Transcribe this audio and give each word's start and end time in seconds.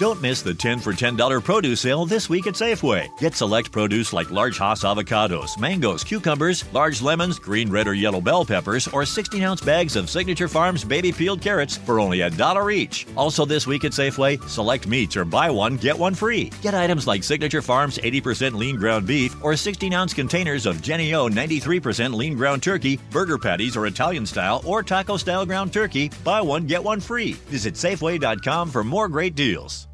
Don't 0.00 0.22
miss 0.22 0.40
the 0.40 0.54
10 0.54 0.78
for 0.78 0.94
$10 0.94 1.44
produce 1.44 1.82
sale 1.82 2.06
this 2.06 2.30
week 2.30 2.46
at 2.46 2.54
Safeway. 2.54 3.06
Get 3.18 3.34
select 3.34 3.70
produce 3.70 4.14
like 4.14 4.30
large 4.30 4.56
Hass 4.56 4.82
avocados, 4.82 5.58
mangoes, 5.58 6.02
cucumbers, 6.02 6.64
large 6.72 7.02
lemons, 7.02 7.38
green, 7.38 7.70
red, 7.70 7.86
or 7.86 7.92
yellow 7.92 8.22
bell 8.22 8.42
peppers, 8.42 8.88
or 8.88 9.04
16 9.04 9.42
ounce 9.42 9.60
bags 9.60 9.96
of 9.96 10.08
Signature 10.08 10.48
Farms 10.48 10.84
baby 10.84 11.12
peeled 11.12 11.42
carrots 11.42 11.76
for 11.76 12.00
only 12.00 12.22
a 12.22 12.30
dollar 12.30 12.70
each. 12.70 13.06
Also, 13.14 13.44
this 13.44 13.66
week 13.66 13.84
at 13.84 13.92
Safeway, 13.92 14.42
select 14.48 14.86
meats 14.86 15.18
or 15.18 15.26
buy 15.26 15.50
one, 15.50 15.76
get 15.76 15.98
one 15.98 16.14
free. 16.14 16.50
Get 16.62 16.72
items 16.72 17.06
like 17.06 17.22
Signature 17.22 17.60
Farms 17.60 17.98
80% 17.98 18.54
lean 18.54 18.76
ground 18.76 19.06
beef 19.06 19.36
or 19.44 19.54
16 19.54 19.92
ounce 19.92 20.14
containers 20.14 20.64
of 20.64 20.80
Jenny 20.80 21.12
O 21.12 21.28
93% 21.28 22.14
lean 22.14 22.36
ground 22.36 22.62
turkey, 22.62 22.98
burger 23.10 23.36
patties 23.36 23.76
or 23.76 23.84
Italian 23.84 24.24
style 24.24 24.62
or 24.64 24.82
taco 24.82 25.18
style 25.18 25.44
ground 25.44 25.74
turkey. 25.74 26.10
Buy 26.24 26.40
one, 26.40 26.64
get 26.64 26.82
one 26.82 27.00
free. 27.00 27.32
Visit 27.50 27.74
Safeway.com 27.74 28.70
for 28.70 28.82
more 28.82 29.06
great 29.06 29.34
deals. 29.34 29.89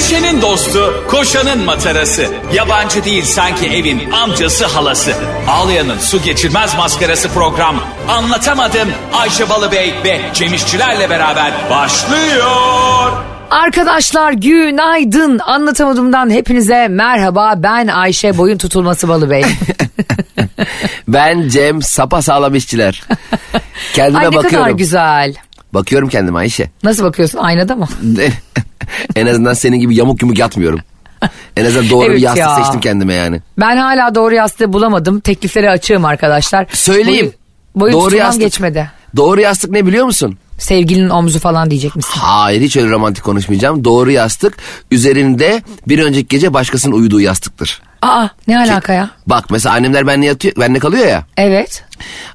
Düşenin 0.00 0.42
dostu, 0.42 1.04
koşanın 1.10 1.64
matarası. 1.64 2.26
Yabancı 2.54 3.04
değil 3.04 3.24
sanki 3.24 3.66
evin 3.66 4.10
amcası 4.10 4.66
halası. 4.66 5.12
Ağlayanın 5.48 5.98
su 5.98 6.22
geçirmez 6.22 6.74
maskarası 6.76 7.28
program. 7.28 7.76
Anlatamadım 8.08 8.88
Ayşe 9.12 9.48
Balıbey 9.50 9.94
ve 10.04 10.20
Cemişçilerle 10.34 11.10
beraber 11.10 11.52
başlıyor. 11.70 13.12
Arkadaşlar 13.50 14.32
günaydın. 14.32 15.38
Anlatamadığımdan 15.38 16.30
hepinize 16.30 16.88
merhaba. 16.88 17.54
Ben 17.56 17.86
Ayşe 17.86 18.38
Boyun 18.38 18.58
Tutulması 18.58 19.08
Balı 19.08 19.30
Bey. 19.30 19.44
Ben 21.08 21.48
Cem 21.48 21.82
sapa 21.82 22.22
sağlam 22.22 22.54
işçiler. 22.54 23.02
Kendime 23.94 24.18
Ay 24.18 24.24
ne 24.26 24.36
bakıyorum. 24.36 24.58
kadar 24.58 24.70
güzel. 24.70 25.34
Bakıyorum 25.74 26.08
kendime 26.08 26.38
Ayşe. 26.38 26.70
Nasıl 26.84 27.04
bakıyorsun? 27.04 27.38
Aynada 27.38 27.76
mı? 27.76 27.88
en 29.16 29.26
azından 29.26 29.54
senin 29.54 29.76
gibi 29.80 29.96
yamuk 29.96 30.22
yumuk 30.22 30.38
yatmıyorum. 30.38 30.80
En 31.56 31.64
azından 31.64 31.90
doğru 31.90 32.04
Evet 32.06 32.16
bir 32.16 32.22
yastık 32.22 32.40
ya. 32.40 32.54
seçtim 32.54 32.80
kendime 32.80 33.14
yani. 33.14 33.40
Ben 33.58 33.76
hala 33.76 34.14
doğru 34.14 34.34
yastığı 34.34 34.72
bulamadım. 34.72 35.20
Teklifleri 35.20 35.70
açığım 35.70 36.04
arkadaşlar. 36.04 36.66
Söyleyeyim. 36.72 37.32
Boyu, 37.74 37.92
boyu 37.92 37.92
Doğru 38.04 38.16
yastık. 38.16 38.42
geçmedi. 38.42 38.90
Doğru 39.16 39.40
yastık 39.40 39.70
ne 39.70 39.86
biliyor 39.86 40.04
musun? 40.06 40.38
Sevgilinin 40.60 41.10
omzu 41.10 41.38
falan 41.38 41.70
diyecek 41.70 41.96
misin? 41.96 42.12
Hayır 42.16 42.60
hiç 42.60 42.76
öyle 42.76 42.90
romantik 42.90 43.24
konuşmayacağım. 43.24 43.84
Doğru 43.84 44.10
yastık 44.10 44.56
üzerinde 44.90 45.62
bir 45.88 45.98
önceki 45.98 46.28
gece 46.28 46.54
başkasının 46.54 46.94
uyuduğu 46.94 47.20
yastıktır. 47.20 47.82
Aa 48.02 48.28
ne 48.48 48.58
alaka 48.58 48.92
ya? 48.92 49.10
Bak 49.26 49.50
mesela 49.50 49.74
annemler 49.74 50.06
benle 50.06 50.26
yatıyor, 50.26 50.54
benle 50.56 50.78
kalıyor 50.78 51.06
ya. 51.06 51.26
Evet. 51.36 51.84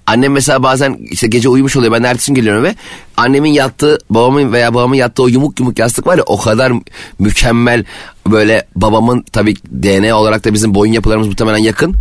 Annem 0.08 0.32
mesela 0.32 0.64
bazen 0.64 0.98
işte 1.12 1.28
gece 1.28 1.50
uyumuş 1.50 1.78
oluyor. 1.78 1.94
Ben 1.94 2.04
de 2.04 2.08
ertesi 2.08 2.28
gün 2.28 2.36
geliyorum 2.36 2.66
eve. 2.66 2.76
Annemin 3.18 3.52
yattığı, 3.54 3.98
babamın 4.10 4.54
veya 4.54 4.74
babamın 4.74 4.96
yattığı 4.96 5.24
o 5.24 5.28
yumuk 5.28 5.60
yumuk 5.60 5.80
yastık 5.80 6.08
var 6.08 6.18
ya 6.18 6.24
o 6.24 6.42
kadar 6.42 6.74
mükemmel 7.20 7.86
böyle 8.28 8.68
babamın 8.76 9.22
tabii 9.32 9.56
DNA 9.56 10.16
olarak 10.16 10.46
da 10.46 10.54
bizim 10.54 10.76
boyun 10.76 10.94
yapılarımız 10.94 11.28
muhtemelen 11.28 11.58
yakın. 11.58 11.96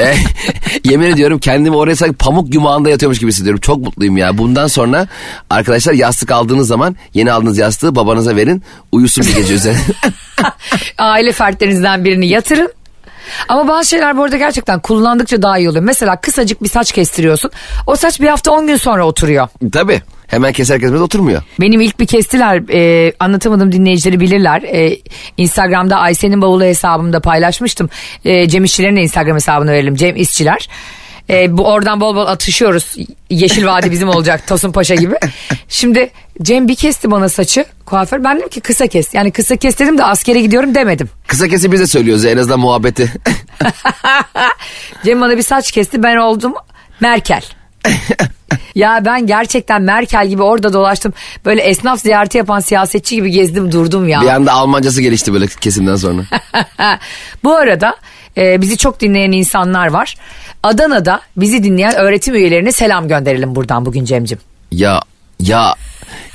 E, 0.00 0.14
yemin 0.84 1.06
ediyorum 1.06 1.38
kendimi 1.38 1.76
oraya 1.76 1.96
sanki 1.96 2.14
pamuk 2.14 2.54
yumağında 2.54 2.90
yatıyormuş 2.90 3.18
gibi 3.18 3.30
hissediyorum. 3.30 3.60
Çok 3.60 3.78
mutluyum 3.78 4.16
ya. 4.16 4.38
Bundan 4.38 4.66
sonra 4.66 5.08
arkadaşlar 5.50 5.92
yastık 5.92 6.30
aldığınız 6.30 6.68
zaman 6.68 6.96
yeni 7.14 7.32
aldığınız 7.32 7.58
yastığı 7.58 7.94
babanıza 7.94 8.36
verin. 8.36 8.62
Uyusun 8.92 9.24
bir 9.24 9.34
gece 9.34 9.54
üzerine. 9.54 9.80
Aile 10.98 11.32
fertlerinizden 11.32 12.04
birini 12.04 12.28
yatırın. 12.28 12.72
Ama 13.48 13.68
bazı 13.68 13.88
şeyler 13.88 14.16
bu 14.16 14.22
arada 14.22 14.36
gerçekten 14.36 14.80
kullandıkça 14.80 15.42
daha 15.42 15.58
iyi 15.58 15.68
oluyor. 15.70 15.84
Mesela 15.84 16.16
kısacık 16.16 16.62
bir 16.62 16.68
saç 16.68 16.92
kestiriyorsun. 16.92 17.50
O 17.86 17.96
saç 17.96 18.20
bir 18.20 18.28
hafta 18.28 18.50
10 18.50 18.66
gün 18.66 18.76
sonra 18.76 19.06
oturuyor. 19.06 19.48
tabii. 19.72 20.02
Hemen 20.26 20.52
keser 20.52 20.80
kesmez 20.80 21.00
oturmuyor. 21.00 21.42
Benim 21.60 21.80
ilk 21.80 22.00
bir 22.00 22.06
kestiler 22.06 22.62
e, 22.72 23.12
anlatamadım 23.20 23.72
dinleyicileri 23.72 24.20
bilirler. 24.20 24.62
E, 24.62 24.98
Instagram'da 25.36 25.96
Ayşe'nin 25.96 26.42
bavulu 26.42 26.64
hesabımda 26.64 27.20
paylaşmıştım. 27.20 27.90
E, 28.24 28.48
Cem 28.48 28.64
İşçilerin 28.64 28.96
de 28.96 29.02
Instagram 29.02 29.34
hesabını 29.36 29.70
verelim. 29.72 29.94
Cem 29.94 30.16
İşçiler. 30.16 30.68
E, 31.30 31.56
bu 31.56 31.66
oradan 31.66 32.00
bol 32.00 32.16
bol 32.16 32.26
atışıyoruz. 32.26 32.96
Yeşil 33.30 33.66
Vadi 33.66 33.90
bizim 33.90 34.08
olacak 34.08 34.46
Tosun 34.46 34.72
Paşa 34.72 34.94
gibi. 34.94 35.14
Şimdi 35.68 36.10
Cem 36.42 36.68
bir 36.68 36.74
kesti 36.74 37.10
bana 37.10 37.28
saçı 37.28 37.64
kuaför. 37.86 38.24
Ben 38.24 38.36
dedim 38.36 38.48
ki 38.48 38.60
kısa 38.60 38.86
kes. 38.86 39.14
Yani 39.14 39.30
kısa 39.30 39.56
kes 39.56 39.78
dedim 39.78 39.98
de 39.98 40.04
askere 40.04 40.40
gidiyorum 40.40 40.74
demedim. 40.74 41.10
Kısa 41.26 41.48
kesi 41.48 41.72
biz 41.72 41.80
de 41.80 41.86
söylüyoruz 41.86 42.24
en 42.24 42.36
azından 42.36 42.60
muhabbeti. 42.60 43.12
Cem 45.04 45.20
bana 45.20 45.36
bir 45.36 45.42
saç 45.42 45.72
kesti 45.72 46.02
ben 46.02 46.16
oldum 46.16 46.54
Merkel. 47.00 47.42
ya 48.74 49.02
ben 49.04 49.26
gerçekten 49.26 49.82
Merkel 49.82 50.28
gibi 50.28 50.42
orada 50.42 50.72
dolaştım. 50.72 51.12
Böyle 51.44 51.62
esnaf 51.62 52.00
ziyareti 52.00 52.38
yapan 52.38 52.60
siyasetçi 52.60 53.16
gibi 53.16 53.30
gezdim 53.30 53.72
durdum 53.72 54.08
ya. 54.08 54.20
bir 54.20 54.26
anda 54.26 54.52
Almancası 54.52 55.02
gelişti 55.02 55.32
böyle 55.32 55.46
kesimden 55.46 55.96
sonra. 55.96 56.22
Bu 57.44 57.54
arada 57.54 57.96
e, 58.36 58.60
bizi 58.60 58.76
çok 58.76 59.00
dinleyen 59.00 59.32
insanlar 59.32 59.86
var. 59.86 60.14
Adana'da 60.62 61.20
bizi 61.36 61.64
dinleyen 61.64 61.94
öğretim 61.94 62.34
üyelerine 62.34 62.72
selam 62.72 63.08
gönderelim 63.08 63.54
buradan 63.54 63.86
bugün 63.86 64.04
Cem'cim. 64.04 64.38
Ya 64.72 65.00
ya 65.40 65.74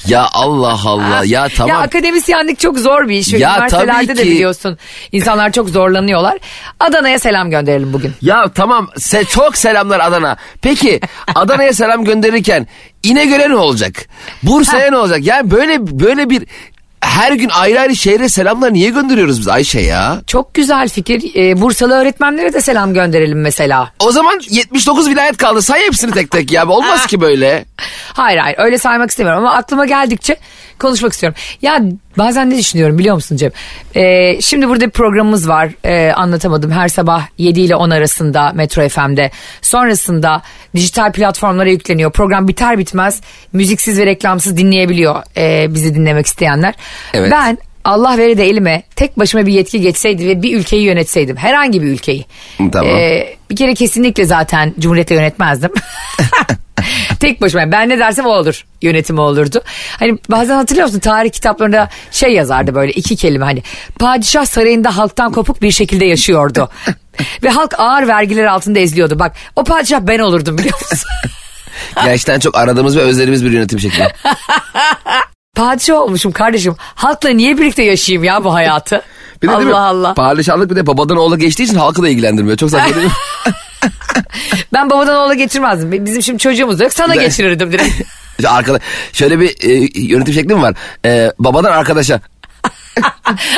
ya 0.08 0.28
Allah 0.34 0.80
Allah 0.86 1.22
ya 1.26 1.48
tamam. 1.56 1.70
Ya 1.70 1.82
akademisyenlik 1.82 2.60
çok 2.60 2.78
zor 2.80 3.08
bir 3.10 3.16
iş. 3.16 3.34
Ya 3.34 3.56
Üniversitelerde 3.56 4.08
tabii 4.08 4.18
de 4.18 4.24
ki. 4.24 4.32
biliyorsun. 4.32 4.78
İnsanlar 5.12 5.52
çok 5.52 5.70
zorlanıyorlar. 5.70 6.38
Adana'ya 6.80 7.20
selam 7.20 7.50
gönderelim 7.52 7.94
bugün. 7.94 8.14
Ya 8.22 8.52
tamam 8.56 8.90
se 8.98 9.24
çok 9.24 9.58
selamlar 9.58 10.00
Adana. 10.00 10.38
Peki 10.62 11.00
Adana'ya 11.36 11.74
selam 11.74 12.04
gönderirken 12.06 12.68
İnegöl'e 13.04 13.50
ne 13.50 13.56
olacak? 13.56 13.94
Bursa'ya 14.44 14.90
ne 14.90 14.98
olacak? 14.98 15.20
Yani 15.24 15.52
böyle 15.52 16.00
böyle 16.00 16.30
bir 16.30 16.48
her 17.10 17.32
gün 17.32 17.50
ayrı 17.50 17.80
ayrı 17.80 17.96
şehre 17.96 18.30
selamlar 18.30 18.74
niye 18.74 18.90
gönderiyoruz 18.90 19.40
biz 19.40 19.48
Ayşe 19.48 19.80
ya? 19.80 20.22
Çok 20.28 20.54
güzel 20.54 20.90
fikir. 20.90 21.36
E, 21.36 21.62
Bursalı 21.62 21.94
öğretmenlere 21.94 22.54
de 22.54 22.62
selam 22.62 22.94
gönderelim 22.94 23.42
mesela. 23.42 23.92
O 24.00 24.12
zaman 24.12 24.40
79 24.50 25.10
vilayet 25.10 25.38
kaldı. 25.38 25.62
Say 25.62 25.82
hepsini 25.86 26.12
tek 26.12 26.32
tek 26.32 26.52
ya. 26.52 26.68
Olmaz 26.68 27.08
ki 27.08 27.22
böyle. 27.22 27.66
Hayır 28.14 28.38
hayır 28.38 28.56
öyle 28.60 28.78
saymak 28.78 29.10
istemiyorum 29.10 29.46
ama 29.46 29.56
aklıma 29.56 29.86
geldikçe 29.86 30.38
konuşmak 30.80 31.14
istiyorum. 31.14 31.40
Ya 31.62 31.80
bazen 32.20 32.50
ne 32.50 32.58
düşünüyorum 32.58 32.98
biliyor 32.98 33.16
musun 33.16 33.38
Cem? 33.38 33.52
Ee, 33.96 34.42
şimdi 34.42 34.70
burada 34.70 34.86
bir 34.86 34.92
programımız 34.92 35.50
var 35.50 35.70
Ee, 35.86 36.12
anlatamadım 36.16 36.72
her 36.72 36.88
sabah 36.88 37.28
7 37.38 37.62
ile 37.62 37.76
10 37.76 37.90
arasında 37.90 38.52
Metro 38.56 38.90
FM'de. 38.90 39.32
Sonrasında 39.62 40.42
dijital 40.76 41.12
platformlara 41.12 41.70
yükleniyor. 41.70 42.12
Program 42.12 42.48
biter 42.48 42.78
bitmez 42.78 43.22
müziksiz 43.54 44.00
ve 44.00 44.06
reklamsız 44.06 44.58
dinleyebiliyor 44.58 45.24
ee, 45.38 45.68
bizi 45.70 45.96
dinlemek 45.96 46.26
isteyenler. 46.26 46.74
Evet. 47.14 47.32
Ben 47.32 47.58
Allah 47.84 48.18
veri 48.18 48.38
de 48.38 48.50
elime 48.50 48.84
tek 48.96 49.20
başıma 49.20 49.46
bir 49.46 49.54
yetki 49.54 49.82
geçseydi 49.82 50.28
ve 50.28 50.42
bir 50.42 50.58
ülkeyi 50.58 50.84
yönetseydim 50.84 51.38
herhangi 51.38 51.82
bir 51.82 51.88
ülkeyi. 51.88 52.26
Tamam. 52.72 52.96
Ee, 52.96 53.36
bir 53.50 53.56
kere 53.56 53.74
kesinlikle 53.74 54.26
zaten 54.26 54.74
Cumhuriyet'te 54.80 55.16
yönetmezdim. 55.16 55.72
Tek 57.20 57.42
başıma 57.42 57.72
ben 57.72 57.90
ne 57.90 58.00
dersem 58.00 58.26
o 58.26 58.30
olur 58.30 58.66
yönetimi 58.82 59.22
olurdu. 59.22 59.62
Hani 60.00 60.18
bazen 60.30 60.56
hatırlıyor 60.56 60.88
musun 60.88 61.00
tarih 61.00 61.32
kitaplarında 61.32 61.90
şey 62.12 62.34
yazardı 62.34 62.76
böyle 62.76 62.92
iki 62.92 63.16
kelime 63.16 63.46
hani 63.46 63.64
padişah 64.00 64.46
sarayında 64.46 64.98
halktan 64.98 65.32
kopuk 65.32 65.62
bir 65.62 65.72
şekilde 65.72 66.06
yaşıyordu. 66.06 66.70
Ve 67.44 67.50
halk 67.50 67.80
ağır 67.80 68.08
vergiler 68.08 68.46
altında 68.46 68.80
eziliyordu. 68.80 69.20
Bak 69.20 69.36
o 69.56 69.64
padişah 69.64 70.02
ben 70.02 70.20
olurdum 70.20 70.58
biliyor 70.58 70.80
musun? 70.92 71.10
Gerçekten 72.06 72.40
çok 72.40 72.58
aradığımız 72.58 72.98
ve 72.98 73.02
özlediğimiz 73.02 73.46
bir 73.46 73.52
yönetim 73.52 73.80
şekli. 73.80 74.08
Padişah 75.56 75.96
olmuşum 75.96 76.32
kardeşim. 76.32 76.76
Halkla 76.80 77.30
niye 77.30 77.58
birlikte 77.58 77.84
yaşayayım 77.84 78.24
ya 78.24 78.44
bu 78.44 78.54
hayatı? 78.54 79.02
Bir 79.42 79.48
de 79.48 79.52
değil 79.52 79.68
mi? 79.68 79.76
Allah 79.76 79.88
Allah. 79.88 80.14
Padişahlık 80.14 80.72
bir 80.72 80.76
de 80.76 80.88
babadan 80.88 81.18
oğula 81.18 81.36
geçtiği 81.36 81.64
için 81.64 81.76
halkı 81.76 82.04
da 82.04 82.10
ilgilendirmiyor. 82.10 82.58
Çok 82.58 82.70
saçma 82.70 82.96
değil 82.96 83.08
mi? 83.08 83.12
Ben 84.74 84.90
babadan 84.90 85.16
oğula 85.16 85.34
geçirmezdim. 85.34 86.06
Bizim 86.06 86.24
şimdi 86.24 86.40
çocuğumuz 86.40 86.80
da 86.80 86.84
yok 86.84 86.94
sana 86.94 87.16
geçirirdim 87.16 87.72
direkt. 87.72 88.02
Arkada, 88.48 88.80
şöyle 89.14 89.40
bir 89.40 89.56
e, 89.62 89.90
yönetim 89.96 90.34
şekli 90.34 90.56
mi 90.56 90.62
var? 90.62 90.74
E, 91.06 91.32
babadan 91.40 91.72
arkadaşa. 91.72 92.20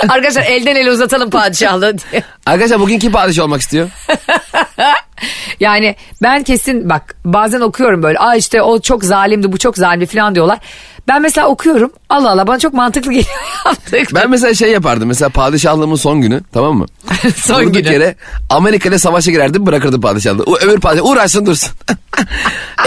Arkadaşlar 0.10 0.42
elden 0.44 0.76
ele 0.76 0.92
uzatalım 0.92 1.30
padişahlığı 1.30 1.98
diye. 1.98 2.24
Arkadaşlar 2.46 2.80
bugün 2.80 3.00
kim 3.00 3.12
padişah 3.12 3.44
olmak 3.44 3.62
istiyor? 3.62 3.90
Yani 5.60 5.96
ben 6.24 6.44
kesin 6.44 6.90
bak 6.90 7.16
bazen 7.26 7.62
okuyorum 7.62 8.04
böyle 8.04 8.20
aa 8.20 8.36
işte 8.36 8.62
o 8.62 8.82
çok 8.82 9.04
zalimdi 9.04 9.52
bu 9.52 9.58
çok 9.58 9.78
zalimdi 9.78 10.06
falan 10.06 10.36
diyorlar. 10.36 10.60
Ben 11.08 11.22
mesela 11.22 11.48
okuyorum 11.48 11.92
Allah 12.10 12.32
Allah 12.32 12.48
bana 12.48 12.60
çok 12.60 12.74
mantıklı 12.74 13.12
geliyor 13.12 13.36
yaptık. 13.66 14.08
Ben 14.16 14.30
mesela 14.30 14.54
şey 14.54 14.72
yapardım. 14.72 15.08
Mesela 15.08 15.30
padişahlığımın 15.30 15.96
son 15.96 16.22
günü 16.22 16.42
tamam 16.54 16.78
mı? 16.78 16.86
Son 17.36 17.62
Durduk 17.64 17.74
günü. 17.74 17.94
yere 17.94 18.16
Amerika 18.50 18.90
ile 18.90 19.00
savaşa 19.00 19.32
girerdim 19.32 19.66
bırakırdım 19.66 20.02
padişahlığı. 20.02 20.44
O 20.44 20.58
öbür 20.58 20.80
padişah 20.80 21.06
uğraşsın 21.06 21.46
dursun. 21.46 21.70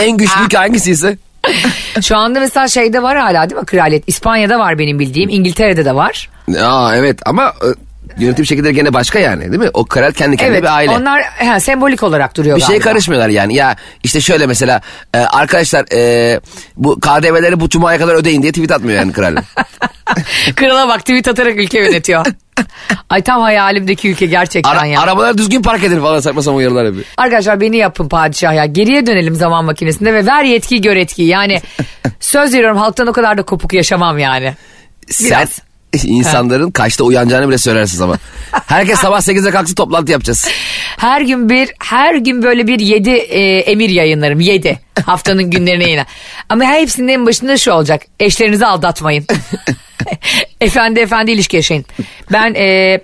en 0.00 0.16
güçlü 0.16 0.56
hangisiyse. 0.56 1.18
Şu 2.02 2.16
anda 2.16 2.40
mesela 2.40 2.68
şeyde 2.68 3.02
var 3.02 3.16
hala 3.18 3.50
değil 3.50 3.60
mi 3.60 3.66
kraliyet? 3.66 4.04
İspanya'da 4.06 4.58
var 4.58 4.78
benim 4.78 4.98
bildiğim 4.98 5.30
İngiltere'de 5.30 5.84
de 5.84 5.94
var. 5.94 6.30
Aa 6.62 6.96
evet 6.96 7.18
ama 7.26 7.44
e, 7.48 7.66
Yönetim 8.18 8.46
şekilleri 8.46 8.74
gene 8.74 8.92
başka 8.92 9.18
yani 9.18 9.40
değil 9.40 9.62
mi? 9.62 9.70
O 9.74 9.84
kraliyet 9.84 10.16
kendi 10.16 10.36
kendine 10.36 10.56
Evet 10.56 10.62
bir 10.62 10.76
aile. 10.76 10.90
onlar 10.90 11.22
he, 11.22 11.60
sembolik 11.60 12.02
olarak 12.02 12.36
duruyor 12.36 12.56
bir 12.56 12.62
şeye 12.62 12.78
galiba. 12.78 12.84
karışmıyorlar 12.90 13.28
yani. 13.28 13.54
Ya 13.54 13.76
işte 14.02 14.20
şöyle 14.20 14.46
mesela 14.46 14.80
e, 15.14 15.18
arkadaşlar 15.18 15.84
e, 15.92 16.40
bu 16.76 17.00
KDV'leri 17.00 17.60
bu 17.60 17.68
cumaya 17.68 17.98
kadar 17.98 18.14
ödeyin 18.14 18.42
diye 18.42 18.52
tweet 18.52 18.70
atmıyor 18.72 18.98
yani 18.98 19.12
kral. 19.12 19.36
Krala 20.56 20.88
bak 20.88 21.00
tweet 21.00 21.28
atarak 21.28 21.56
ülke 21.56 21.78
yönetiyor. 21.78 22.26
Ay 23.10 23.22
tam 23.22 23.40
hayalimdeki 23.42 24.10
ülke 24.10 24.26
gerçekten 24.26 24.70
Ara, 24.70 24.86
ya. 24.86 25.00
arabalar 25.00 25.38
düzgün 25.38 25.62
park 25.62 25.84
edin 25.84 26.00
falan 26.00 26.20
saçma 26.20 26.42
sapan 26.42 26.56
uyarılar 26.58 26.84
yapıyor. 26.84 27.04
Arkadaşlar 27.16 27.60
beni 27.60 27.76
yapın 27.76 28.08
padişah 28.08 28.54
ya. 28.54 28.66
Geriye 28.66 29.06
dönelim 29.06 29.34
zaman 29.34 29.64
makinesinde 29.64 30.14
ve 30.14 30.26
ver 30.26 30.44
yetkiyi 30.44 30.80
gör 30.80 30.96
etkiyi. 30.96 31.28
Yani 31.28 31.60
söz 32.20 32.54
veriyorum 32.54 32.78
halktan 32.78 33.06
o 33.06 33.12
kadar 33.12 33.38
da 33.38 33.42
kopuk 33.42 33.72
yaşamam 33.72 34.18
yani. 34.18 34.54
Sen 35.10 35.48
insanların 36.04 36.70
kaçta 36.70 37.04
uyanacağını 37.04 37.48
bile 37.48 37.58
söylersin 37.58 38.02
ama. 38.02 38.18
Herkes 38.66 38.98
sabah 38.98 39.20
8'de 39.20 39.50
kalksın 39.50 39.74
toplantı 39.74 40.12
yapacağız. 40.12 40.48
Her 40.98 41.20
gün 41.20 41.48
bir 41.48 41.70
her 41.78 42.14
gün 42.14 42.42
böyle 42.42 42.66
bir 42.66 42.80
yedi 42.80 43.10
e, 43.10 43.58
emir 43.58 43.90
yayınlarım. 43.90 44.40
Yedi 44.40 44.80
haftanın 45.06 45.50
günlerine 45.50 45.90
yine. 45.90 46.06
Ama 46.48 46.64
hepsinin 46.64 47.08
en 47.08 47.26
başında 47.26 47.56
şu 47.56 47.72
olacak. 47.72 48.02
Eşlerinizi 48.20 48.66
aldatmayın. 48.66 49.26
efendi 50.60 51.00
efendi 51.00 51.30
ilişki 51.30 51.56
yaşayın. 51.56 51.84
Ben 52.32 52.54
e, 52.54 53.00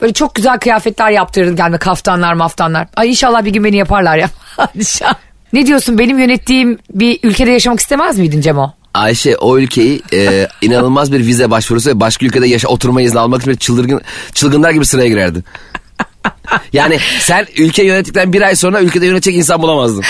böyle 0.00 0.12
çok 0.12 0.34
güzel 0.34 0.58
kıyafetler 0.58 1.10
yaptırdım 1.10 1.56
gelme 1.56 1.78
kaftanlar 1.78 2.32
maftanlar. 2.32 2.86
Ay 2.96 3.10
inşallah 3.10 3.44
bir 3.44 3.50
gün 3.50 3.64
beni 3.64 3.76
yaparlar 3.76 4.16
ya. 4.16 4.30
Ne 5.52 5.66
diyorsun 5.66 5.98
benim 5.98 6.18
yönettiğim 6.18 6.78
bir 6.90 7.20
ülkede 7.22 7.50
yaşamak 7.50 7.80
istemez 7.80 8.18
miydin 8.18 8.40
Cemo? 8.40 8.74
Ayşe 8.96 9.36
o 9.36 9.58
ülkeyi 9.58 10.02
e, 10.12 10.48
inanılmaz 10.62 11.12
bir 11.12 11.18
vize 11.18 11.50
başvurusu 11.50 11.90
ve 11.90 12.00
başka 12.00 12.26
ülkede 12.26 12.46
yaşa 12.46 12.68
oturma 12.68 13.02
izni 13.02 13.20
almak 13.20 13.40
için 13.40 13.52
bir 13.52 13.58
çıldırgın, 13.58 14.00
çılgınlar 14.34 14.70
gibi 14.70 14.86
sıraya 14.86 15.08
girerdi. 15.08 15.42
Yani 16.72 16.98
sen 17.20 17.46
ülke 17.56 17.82
yönettikten 17.82 18.32
bir 18.32 18.42
ay 18.42 18.56
sonra 18.56 18.80
ülkede 18.80 19.06
yönetecek 19.06 19.36
insan 19.36 19.62
bulamazdın. 19.62 20.04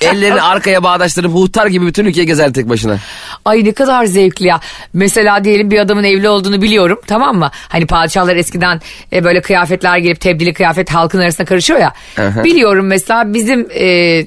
Ellerini 0.00 0.42
arkaya 0.42 0.82
bağdaştırıp 0.82 1.32
muhtar 1.32 1.66
gibi 1.66 1.86
bütün 1.86 2.04
ülkeyi 2.04 2.26
gezer 2.26 2.52
tek 2.52 2.68
başına. 2.68 2.98
Ay 3.44 3.64
ne 3.64 3.72
kadar 3.72 4.04
zevkli 4.04 4.46
ya. 4.46 4.60
Mesela 4.92 5.44
diyelim 5.44 5.70
bir 5.70 5.78
adamın 5.78 6.04
evli 6.04 6.28
olduğunu 6.28 6.62
biliyorum 6.62 7.00
tamam 7.06 7.38
mı? 7.38 7.50
Hani 7.68 7.86
padişahlar 7.86 8.36
eskiden 8.36 8.80
e, 9.12 9.24
böyle 9.24 9.42
kıyafetler 9.42 9.98
giyip 9.98 10.20
tebdili 10.20 10.54
kıyafet 10.54 10.90
halkın 10.90 11.18
arasında 11.18 11.44
karışıyor 11.44 11.78
ya. 11.78 11.92
Aha. 12.18 12.44
Biliyorum 12.44 12.86
mesela 12.86 13.34
bizim 13.34 13.68
e, 13.74 14.26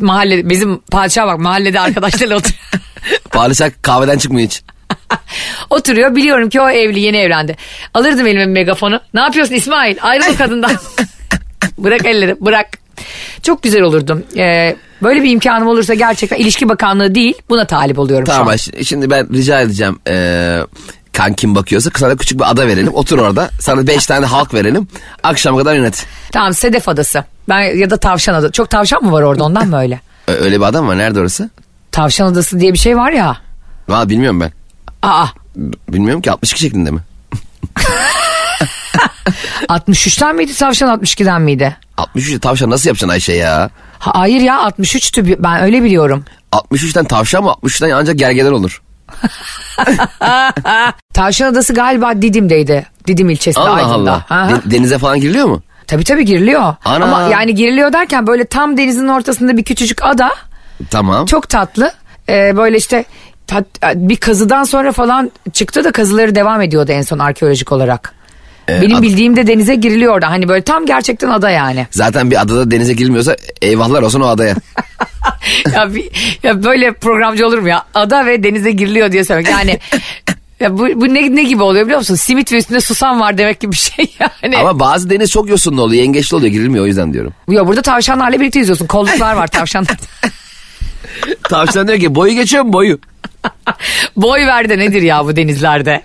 mahalle 0.00 0.48
bizim 0.48 0.78
padişah 0.78 1.26
bak 1.26 1.38
mahallede 1.38 1.80
arkadaşlarla 1.80 2.36
oturuyor. 2.36 2.85
Padişah 3.30 3.70
kahveden 3.82 4.18
çıkmıyor 4.18 4.46
hiç. 4.48 4.62
oturuyor 5.70 6.16
biliyorum 6.16 6.48
ki 6.48 6.60
o 6.60 6.68
evli 6.70 7.00
yeni 7.00 7.16
evlendi. 7.16 7.56
Alırdım 7.94 8.26
elime 8.26 8.46
megafonu. 8.46 9.00
Ne 9.14 9.20
yapıyorsun 9.20 9.54
İsmail? 9.54 9.96
Ayrıl 10.02 10.36
kadından. 10.36 10.70
bırak 11.78 12.06
elleri 12.06 12.36
bırak. 12.40 12.66
Çok 13.42 13.62
güzel 13.62 13.82
olurdum. 13.82 14.24
Ee, 14.36 14.76
böyle 15.02 15.22
bir 15.22 15.30
imkanım 15.30 15.68
olursa 15.68 15.94
gerçekten 15.94 16.36
ilişki 16.36 16.68
bakanlığı 16.68 17.14
değil 17.14 17.34
buna 17.48 17.64
talip 17.66 17.98
oluyorum 17.98 18.26
şu 18.26 18.32
Tamam 18.32 18.46
an. 18.48 18.52
Ayşe, 18.52 18.84
şimdi 18.84 19.10
ben 19.10 19.32
rica 19.32 19.60
edeceğim. 19.60 19.98
E, 20.08 20.58
kankim 21.12 21.54
bakıyorsa 21.54 21.90
sana 21.96 22.16
küçük 22.16 22.38
bir 22.38 22.50
ada 22.50 22.66
verelim. 22.66 22.94
Otur 22.94 23.18
orada. 23.18 23.50
Sana 23.60 23.86
beş 23.86 24.06
tane 24.06 24.26
halk 24.26 24.54
verelim. 24.54 24.88
Akşama 25.22 25.58
kadar 25.58 25.74
yönet. 25.74 26.06
Tamam 26.32 26.54
Sedef 26.54 26.88
Adası. 26.88 27.24
Ben 27.48 27.60
ya 27.76 27.90
da 27.90 27.96
Tavşan 27.96 28.34
Adası. 28.34 28.52
Çok 28.52 28.70
tavşan 28.70 29.04
mı 29.04 29.12
var 29.12 29.22
orada 29.22 29.44
ondan 29.44 29.68
mı 29.68 29.80
öyle? 29.80 30.00
Öyle 30.28 30.60
bir 30.60 30.64
adam 30.64 30.88
var. 30.88 30.98
Nerede 30.98 31.20
orası? 31.20 31.50
Tavşan 31.96 32.26
Adası 32.26 32.60
diye 32.60 32.72
bir 32.72 32.78
şey 32.78 32.96
var 32.96 33.12
ya. 33.12 33.36
Valla 33.88 34.08
bilmiyorum 34.08 34.40
ben. 34.40 34.52
Aa 35.02 35.26
Bilmiyorum 35.88 36.22
ki 36.22 36.30
62 36.32 36.60
şeklinde 36.60 36.90
mi? 36.90 37.00
63'ten 39.68 40.36
miydi 40.36 40.54
Tavşan 40.54 40.88
62'den 41.00 41.42
miydi? 41.42 41.76
63 41.96 42.40
tavşan 42.40 42.70
nasıl 42.70 42.88
yapacaksın 42.88 43.08
Ayşe 43.12 43.32
ya? 43.32 43.70
Ha, 43.98 44.10
hayır 44.14 44.40
ya 44.40 44.54
63'tü 44.56 45.36
ben 45.42 45.62
öyle 45.62 45.82
biliyorum. 45.82 46.24
63'ten 46.52 47.04
tavşan 47.04 47.44
mı 47.44 47.50
63'ten 47.62 47.90
ancak 47.90 48.16
gergedan 48.18 48.52
olur. 48.52 48.82
Tavşan 51.14 51.46
Adası 51.52 51.74
galiba 51.74 52.22
Didim'deydi. 52.22 52.86
Didim 53.06 53.30
ilçesinde 53.30 53.64
Allah 53.64 53.74
Aydın'da. 53.74 54.24
Allah. 54.30 54.50
De- 54.50 54.70
denize 54.70 54.98
falan 54.98 55.20
giriliyor 55.20 55.46
mu? 55.46 55.62
Tabii 55.86 56.04
tabii 56.04 56.24
giriliyor. 56.24 56.74
Ana. 56.84 57.04
Ama 57.04 57.22
yani 57.22 57.54
giriliyor 57.54 57.92
derken 57.92 58.26
böyle 58.26 58.44
tam 58.46 58.76
denizin 58.76 59.08
ortasında 59.08 59.56
bir 59.56 59.64
küçücük 59.64 60.02
ada. 60.02 60.30
Tamam. 60.90 61.26
Çok 61.26 61.48
tatlı. 61.48 61.92
Ee, 62.28 62.56
böyle 62.56 62.76
işte 62.76 63.04
tat- 63.46 63.94
bir 63.94 64.16
kazıdan 64.16 64.64
sonra 64.64 64.92
falan 64.92 65.30
çıktı 65.52 65.84
da 65.84 65.92
kazıları 65.92 66.34
devam 66.34 66.62
ediyordu 66.62 66.92
en 66.92 67.02
son 67.02 67.18
arkeolojik 67.18 67.72
olarak. 67.72 68.14
Benim 68.68 68.96
ad- 68.96 69.02
bildiğimde 69.02 69.46
denize 69.46 69.74
giriliyor 69.74 70.14
orada. 70.14 70.30
Hani 70.30 70.48
böyle 70.48 70.62
tam 70.64 70.86
gerçekten 70.86 71.28
ada 71.30 71.50
yani. 71.50 71.86
Zaten 71.90 72.30
bir 72.30 72.40
adada 72.40 72.70
denize 72.70 72.92
girilmiyorsa 72.92 73.36
eyvahlar 73.62 74.02
olsun 74.02 74.20
o 74.20 74.26
adaya. 74.26 74.54
ya, 75.74 75.94
bir- 75.94 76.38
ya 76.42 76.62
böyle 76.64 76.92
programcı 76.92 77.46
olur 77.46 77.58
mu 77.58 77.68
ya? 77.68 77.82
Ada 77.94 78.26
ve 78.26 78.42
denize 78.42 78.70
giriliyor 78.70 79.12
diye 79.12 79.24
söylemek. 79.24 79.50
Yani 79.52 79.78
ya 80.60 80.78
bu, 80.78 80.88
bu 81.00 81.14
ne, 81.14 81.36
ne 81.36 81.42
gibi 81.42 81.62
oluyor 81.62 81.84
biliyor 81.84 81.98
musun? 81.98 82.14
Simit 82.14 82.52
ve 82.52 82.56
üstünde 82.56 82.80
susam 82.80 83.20
var 83.20 83.38
demek 83.38 83.60
gibi 83.60 83.72
bir 83.72 83.76
şey 83.76 84.10
yani. 84.20 84.56
Ama 84.58 84.80
bazı 84.80 85.10
deniz 85.10 85.30
çok 85.30 85.48
yosunlu 85.48 85.82
oluyor. 85.82 86.02
Yengeçli 86.02 86.36
oluyor 86.36 86.52
girilmiyor 86.52 86.84
o 86.84 86.86
yüzden 86.86 87.12
diyorum. 87.12 87.34
Ya 87.48 87.66
burada 87.66 87.82
tavşanlarla 87.82 88.40
birlikte 88.40 88.58
yüzüyorsun. 88.58 88.86
Kolluklar 88.86 89.36
var 89.36 89.46
tavşanlar. 89.46 89.96
Tavşan 91.42 91.88
diyor 91.88 91.98
ki 92.00 92.14
boyu 92.14 92.32
geçiyor 92.34 92.64
mu 92.64 92.72
boyu? 92.72 92.98
Boy 94.16 94.46
ver 94.46 94.68
de 94.68 94.78
nedir 94.78 95.02
ya 95.02 95.24
bu 95.24 95.36
denizlerde? 95.36 96.02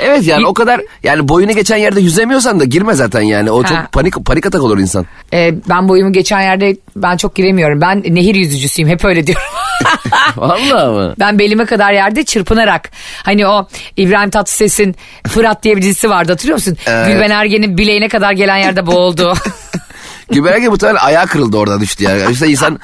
Evet 0.00 0.26
yani 0.26 0.46
o 0.46 0.54
kadar 0.54 0.80
yani 1.02 1.28
boyunu 1.28 1.52
geçen 1.52 1.76
yerde 1.76 2.00
yüzemiyorsan 2.00 2.60
da 2.60 2.64
girme 2.64 2.94
zaten 2.94 3.20
yani. 3.20 3.50
O 3.50 3.62
Ha. 3.62 3.68
çok 3.68 3.92
panik 3.92 4.24
panik 4.26 4.46
atak 4.46 4.62
olur 4.62 4.78
insan. 4.78 5.06
Ee, 5.32 5.54
ben 5.68 5.88
boyumu 5.88 6.12
geçen 6.12 6.40
yerde 6.40 6.76
ben 6.96 7.16
çok 7.16 7.34
giremiyorum. 7.36 7.80
Ben 7.80 8.02
nehir 8.06 8.34
yüzücüsüyüm 8.34 8.88
hep 8.90 9.04
öyle 9.04 9.26
diyorum. 9.26 9.44
Vallahi 10.36 10.90
mı? 10.90 11.14
ben 11.18 11.38
belime 11.38 11.64
kadar 11.64 11.92
yerde 11.92 12.24
çırpınarak. 12.24 12.90
Hani 13.22 13.46
o 13.46 13.68
İbrahim 13.96 14.30
Tatlıses'in 14.30 14.94
Fırat 15.28 15.62
diye 15.62 15.76
bir 15.76 15.82
dizisi 15.82 16.10
vardı 16.10 16.32
hatırlıyor 16.32 16.56
musun? 16.56 16.76
Gülben 16.86 17.30
Ergen'in 17.30 17.78
bileğine 17.78 18.08
kadar 18.08 18.32
gelen 18.32 18.56
yerde 18.56 18.86
boğuldu. 18.86 19.34
Güberge 20.30 20.68
muhtemelen 20.68 20.98
ayağı 21.00 21.26
kırıldı 21.26 21.56
orada 21.56 21.80
düştü 21.80 22.04
yani. 22.04 22.22
İşte 22.32 22.48
insan 22.48 22.80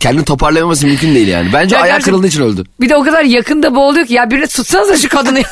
kendini 0.00 0.24
toparlayamaması 0.24 0.86
mümkün 0.86 1.14
değil 1.14 1.28
yani. 1.28 1.52
Bence 1.52 1.76
Ya 1.76 1.82
ayağı 1.82 2.00
kırıldığı 2.00 2.26
için 2.26 2.42
öldü. 2.42 2.64
bir 2.80 2.88
de 2.88 2.96
o 2.96 3.02
kadar 3.04 3.22
yakında 3.24 3.74
boğuluyor 3.74 4.06
ki 4.06 4.14
ya 4.14 4.30
birini 4.30 4.46
tutsanıza 4.46 4.96
şu 4.96 5.08
kadını. 5.08 5.42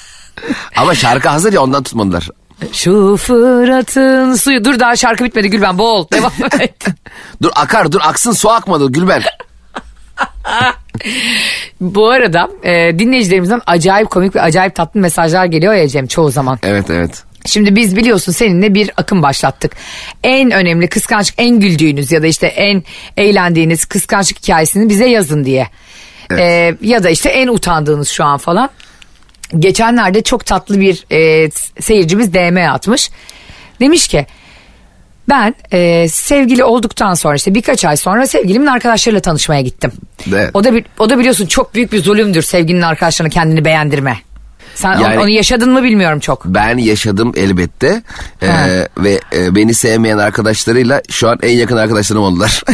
Ama 0.76 0.94
şarkı 0.94 1.28
hazır 1.28 1.52
ya 1.52 1.62
ondan 1.62 1.82
tutmadılar. 1.82 2.28
Şu 2.72 3.16
Fırat'ın 3.16 4.34
suyu. 4.34 4.64
Dur 4.64 4.78
daha 4.80 4.96
şarkı 4.96 5.24
bitmedi 5.24 5.50
Gülben 5.50 5.78
boğul. 5.78 6.06
Devam 6.12 6.32
et. 6.60 6.86
Dur 7.42 7.50
akar 7.54 7.92
dur 7.92 8.00
aksın 8.04 8.32
su 8.32 8.50
akmadı 8.50 8.92
Gülben. 8.92 9.22
Bu 11.80 12.10
arada 12.10 12.48
e, 12.62 12.98
dinleyicilerimizden 12.98 13.60
acayip 13.66 14.10
komik 14.10 14.36
ve 14.36 14.42
acayip 14.42 14.74
tatlı 14.74 15.00
mesajlar 15.00 15.44
geliyor 15.44 15.74
ya 15.74 15.88
Cem 15.88 16.06
çoğu 16.06 16.30
zaman. 16.30 16.58
Evet 16.62 16.90
evet. 16.90 17.22
Şimdi 17.46 17.76
biz 17.76 17.96
biliyorsun 17.96 18.32
seninle 18.32 18.74
bir 18.74 18.90
akım 18.96 19.22
başlattık. 19.22 19.72
En 20.22 20.50
önemli 20.50 20.88
kıskançlık 20.88 21.34
en 21.38 21.60
güldüğünüz 21.60 22.12
ya 22.12 22.22
da 22.22 22.26
işte 22.26 22.46
en 22.46 22.82
eğlendiğiniz 23.16 23.84
kıskançlık 23.84 24.38
hikayesini 24.38 24.88
bize 24.88 25.08
yazın 25.08 25.44
diye. 25.44 25.68
Evet. 26.30 26.40
Ee, 26.40 26.76
ya 26.80 27.02
da 27.02 27.10
işte 27.10 27.28
en 27.28 27.48
utandığınız 27.48 28.08
şu 28.08 28.24
an 28.24 28.38
falan. 28.38 28.70
Geçenlerde 29.58 30.22
çok 30.22 30.46
tatlı 30.46 30.80
bir 30.80 31.04
e, 31.12 31.50
seyircimiz 31.80 32.34
DM 32.34 32.56
atmış. 32.56 33.10
Demiş 33.80 34.08
ki 34.08 34.26
ben 35.28 35.54
e, 35.72 36.08
sevgili 36.08 36.64
olduktan 36.64 37.14
sonra 37.14 37.34
işte 37.34 37.54
birkaç 37.54 37.84
ay 37.84 37.96
sonra 37.96 38.26
sevgilimin 38.26 38.66
arkadaşlarıyla 38.66 39.20
tanışmaya 39.20 39.60
gittim. 39.60 39.92
Evet. 40.28 40.50
O 40.54 40.64
da 40.64 40.74
bir, 40.74 40.84
o 40.98 41.10
da 41.10 41.18
biliyorsun 41.18 41.46
çok 41.46 41.74
büyük 41.74 41.92
bir 41.92 42.02
zulümdür 42.02 42.42
sevgilinin 42.42 42.82
arkadaşlarına 42.82 43.30
kendini 43.30 43.64
beğendirme. 43.64 44.18
Sen 44.74 44.98
Yani- 44.98 45.18
onu 45.18 45.28
yaşadın 45.28 45.72
mı 45.72 45.82
bilmiyorum 45.82 46.20
çok. 46.20 46.44
Ben 46.44 46.78
yaşadım 46.78 47.32
elbette. 47.36 48.02
Ee, 48.42 48.46
Ha. 48.46 48.66
ve 48.98 49.20
e, 49.36 49.54
beni 49.54 49.74
sevmeyen 49.74 50.18
arkadaşlarıyla 50.18 51.02
şu 51.10 51.28
an 51.28 51.38
en 51.42 51.56
yakın 51.58 51.76
arkadaşlarım 51.76 52.22
oldular. 52.22 52.62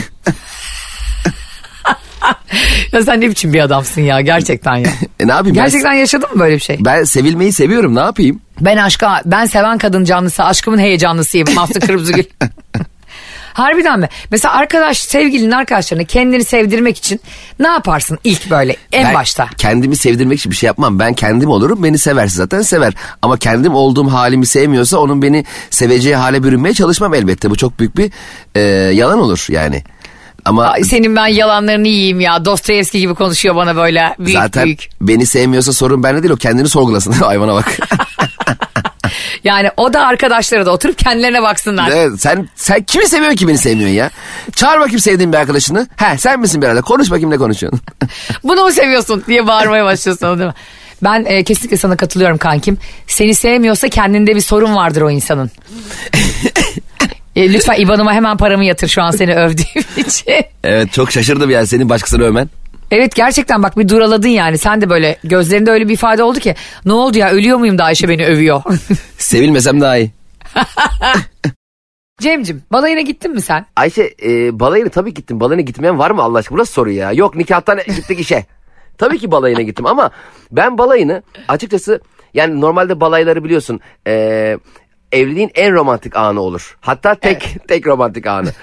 Ya 2.93 3.03
sen 3.03 3.21
ne 3.21 3.29
biçim 3.31 3.53
bir 3.53 3.61
adamsın 3.61 4.01
ya 4.01 4.21
gerçekten 4.21 4.77
ya. 4.77 4.91
e 5.21 5.27
ne 5.27 5.33
yapayım 5.33 5.57
ben- 5.57 5.65
gerçekten 5.65 5.93
yaşadın 5.93 6.29
mı 6.35 6.41
böyle 6.41 6.55
bir 6.55 6.61
şey? 6.61 6.77
Ben 6.81 7.05
sevilmeyi 7.05 7.53
seviyorum 7.53 7.95
ne 7.95 8.01
yapayım? 8.01 8.41
Ben 8.61 8.77
aşka, 8.77 9.23
ben 9.25 9.47
seven 9.47 9.79
kadın 9.79 10.05
canlısı, 10.05 10.45
aşkımın 10.45 10.79
heyecanlısıyım. 10.79 11.55
Mahsun 11.55 11.81
Kırmızıgül. 11.81 12.25
Harbiden 13.59 14.01
mi? 14.01 14.09
Mesela 14.31 14.55
arkadaş, 14.55 14.99
sevgilinin 14.99 15.51
arkadaşlarına 15.51 16.05
kendini 16.05 16.45
sevdirmek 16.45 16.99
için 16.99 17.21
ne 17.59 17.69
yaparsın 17.69 18.19
ilk 18.25 18.51
böyle 18.51 18.77
en 18.93 19.05
Ben 19.05 19.15
başta? 19.15 19.49
Kendimi 19.59 19.97
sevdirmek 19.97 20.39
için 20.39 20.53
bir 20.53 20.57
şey 20.57 20.67
yapmam. 20.67 20.99
Ben 20.99 21.15
kendim 21.15 21.51
olurum. 21.51 21.83
Beni 21.83 21.99
severse 21.99 22.37
zaten 22.37 22.63
sever. 22.63 22.93
Ama 23.23 23.37
kendim 23.37 23.75
olduğum 23.75 24.09
halimi 24.13 24.47
sevmiyorsa 24.47 24.99
onun 24.99 25.23
beni 25.23 25.45
seveceği 25.71 26.17
hale 26.17 26.43
bürünmeye 26.43 26.75
çalışmam 26.75 27.15
elbette. 27.15 27.51
Bu 27.51 27.57
çok 27.57 27.79
büyük 27.79 27.97
bir 27.97 28.11
e, 28.55 28.61
yalan 28.95 29.19
olur 29.19 29.47
yani. 29.49 29.83
Ama 30.45 30.65
Ay, 30.65 30.85
senin 30.85 31.17
ben 31.17 31.27
yalanlarını 31.27 31.89
yiyeyim 31.89 32.21
ya. 32.21 32.45
Dostoyevski 32.45 33.01
gibi 33.01 33.15
konuşuyor 33.15 33.57
bana 33.57 33.77
böyle 33.77 34.15
büyük 34.19 34.41
zaten 34.41 34.65
büyük. 34.65 34.89
beni 35.01 35.27
sevmiyorsa 35.27 35.73
sorun 35.73 36.03
bende 36.03 36.23
değil 36.23 36.35
o 36.35 36.37
kendini 36.37 36.69
sorgulasın. 36.69 37.13
Hayvana 37.23 37.55
bak. 37.55 37.77
Yani 39.45 39.71
o 39.77 39.93
da 39.93 40.07
arkadaşları 40.07 40.67
da 40.67 40.71
oturup 40.71 40.99
kendilerine 40.99 41.43
baksınlar. 41.43 41.91
Evet, 41.95 42.21
sen 42.21 42.49
sen 42.55 42.83
kimi 42.83 43.07
seviyorsun 43.07 43.37
ki 43.37 43.49
beni 43.49 43.59
sevmiyorsun 43.59 43.95
ya? 43.97 44.11
Çağır 44.57 44.81
bakayım 44.81 45.01
sevdiğin 45.01 45.33
bir 45.33 45.39
arkadaşını. 45.39 45.89
He 45.97 46.19
sen 46.19 46.41
misin 46.41 46.63
birader? 46.63 46.83
Konuş 46.83 47.11
bakayım 47.11 47.31
ne 47.31 47.37
konuşuyorsun? 47.37 47.81
Bunu 48.45 48.65
mu 48.65 48.73
seviyorsun 48.73 49.25
diye 49.27 49.47
bağırmaya 49.47 49.85
başlıyorsun 49.85 50.39
değil 50.39 50.49
mi? 50.49 50.55
Ben 51.03 51.25
e, 51.25 51.45
kesinlikle 51.45 51.77
sana 51.77 51.97
katılıyorum 51.97 52.39
kankim. 52.39 52.79
Seni 53.07 53.35
sevmiyorsa 53.35 53.89
kendinde 53.89 54.37
bir 54.37 54.41
sorun 54.41 54.75
vardır 54.75 55.03
o 55.03 55.11
insanın. 55.11 55.51
E, 57.37 57.53
lütfen 57.53 57.81
İban'ıma 57.81 58.13
hemen 58.13 58.37
paramı 58.37 58.65
yatır 58.65 58.89
şu 58.89 59.03
an 59.03 59.11
seni 59.11 59.35
övdüğüm 59.35 59.85
için. 59.97 60.35
evet 60.65 60.93
çok 60.93 61.13
şaşırdım 61.13 61.51
yani 61.51 61.67
senin 61.67 61.89
başkasını 61.89 62.25
övmen. 62.25 62.51
Evet 62.91 63.15
gerçekten 63.15 63.63
bak 63.63 63.79
bir 63.79 63.89
duraladın 63.89 64.29
yani. 64.29 64.59
Sen 64.59 64.81
de 64.81 64.91
böyle 64.91 65.19
gözlerinde 65.25 65.71
öyle 65.71 65.89
bir 65.89 65.95
ifade 65.95 66.23
oldu 66.23 66.39
ki. 66.39 66.55
Ne 66.85 66.93
oldu 66.93 67.19
ya 67.19 67.31
ölüyor 67.31 67.59
muyum 67.59 67.79
da 67.79 67.85
Ayşe 67.85 68.09
beni 68.09 68.27
övüyor. 68.27 68.63
Sevilmesem 69.19 69.81
daha 69.81 69.97
iyi. 69.97 70.11
Cemcim 72.21 72.63
balayına 72.73 73.01
gittin 73.01 73.33
mi 73.33 73.41
sen? 73.41 73.67
Ayşe 73.77 74.15
e, 74.23 74.61
balayına 74.61 74.89
tabii 74.89 75.15
gittim. 75.15 75.41
Balayına 75.41 75.63
gitmeyen 75.63 75.99
var 75.99 76.11
mı 76.11 76.23
Allah 76.23 76.39
aşkına? 76.39 76.59
Bu 76.59 76.61
nasıl 76.61 76.73
soru 76.73 76.91
ya? 76.91 77.13
Yok 77.13 77.37
nikahtan 77.37 77.79
gittik 77.79 78.21
işe. 78.21 78.47
tabii 78.99 79.19
ki 79.19 79.31
balayına 79.31 79.63
gittim 79.63 79.87
ama 79.87 80.11
ben 80.53 80.79
balayını 80.79 81.23
açıkçası 81.49 82.01
yani 82.35 82.61
normalde 82.61 83.01
balayları 83.01 83.45
biliyorsun 83.45 83.81
e, 84.07 84.57
evliliğin 85.13 85.51
en 85.55 85.75
romantik 85.75 86.17
anı 86.17 86.41
olur. 86.41 86.77
Hatta 86.81 87.15
tek 87.15 87.57
tek 87.69 87.87
romantik 87.87 88.27
anı. 88.27 88.49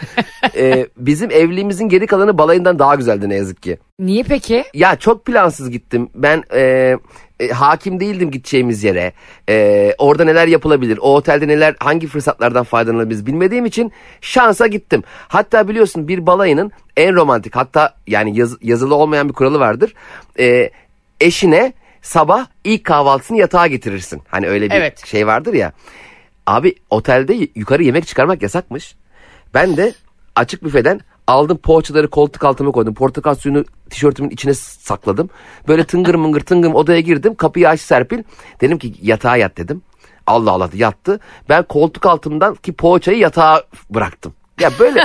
E, 0.57 0.87
bizim 0.97 1.31
evliliğimizin 1.31 1.89
geri 1.89 2.07
kalanı 2.07 2.37
balayından 2.37 2.79
daha 2.79 2.95
güzeldi 2.95 3.29
ne 3.29 3.35
yazık 3.35 3.61
ki. 3.63 3.77
Niye 3.99 4.23
peki? 4.23 4.63
Ya 4.73 4.95
çok 4.95 5.25
plansız 5.25 5.69
gittim. 5.69 6.09
Ben 6.15 6.43
e, 6.53 6.95
e, 7.39 7.47
hakim 7.47 7.99
değildim 7.99 8.31
gideceğimiz 8.31 8.83
yere. 8.83 9.13
E, 9.49 9.91
orada 9.97 10.23
neler 10.23 10.47
yapılabilir, 10.47 10.97
o 11.01 11.15
otelde 11.15 11.47
neler, 11.47 11.75
hangi 11.79 12.07
fırsatlardan 12.07 12.63
faydalanabiliriz 12.63 13.25
bilmediğim 13.25 13.65
için 13.65 13.91
şansa 14.21 14.67
gittim. 14.67 15.03
Hatta 15.27 15.67
biliyorsun 15.67 16.07
bir 16.07 16.25
balayının 16.25 16.71
en 16.97 17.15
romantik 17.15 17.55
hatta 17.55 17.93
yani 18.07 18.37
yaz- 18.39 18.57
yazılı 18.61 18.95
olmayan 18.95 19.29
bir 19.29 19.33
kuralı 19.33 19.59
vardır. 19.59 19.93
E, 20.39 20.69
eşine 21.21 21.73
sabah 22.01 22.45
ilk 22.63 22.83
kahvaltısını 22.83 23.37
yatağa 23.37 23.67
getirirsin. 23.67 24.21
Hani 24.27 24.47
öyle 24.47 24.69
bir 24.69 24.75
Evet. 24.75 25.05
şey 25.05 25.27
vardır 25.27 25.53
ya. 25.53 25.71
Abi 26.47 26.75
otelde 26.89 27.49
yukarı 27.55 27.83
yemek 27.83 28.07
çıkarmak 28.07 28.41
yasakmış. 28.41 28.95
Ben 29.53 29.77
de 29.77 29.93
açık 30.35 30.63
büfeden 30.63 31.01
aldım 31.27 31.57
poğaçaları 31.57 32.09
koltuk 32.09 32.43
altıma 32.43 32.71
koydum. 32.71 32.93
Portakal 32.93 33.35
suyunu 33.35 33.65
tişörtümün 33.89 34.29
içine 34.29 34.53
sakladım. 34.53 35.29
Böyle 35.67 35.83
tıngır 35.83 36.15
mıngır 36.15 36.41
tıngır 36.41 36.73
odaya 36.73 36.99
girdim. 36.99 37.35
Kapıyı 37.35 37.69
aç 37.69 37.81
Serpil. 37.81 38.23
Dedim 38.61 38.77
ki 38.77 38.93
yatağa 39.01 39.37
yat 39.37 39.57
dedim. 39.57 39.81
Allah 40.27 40.51
Allah 40.51 40.69
yattı. 40.73 41.19
Ben 41.49 41.63
koltuk 41.63 42.05
altımdan 42.05 42.55
ki 42.55 42.73
poğaçayı 42.73 43.17
yatağa 43.17 43.63
bıraktım. 43.89 44.33
Ya 44.59 44.71
böyle 44.79 45.03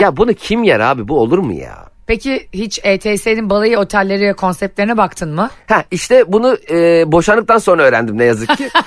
ya 0.00 0.16
bunu 0.16 0.34
kim 0.34 0.62
yer 0.62 0.80
abi 0.80 1.08
bu 1.08 1.20
olur 1.20 1.38
mu 1.38 1.52
ya? 1.52 1.87
Peki 2.08 2.48
hiç 2.52 2.80
ETS'nin 2.84 3.50
balayı 3.50 3.78
otelleri 3.78 4.34
konseptlerine 4.34 4.96
baktın 4.96 5.34
mı? 5.34 5.50
Ha 5.68 5.84
işte 5.90 6.32
bunu 6.32 6.56
e, 6.70 7.04
boşandıktan 7.12 7.58
sonra 7.58 7.82
öğrendim 7.82 8.18
ne 8.18 8.24
yazık 8.24 8.56
ki. 8.56 8.68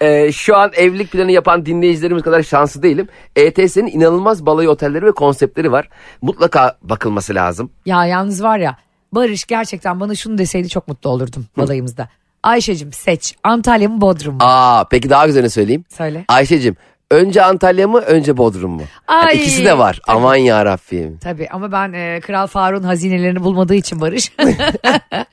E, 0.00 0.32
şu 0.32 0.56
an 0.56 0.70
evlilik 0.74 1.12
planı 1.12 1.32
yapan 1.32 1.66
dinleyicilerimiz 1.66 2.22
kadar 2.22 2.42
şanslı 2.42 2.82
değilim. 2.82 3.08
ETS'nin 3.36 3.86
inanılmaz 3.86 4.46
balayı 4.46 4.70
otelleri 4.70 5.06
ve 5.06 5.12
konseptleri 5.12 5.72
var. 5.72 5.88
Mutlaka 6.22 6.78
bakılması 6.82 7.34
lazım. 7.34 7.70
Ya 7.86 8.06
yalnız 8.06 8.42
var 8.42 8.58
ya 8.58 8.76
Barış 9.12 9.44
gerçekten 9.44 10.00
bana 10.00 10.14
şunu 10.14 10.38
deseydi 10.38 10.68
çok 10.68 10.88
mutlu 10.88 11.10
olurdum 11.10 11.46
balayımızda. 11.58 12.08
Ayşe'cim 12.42 12.92
seç 12.92 13.34
Antalya 13.44 13.88
mı 13.88 14.00
Bodrum 14.00 14.34
mu? 14.34 14.40
Aa 14.42 14.84
peki 14.90 15.10
daha 15.10 15.26
güzelini 15.26 15.50
söyleyeyim. 15.50 15.84
Söyle. 15.88 16.24
Ayşe'cim 16.28 16.76
önce 17.10 17.42
Antalya 17.42 17.88
mı 17.88 17.98
önce 17.98 18.36
Bodrum 18.36 18.70
mu? 18.70 18.82
Yani 19.10 19.24
Ay. 19.24 19.36
ikisi 19.36 19.64
de 19.64 19.78
var. 19.78 20.00
Aman 20.08 20.36
ya 20.36 20.64
Rabbim. 20.64 21.18
Tabii 21.18 21.48
ama 21.50 21.72
ben 21.72 21.92
e, 21.92 22.20
Kral 22.20 22.46
Faruk'un 22.46 22.84
hazinelerini 22.84 23.42
bulmadığı 23.44 23.74
için 23.74 24.00
Barış. 24.00 24.32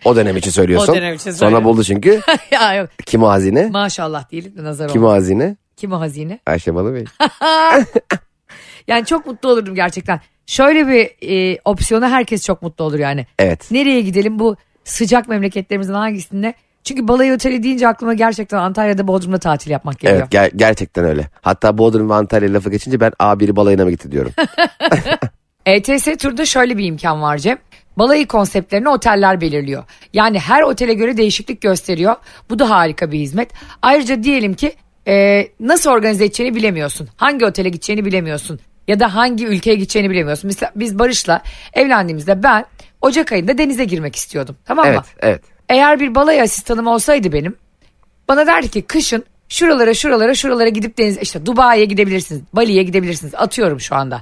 O 0.06 0.16
dönem 0.16 0.38
için 0.38 0.52
söylüyorsun. 0.52 0.94
O 0.94 0.96
dönem 0.96 1.14
için 1.14 1.32
Sonra 1.32 1.38
söylüyorum. 1.38 1.66
buldu 1.66 1.84
çünkü. 1.84 2.22
ya 2.52 2.74
yok 2.74 2.90
Kim 3.06 3.24
o 3.24 3.28
hazine? 3.30 3.68
maşallah 3.70 4.30
diyelim 4.32 4.58
de 4.58 4.64
nazar 4.64 4.88
Kim 4.92 5.02
olmasın. 5.04 5.14
o 5.16 5.18
hazine? 5.18 5.56
Kim 5.78 5.92
o 5.92 6.00
hazine? 6.00 6.40
Ayşe 6.48 6.76
Balı 6.76 6.94
Bey. 6.94 7.06
Yani 8.88 9.06
çok 9.06 9.26
mutlu 9.26 9.50
olurdum 9.50 9.76
gerçekten. 9.76 10.20
Şöyle 10.46 10.88
bir 10.88 11.30
e, 11.54 11.60
opsiyona 11.66 12.10
herkes 12.10 12.46
çok 12.46 12.62
mutlu 12.62 12.86
olur 12.86 13.00
yani. 13.00 13.26
Evet. 13.40 13.72
Nereye 13.72 14.02
gidelim 14.02 14.40
bu 14.40 14.56
sıcak 14.84 15.28
memleketlerimizin 15.30 15.94
hangisinde? 15.94 16.54
Çünkü 16.84 17.08
balayı 17.08 17.34
oteli 17.34 17.64
deyince 17.64 17.88
aklıma 17.88 18.14
gerçekten 18.14 18.58
Antalya'da 18.58 19.08
Bodrum'da 19.08 19.38
tatil 19.38 19.72
yapmak 19.72 20.00
geliyor. 20.00 20.20
Evet 20.20 20.34
ger- 20.34 20.58
gerçekten 20.58 21.06
öyle. 21.06 21.28
Hatta 21.42 21.78
Bodrum 21.78 22.10
ve 22.10 22.14
Antalya 22.14 22.54
lafı 22.54 22.70
geçince 22.70 23.00
ben 23.00 23.12
A1 23.12 23.56
balayına 23.56 23.84
mı 23.84 23.92
gitti 23.92 24.12
diyorum. 24.12 24.32
ETS 25.66 26.08
turda 26.20 26.46
şöyle 26.46 26.78
bir 26.78 26.86
imkan 26.86 27.22
var 27.22 27.38
Cem. 27.38 27.58
Balayı 27.98 28.28
konseptlerini 28.28 28.90
oteller 28.90 29.42
belirliyor. 29.42 29.84
Yani 30.14 30.40
her 30.40 30.62
otele 30.62 30.94
göre 30.94 31.18
değişiklik 31.18 31.62
gösteriyor. 31.62 32.16
Bu 32.50 32.60
da 32.60 32.70
harika 32.70 33.12
bir 33.12 33.20
hizmet. 33.20 33.52
Ayrıca 33.82 34.24
diyelim 34.24 34.54
ki 34.54 34.74
e, 35.08 35.48
nasıl 35.60 35.90
organize 35.90 36.26
edeceğini 36.26 36.56
bilemiyorsun. 36.56 37.10
Hangi 37.18 37.46
otele 37.46 37.70
gideceğini 37.70 38.06
bilemiyorsun. 38.06 38.60
Ya 38.88 39.00
da 39.00 39.16
hangi 39.16 39.48
ülkeye 39.48 39.76
gideceğini 39.76 40.10
bilemiyorsun. 40.10 40.48
Mesela 40.48 40.72
biz 40.76 41.00
Barış'la 41.00 41.42
evlendiğimizde 41.74 42.44
ben 42.44 42.66
Ocak 43.02 43.32
ayında 43.32 43.58
denize 43.58 43.86
girmek 43.86 44.16
istiyordum. 44.16 44.58
Tamam 44.66 44.86
mı? 44.86 44.92
evet 44.92 45.06
evet. 45.20 45.42
Eğer 45.70 46.00
bir 46.00 46.16
balayı 46.16 46.42
asistanım 46.42 46.88
olsaydı 46.88 47.34
benim 47.34 47.56
bana 48.28 48.48
derdi 48.48 48.70
ki 48.70 48.82
kışın 48.82 49.24
şuralara 49.50 49.94
şuralara 49.94 50.36
şuralara 50.36 50.70
gidip 50.70 50.98
deniz 50.98 51.18
işte 51.18 51.46
Dubai'ye 51.46 51.86
gidebilirsiniz, 51.86 52.42
Bali'ye 52.54 52.84
gidebilirsiniz. 52.84 53.36
Atıyorum 53.36 53.80
şu 53.80 53.96
anda. 53.96 54.22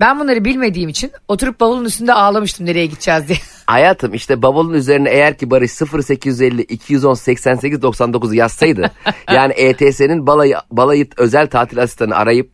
Ben 0.00 0.20
bunları 0.20 0.44
bilmediğim 0.44 0.88
için 0.88 1.12
oturup 1.28 1.60
bavulun 1.60 1.84
üstünde 1.84 2.12
ağlamıştım 2.12 2.66
nereye 2.66 2.86
gideceğiz 2.86 3.28
diye. 3.28 3.38
Hayatım 3.66 4.14
işte 4.14 4.42
bavulun 4.42 4.74
üzerine 4.74 5.10
eğer 5.10 5.38
ki 5.38 5.50
Barış 5.50 5.72
0850 5.82 6.62
210 6.62 7.14
88 7.14 7.78
99'u 7.78 8.34
yazsaydı 8.34 8.90
yani 9.32 9.52
ETS'nin 9.52 10.26
balayı, 10.26 10.56
balayı 10.70 11.06
özel 11.16 11.46
tatil 11.46 11.82
asistanı 11.82 12.16
arayıp 12.16 12.50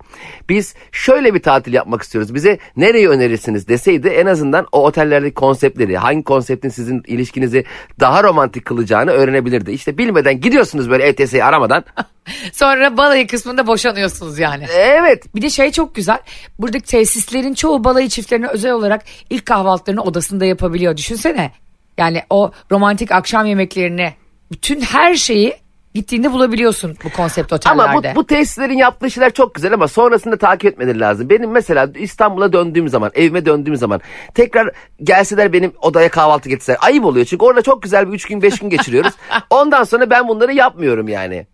biz 0.49 0.75
şöyle 0.93 1.35
bir 1.35 1.43
tatil 1.43 1.73
yapmak 1.73 2.03
istiyoruz 2.03 2.35
bize 2.35 2.59
nereyi 2.77 3.09
önerirsiniz 3.09 3.69
deseydi 3.69 4.09
en 4.09 4.27
azından 4.27 4.67
o 4.73 4.87
otellerdeki 4.87 5.35
konseptleri 5.35 5.97
hangi 5.97 6.23
konseptin 6.23 6.69
sizin 6.69 7.03
ilişkinizi 7.07 7.65
daha 8.01 8.23
romantik 8.23 8.65
kılacağını 8.65 9.11
öğrenebilirdi. 9.11 9.73
İşte 9.73 9.99
bilmeden 9.99 10.41
gidiyorsunuz 10.41 10.91
böyle 10.91 11.05
ETS'yi 11.05 11.45
aramadan. 11.45 11.85
Sonra 12.53 12.97
balayı 12.97 13.27
kısmında 13.27 13.67
boşanıyorsunuz 13.67 14.39
yani. 14.39 14.67
Evet 14.75 15.35
Bir 15.35 15.43
de 15.43 15.51
şey 15.51 15.73
çok 15.73 15.95
güzel. 15.95 16.19
Buradaki 16.59 16.85
tesislerin 16.85 17.55
çoğu 17.55 17.85
balayı 17.85 18.09
çiftlerine 18.09 18.47
özel 18.47 18.73
olarak 18.73 19.03
ilk 19.31 19.47
kahvaltılarını 19.47 20.03
odasında 20.03 20.45
yapabiliyor. 20.45 20.97
Düşünsene. 20.97 21.53
Yani 21.99 22.23
o 22.31 22.53
romantik 22.71 23.13
akşam 23.13 23.47
yemeklerini 23.47 24.15
bütün 24.53 24.81
her 24.81 25.15
şeyi 25.15 25.57
gittiğinde 25.95 26.33
bulabiliyorsun 26.33 26.97
bu 27.05 27.11
konsept 27.11 27.53
otellerde. 27.53 27.83
Ama 27.83 28.03
bu, 28.03 28.15
bu 28.15 28.27
tesislerin 28.27 28.77
yaptığı 28.77 29.11
şeyler 29.11 29.33
çok 29.33 29.55
güzel 29.55 29.75
ama 29.75 29.89
sonrasında 29.89 30.37
takip 30.37 30.73
etmeleri 30.73 31.01
lazım. 31.01 31.31
Benim 31.31 31.51
mesela 31.51 31.89
İstanbul'a 31.95 32.53
döndüğüm 32.53 32.89
zaman, 32.89 33.11
evime 33.15 33.47
döndüğüm 33.47 33.77
zaman 33.77 34.01
tekrar 34.35 34.71
gelseler 35.03 35.53
benim 35.53 35.73
odaya 35.81 36.09
kahvaltı 36.09 36.49
getirseler 36.49 36.79
ayıp 36.83 37.05
oluyor. 37.05 37.27
Çünkü 37.27 37.45
orada 37.45 37.63
çok 37.63 37.83
güzel 37.83 38.09
bir 38.09 38.13
üç 38.13 38.27
gün 38.27 38.43
beş 38.43 38.59
gün 38.59 38.71
geçiriyoruz. 38.71 39.13
Ondan 39.51 39.85
sonra 39.85 40.11
ben 40.11 40.29
bunları 40.29 40.53
yapmıyorum 40.53 41.09
yani. 41.09 41.47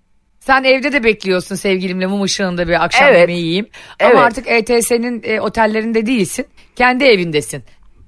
Sen 0.49 0.65
evde 0.65 0.93
de 0.93 1.05
bekliyorsun 1.05 1.55
sevgilimle 1.55 2.07
mum 2.07 2.23
ışığında 2.23 2.69
bir 2.69 2.85
akşam 2.85 3.09
Evet. 3.09 3.21
yemeği 3.21 3.41
yiyeyim. 3.45 3.69
Ama 4.01 4.11
Evet. 4.11 4.21
artık 4.21 4.47
ETS'nin 4.49 5.23
e, 5.25 5.41
otellerinde 5.41 6.07
değilsin. 6.07 6.47
Kendi 6.77 7.05
evindesin. 7.05 7.63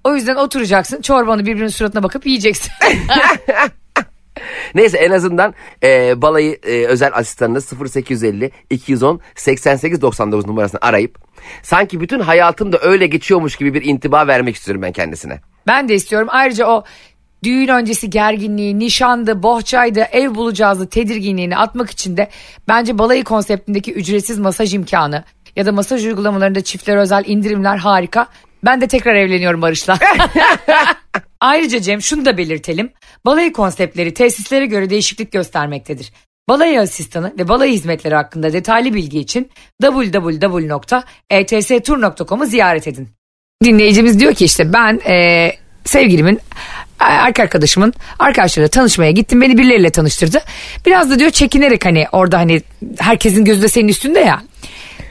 O 0.05 0.15
yüzden 0.15 0.37
oturacaksın 0.37 1.03
çorbanı 1.03 1.47
birbirinin 1.47 1.69
suratına 1.69 2.03
bakıp 2.03 2.27
yiyeceksin. 2.27 2.73
Neyse 4.75 4.99
en 4.99 5.11
azından 5.11 5.55
e, 5.83 6.23
balayı 6.23 6.59
e, 6.63 6.87
özel 6.87 7.11
asistanını 7.15 7.61
0850 7.91 8.51
210 8.71 9.21
88 9.35 10.03
99 10.03 10.47
numarasını 10.47 10.81
arayıp 10.83 11.19
sanki 11.63 12.01
bütün 12.01 12.21
hayatım 12.21 12.73
da 12.73 12.79
öyle 12.83 13.07
geçiyormuş 13.07 13.57
gibi 13.57 13.75
bir 13.75 13.83
intiba 13.85 14.27
vermek 14.27 14.57
istiyorum 14.57 14.83
ben 14.83 14.93
kendisine. 14.93 15.41
Ben 15.67 15.89
de 15.89 15.95
istiyorum. 15.95 16.29
Ayrıca 16.31 16.67
o 16.67 16.85
düğün 17.45 17.69
öncesi 17.69 18.11
gerginliği, 18.11 18.79
nişandı, 18.79 19.43
bohçaydı, 19.43 20.01
ev 20.01 20.35
bulacağızdı 20.35 20.89
tedirginliğini 20.89 21.57
atmak 21.57 21.91
için 21.91 22.17
de 22.17 22.31
bence 22.69 22.99
balayı 22.99 23.25
konseptindeki 23.25 23.93
ücretsiz 23.93 24.39
masaj 24.39 24.75
imkanı 24.75 25.25
ya 25.57 25.67
da 25.67 25.73
masaj 25.73 26.07
uygulamalarında 26.07 26.61
çiftlere 26.61 27.01
özel 27.01 27.25
indirimler 27.27 27.77
harika. 27.77 28.27
Ben 28.65 28.81
de 28.81 28.87
tekrar 28.87 29.15
evleniyorum 29.15 29.63
Barış'la. 29.63 29.99
Ayrıca 31.41 31.81
Cem 31.81 32.03
şunu 32.03 32.25
da 32.25 32.37
belirtelim. 32.37 32.93
Balayı 33.27 33.53
konseptleri 33.53 34.15
tesislere 34.15 34.67
göre 34.67 34.91
değişiklik 34.91 35.33
göstermektedir. 35.33 36.13
Balayı 36.49 36.81
asistanı 36.81 37.35
ve 37.39 37.49
balayı 37.49 37.73
hizmetleri 37.73 38.15
hakkında 38.15 38.53
detaylı 38.53 38.95
bilgi 38.95 39.19
için 39.19 39.51
www.etstur.com'u 39.83 42.47
ziyaret 42.47 42.89
edin. 42.89 43.09
Dinleyicimiz 43.65 44.21
diyor 44.21 44.35
ki 44.35 44.45
işte 44.45 44.73
ben 44.73 45.01
e, 45.09 45.51
sevgilimin 45.85 46.41
erkek 47.01 47.41
arkadaşımın 47.45 47.95
arkadaşlarıyla 48.19 48.69
tanışmaya 48.69 49.11
gittim. 49.11 49.41
Beni 49.41 49.59
birileriyle 49.59 49.91
tanıştırdı. 49.91 50.43
Biraz 50.87 51.11
da 51.11 51.19
diyor 51.19 51.31
çekinerek 51.31 51.85
hani 51.87 52.07
orada 52.13 52.39
hani 52.39 52.63
herkesin 52.99 53.45
gözü 53.45 53.63
de 53.63 53.69
senin 53.69 53.89
üstünde 53.89 54.19
ya. 54.21 54.43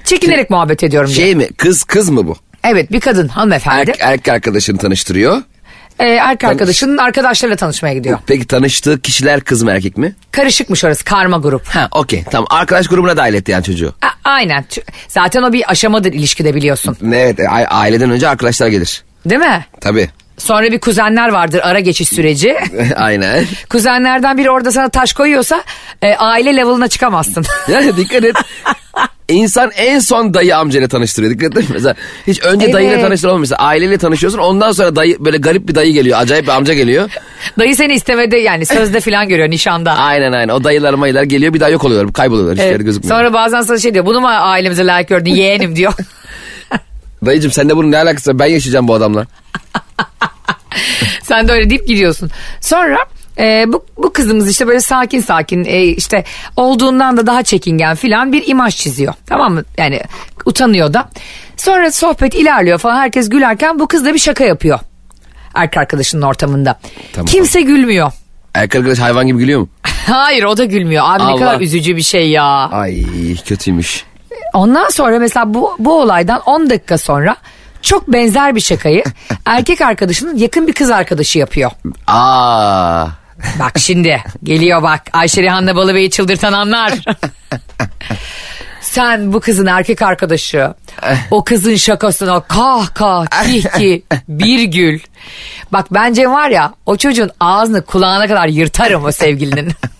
Çekinerek 0.03 0.49
muhabbet 0.49 0.83
ediyorum 0.83 1.09
diyor. 1.09 1.19
Şey 1.19 1.35
mi 1.35 1.47
kız 1.57 1.83
kız 1.83 2.09
mı 2.09 2.27
bu? 2.27 2.35
Evet 2.63 2.91
bir 2.91 2.99
kadın 2.99 3.27
hanımefendi. 3.27 3.91
Erk, 3.91 3.97
erkek 4.01 4.33
arkadaşını 4.33 4.77
tanıştırıyor. 4.77 5.41
Ee, 5.99 6.05
erkek 6.07 6.49
arkadaşının 6.49 6.97
arkadaşlarıyla 6.97 7.55
tanışmaya 7.57 7.93
gidiyor. 7.93 8.19
Peki 8.27 8.47
tanıştığı 8.47 9.01
kişiler 9.01 9.41
kız 9.41 9.63
mı 9.63 9.71
erkek 9.71 9.97
mi? 9.97 10.15
Karışıkmış 10.31 10.83
orası 10.83 11.05
karma 11.05 11.37
grup. 11.37 11.67
Ha 11.67 11.87
okey 11.91 12.23
tamam 12.31 12.47
arkadaş 12.49 12.87
grubuna 12.87 13.17
dahil 13.17 13.33
etti 13.33 13.51
yani 13.51 13.63
çocuğu. 13.63 13.93
A- 14.01 14.29
aynen. 14.29 14.65
Zaten 15.07 15.43
o 15.43 15.53
bir 15.53 15.71
aşamadır 15.71 16.13
ilişkide 16.13 16.55
biliyorsun. 16.55 16.97
Evet 17.13 17.39
aileden 17.69 18.09
önce 18.09 18.29
arkadaşlar 18.29 18.67
gelir. 18.67 19.03
Değil 19.25 19.41
mi? 19.41 19.65
Tabii. 19.81 20.09
Sonra 20.39 20.71
bir 20.71 20.79
kuzenler 20.79 21.29
vardır 21.29 21.59
ara 21.63 21.79
geçiş 21.79 22.09
süreci. 22.09 22.55
Aynen. 22.95 23.45
Kuzenlerden 23.69 24.37
biri 24.37 24.49
orada 24.51 24.71
sana 24.71 24.89
taş 24.89 25.13
koyuyorsa 25.13 25.63
e, 26.01 26.15
aile 26.15 26.55
level'ına 26.55 26.87
çıkamazsın. 26.87 27.45
Yani 27.71 27.97
dikkat 27.97 28.23
et. 28.23 28.35
İnsan 29.29 29.71
en 29.75 29.99
son 29.99 30.33
dayı 30.33 30.57
amcayla 30.57 30.87
tanıştırıyor. 30.87 31.33
Dikkat 31.33 31.57
et. 31.57 31.69
Mesela 31.73 31.95
hiç 32.27 32.43
önce 32.43 32.65
Evet. 32.65 32.73
dayıyla 32.73 33.01
tanıştırılmıyor. 33.01 33.39
Mesela 33.39 33.57
aileyle 33.59 33.97
tanışıyorsun. 33.97 34.39
Ondan 34.39 34.71
sonra 34.71 34.95
dayı 34.95 35.17
böyle 35.19 35.37
garip 35.37 35.67
bir 35.67 35.75
dayı 35.75 35.93
geliyor. 35.93 36.19
Acayip 36.21 36.45
bir 36.45 36.51
amca 36.51 36.73
geliyor. 36.73 37.09
Dayı 37.59 37.75
seni 37.75 37.93
istemede 37.93 38.37
yani 38.37 38.65
sözde 38.65 38.99
falan 38.99 39.29
görüyor 39.29 39.49
nişanda. 39.49 39.91
Aynen 39.97 40.31
aynen. 40.31 40.53
O 40.53 40.63
dayılar 40.63 40.93
mayılar 40.93 41.23
geliyor 41.23 41.53
bir 41.53 41.59
daha 41.59 41.69
yok 41.69 41.83
oluyorlar. 41.83 42.13
Kayboluyorlar. 42.13 42.53
Hiçbir 42.55 42.63
Evet. 42.63 42.71
yerde 42.71 42.83
gözükmüyor. 42.83 43.17
Sonra 43.17 43.33
bazen 43.33 43.61
sana 43.61 43.77
şey 43.79 43.93
diyor 43.93 44.05
bunu 44.05 44.21
mu 44.21 44.27
ailemize 44.27 44.85
layık 44.85 45.07
gördün 45.07 45.31
yeğenim 45.31 45.75
diyor. 45.75 45.93
Dayıcım 47.25 47.51
sende 47.51 47.77
bunun 47.77 47.91
ne 47.91 47.97
alakası 47.97 48.31
var? 48.31 48.39
Ben 48.39 48.45
yaşayacağım 48.45 48.87
bu 48.87 48.93
adamla. 48.93 49.25
Sen 51.23 51.47
de 51.47 51.51
öyle 51.51 51.69
deyip 51.69 51.87
gidiyorsun. 51.87 52.31
Sonra 52.61 52.97
e, 53.39 53.65
bu, 53.67 53.85
bu 53.97 54.13
kızımız 54.13 54.49
işte 54.49 54.67
böyle 54.67 54.81
sakin 54.81 55.21
sakin 55.21 55.65
e, 55.65 55.83
işte 55.83 56.23
olduğundan 56.55 57.17
da 57.17 57.27
daha 57.27 57.43
çekingen 57.43 57.95
filan 57.95 58.33
bir 58.33 58.47
imaj 58.47 58.75
çiziyor. 58.75 59.13
Tamam 59.25 59.53
mı? 59.53 59.63
Yani 59.77 60.01
utanıyor 60.45 60.93
da. 60.93 61.09
Sonra 61.57 61.91
sohbet 61.91 62.35
ilerliyor 62.35 62.77
falan 62.79 62.95
herkes 62.95 63.29
gülerken 63.29 63.79
bu 63.79 63.87
kız 63.87 64.05
da 64.05 64.13
bir 64.13 64.19
şaka 64.19 64.43
yapıyor. 64.43 64.79
Erkek 65.55 65.77
arkadaşının 65.77 66.21
ortamında. 66.21 66.79
Tamam. 67.13 67.25
Kimse 67.25 67.61
gülmüyor. 67.61 68.11
Erkek 68.53 68.75
arkadaş 68.79 68.99
hayvan 68.99 69.27
gibi 69.27 69.39
gülüyor 69.39 69.59
mu? 69.59 69.69
Hayır 70.07 70.43
o 70.43 70.57
da 70.57 70.65
gülmüyor. 70.65 71.03
Abi 71.07 71.23
ne 71.23 71.27
Allah. 71.27 71.39
kadar 71.39 71.61
üzücü 71.61 71.95
bir 71.95 72.01
şey 72.01 72.29
ya. 72.29 72.69
Ay 72.71 73.03
kötüymüş. 73.45 74.03
Ondan 74.53 74.89
sonra 74.89 75.19
mesela 75.19 75.53
bu, 75.53 75.75
bu 75.79 76.01
olaydan 76.01 76.41
10 76.45 76.69
dakika 76.69 76.97
sonra 76.97 77.35
çok 77.81 78.07
benzer 78.07 78.55
bir 78.55 78.61
şakayı 78.61 79.03
erkek 79.45 79.81
arkadaşının 79.81 80.37
yakın 80.37 80.67
bir 80.67 80.73
kız 80.73 80.89
arkadaşı 80.89 81.39
yapıyor. 81.39 81.71
Aa. 82.07 83.07
Bak 83.59 83.79
şimdi 83.79 84.23
geliyor 84.43 84.83
bak 84.83 85.01
Ayşe 85.13 85.43
Rihanna 85.43 85.75
Balıbey'i 85.75 86.09
çıldırtan 86.09 86.53
anlar. 86.53 86.93
Sen 88.81 89.33
bu 89.33 89.39
kızın 89.39 89.65
erkek 89.65 90.01
arkadaşı 90.01 90.73
o 91.31 91.43
kızın 91.43 91.75
şakasına 91.75 92.39
kah 92.39 92.93
kah 92.93 93.25
kih 93.45 93.65
kih 93.77 94.01
bir 94.29 94.63
gül. 94.63 94.99
Bak 95.71 95.85
bence 95.91 96.29
var 96.29 96.49
ya 96.49 96.73
o 96.85 96.97
çocuğun 96.97 97.31
ağzını 97.39 97.85
kulağına 97.85 98.27
kadar 98.27 98.47
yırtarım 98.47 99.05
o 99.05 99.11
sevgilinin. 99.11 99.71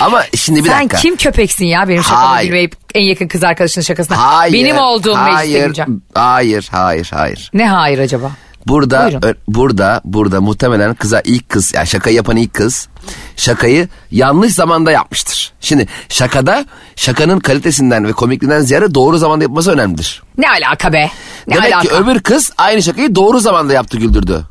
Ama 0.00 0.22
şimdi 0.36 0.64
bir 0.64 0.68
Sen 0.68 0.78
dakika. 0.78 0.96
kim 0.96 1.16
köpeksin 1.16 1.64
ya 1.64 1.88
benim 1.88 2.02
şakama 2.04 2.42
gülmeyip 2.42 2.76
en 2.94 3.02
yakın 3.02 3.28
kız 3.28 3.44
arkadaşının 3.44 3.84
şakasına. 3.84 4.16
Hayır. 4.18 4.54
benim 4.54 4.76
olduğum 4.78 5.14
hayır, 5.16 5.64
güleceğim. 5.64 6.02
Hayır, 6.14 6.68
hayır, 6.70 7.10
hayır. 7.14 7.50
Ne 7.54 7.68
hayır 7.68 7.98
acaba? 7.98 8.30
Burada 8.66 9.04
Buyurun. 9.12 9.34
burada 9.48 10.00
burada 10.04 10.40
muhtemelen 10.40 10.94
kıza 10.94 11.20
ilk 11.24 11.48
kız 11.48 11.74
yani 11.74 11.86
şaka 11.86 12.10
yapan 12.10 12.36
ilk 12.36 12.54
kız 12.54 12.88
şakayı 13.36 13.88
yanlış 14.10 14.52
zamanda 14.52 14.90
yapmıştır. 14.92 15.52
Şimdi 15.60 15.86
şakada 16.08 16.64
şakanın 16.96 17.40
kalitesinden 17.40 18.04
ve 18.06 18.12
komikliğinden 18.12 18.60
ziyade 18.60 18.94
doğru 18.94 19.18
zamanda 19.18 19.44
yapması 19.44 19.72
önemlidir. 19.72 20.22
Ne 20.38 20.46
alaka 20.50 20.92
be? 20.92 21.10
Ne 21.46 21.54
Demek 21.56 21.72
alaka? 21.72 21.88
ki 21.88 21.94
öbür 21.94 22.20
kız 22.20 22.52
aynı 22.58 22.82
şakayı 22.82 23.14
doğru 23.14 23.40
zamanda 23.40 23.72
yaptı 23.72 23.98
güldürdü. 23.98 24.44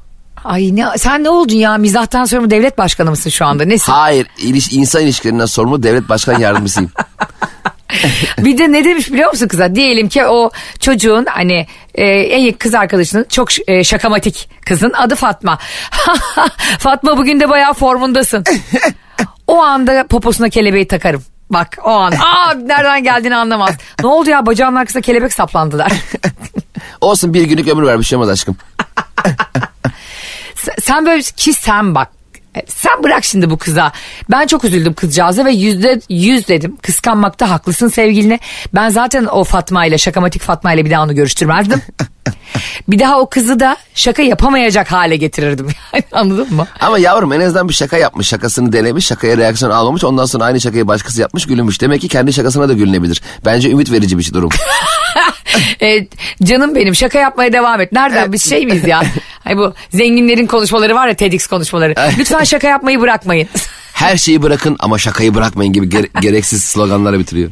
Ay 0.44 0.76
ne, 0.76 0.86
sen 0.98 1.24
ne 1.24 1.30
oldun 1.30 1.56
ya? 1.56 1.78
Mizahtan 1.78 2.42
mı 2.42 2.50
devlet 2.50 2.78
başkanı 2.78 3.10
mısın 3.10 3.30
şu 3.30 3.46
anda? 3.46 3.66
Nesin? 3.66 3.92
Hayır 3.92 4.28
iliş, 4.38 4.74
insan 4.74 5.02
ilişkilerinden 5.02 5.46
sorumlu 5.46 5.84
devlet 5.84 6.10
başkan 6.10 6.40
yardımcısıyım. 6.40 6.92
Bir 8.38 8.58
de 8.58 8.72
ne 8.72 8.86
demiş 8.86 9.12
biliyor 9.12 9.32
musun 9.32 9.48
kıza? 9.48 9.76
Diyelim 9.76 10.10
ki 10.10 10.26
o 10.26 10.52
çocuğun 10.80 11.26
hani 11.26 11.68
e, 11.96 12.06
en 12.06 12.40
yakın 12.40 12.58
kız 12.58 12.74
arkadaşının 12.74 13.26
çok 13.30 13.70
e, 13.70 13.84
şakamatik 13.84 14.50
kızın 14.66 14.94
adı 14.94 15.16
Fatma. 15.16 15.60
Fatma 16.80 17.18
bugün 17.18 17.40
de 17.40 17.50
bayağı 17.50 17.74
formundasın. 17.74 18.44
o 19.48 19.64
anda 19.64 20.08
poposuna 20.08 20.50
kelebeği 20.50 20.88
takarım. 20.88 21.24
Bak 21.50 21.78
o 21.84 21.90
an. 21.90 22.12
Aa 22.12 22.54
nereden 22.54 23.04
geldiğini 23.04 23.36
anlamaz. 23.36 23.76
Ne 24.02 24.08
oldu 24.08 24.30
ya 24.30 24.46
bacağının 24.46 24.76
arkasına 24.76 25.02
kelebek 25.02 25.34
saplandılar. 25.34 25.92
Olsun 27.02 27.34
bir 27.34 27.44
günlük 27.44 27.68
ömür 27.68 27.88
ver 27.88 28.00
bir 28.00 28.04
şey 28.04 28.16
olmaz 28.16 28.30
aşkım. 28.30 28.58
Sen- 30.64 30.76
sen 30.82 31.06
böyle 31.06 31.22
ki 31.22 31.54
sen 31.54 31.96
bak. 31.96 32.10
E, 32.56 32.62
Sen 32.68 33.04
bırak 33.04 33.24
şimdi 33.26 33.50
bu 33.50 33.58
kıza. 33.58 33.92
Ben 34.32 34.48
çok 34.48 34.64
üzüldüm 34.64 34.94
kızcağıza 34.94 35.46
ve 35.46 35.52
yüzde 35.52 36.00
yüz 36.10 36.48
dedim. 36.48 36.78
Kıskanmakta 36.82 37.50
haklısın 37.50 37.88
sevgiline. 37.88 38.40
Ben 38.74 38.90
zaten 38.90 39.26
o 39.26 39.44
Fatma 39.44 39.86
ile 39.86 39.98
şakamatik 39.98 40.42
Fatma 40.42 40.74
ile 40.74 40.86
bir 40.86 40.92
daha 40.92 41.04
onu 41.04 41.16
görüştürmezdim. 41.16 41.82
bir 42.88 43.00
daha 43.00 43.20
o 43.20 43.30
kızı 43.30 43.60
da 43.60 43.78
şaka 43.96 44.22
yapamayacak 44.22 44.92
hale 44.92 45.16
getirirdim. 45.16 45.68
Yani 45.94 46.04
anladın 46.12 46.54
mı? 46.56 46.68
Ama 46.80 47.00
yavrum 47.00 47.34
en 47.34 47.42
azından 47.42 47.70
bir 47.70 47.74
şaka 47.74 47.98
yapmış. 47.98 48.28
Şakasını 48.28 48.74
denemiş. 48.74 49.06
Şakaya 49.06 49.38
reaksiyon 49.38 49.72
almamış. 49.72 50.04
Ondan 50.04 50.26
sonra 50.26 50.44
aynı 50.44 50.62
şakayı 50.62 50.88
başkası 50.88 51.22
yapmış 51.22 51.46
gülünmüş. 51.46 51.82
Demek 51.82 52.02
ki 52.02 52.08
kendi 52.08 52.34
şakasına 52.34 52.70
da 52.70 52.74
gülünebilir. 52.74 53.22
Bence 53.46 53.70
ümit 53.72 53.92
verici 53.92 54.18
bir 54.18 54.34
durum. 54.34 54.50
E, 55.82 56.08
canım 56.44 56.76
benim 56.76 56.96
şaka 56.96 57.20
yapmaya 57.20 57.54
devam 57.54 57.82
et. 57.82 57.92
Nereden 57.92 58.34
biz 58.34 58.50
şey 58.50 58.66
miyiz 58.66 58.88
ya? 58.88 59.02
Hani 59.44 59.58
bu 59.58 59.74
zenginlerin 59.90 60.48
konuşmaları 60.48 60.96
var 60.96 61.08
ya 61.08 61.14
TEDx 61.14 61.48
konuşmaları. 61.48 61.96
Lütfen 62.20 62.44
şaka 62.44 62.68
yapmayı 62.68 63.02
bırakmayın. 63.02 63.48
Her 63.94 64.18
şeyi 64.18 64.42
bırakın 64.42 64.76
ama 64.80 64.98
şakayı 64.98 65.36
bırakmayın 65.36 65.74
gibi 65.74 65.90
gere- 65.90 66.10
gereksiz 66.22 66.64
sloganlara 66.64 67.20
bitiriyor. 67.20 67.52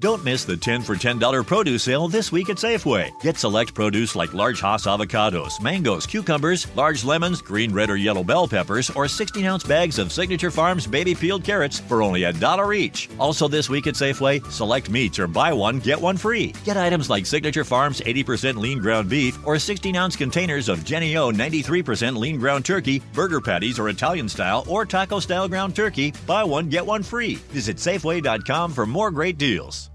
Don't 0.00 0.24
miss 0.24 0.46
the 0.46 0.56
10 0.56 0.80
for 0.80 0.94
$10 0.94 1.46
produce 1.46 1.82
sale 1.82 2.08
this 2.08 2.32
week 2.32 2.48
at 2.48 2.56
Safeway. 2.56 3.10
Get 3.20 3.36
select 3.36 3.74
produce 3.74 4.16
like 4.16 4.32
large 4.32 4.58
Hass 4.58 4.86
avocados, 4.86 5.60
mangoes, 5.60 6.06
cucumbers, 6.06 6.66
large 6.74 7.04
lemons, 7.04 7.42
green, 7.42 7.70
red, 7.70 7.90
or 7.90 7.96
yellow 7.96 8.24
bell 8.24 8.48
peppers, 8.48 8.88
or 8.88 9.06
16 9.06 9.44
ounce 9.44 9.62
bags 9.62 9.98
of 9.98 10.10
Signature 10.10 10.50
Farms 10.50 10.86
baby 10.86 11.14
peeled 11.14 11.44
carrots 11.44 11.80
for 11.80 12.02
only 12.02 12.24
a 12.24 12.32
dollar 12.32 12.72
each. 12.72 13.10
Also, 13.18 13.46
this 13.46 13.68
week 13.68 13.86
at 13.86 13.92
Safeway, 13.92 14.42
select 14.50 14.88
meats 14.88 15.18
or 15.18 15.26
buy 15.26 15.52
one, 15.52 15.80
get 15.80 16.00
one 16.00 16.16
free. 16.16 16.54
Get 16.64 16.78
items 16.78 17.10
like 17.10 17.26
Signature 17.26 17.64
Farms 17.64 18.00
80% 18.00 18.56
lean 18.56 18.78
ground 18.78 19.10
beef 19.10 19.38
or 19.46 19.58
16 19.58 19.94
ounce 19.96 20.16
containers 20.16 20.70
of 20.70 20.82
Jenny 20.82 21.14
O 21.18 21.30
93% 21.30 22.16
lean 22.16 22.38
ground 22.38 22.64
turkey, 22.64 23.02
burger 23.12 23.42
patties 23.42 23.78
or 23.78 23.90
Italian 23.90 24.30
style 24.30 24.64
or 24.66 24.86
taco 24.86 25.20
style 25.20 25.46
ground 25.46 25.76
turkey. 25.76 26.14
Buy 26.26 26.42
one, 26.42 26.70
get 26.70 26.86
one 26.86 27.02
free. 27.02 27.34
Visit 27.52 27.76
Safeway.com 27.76 28.72
for 28.72 28.86
more 28.86 29.10
great 29.10 29.36
deals. 29.36 29.89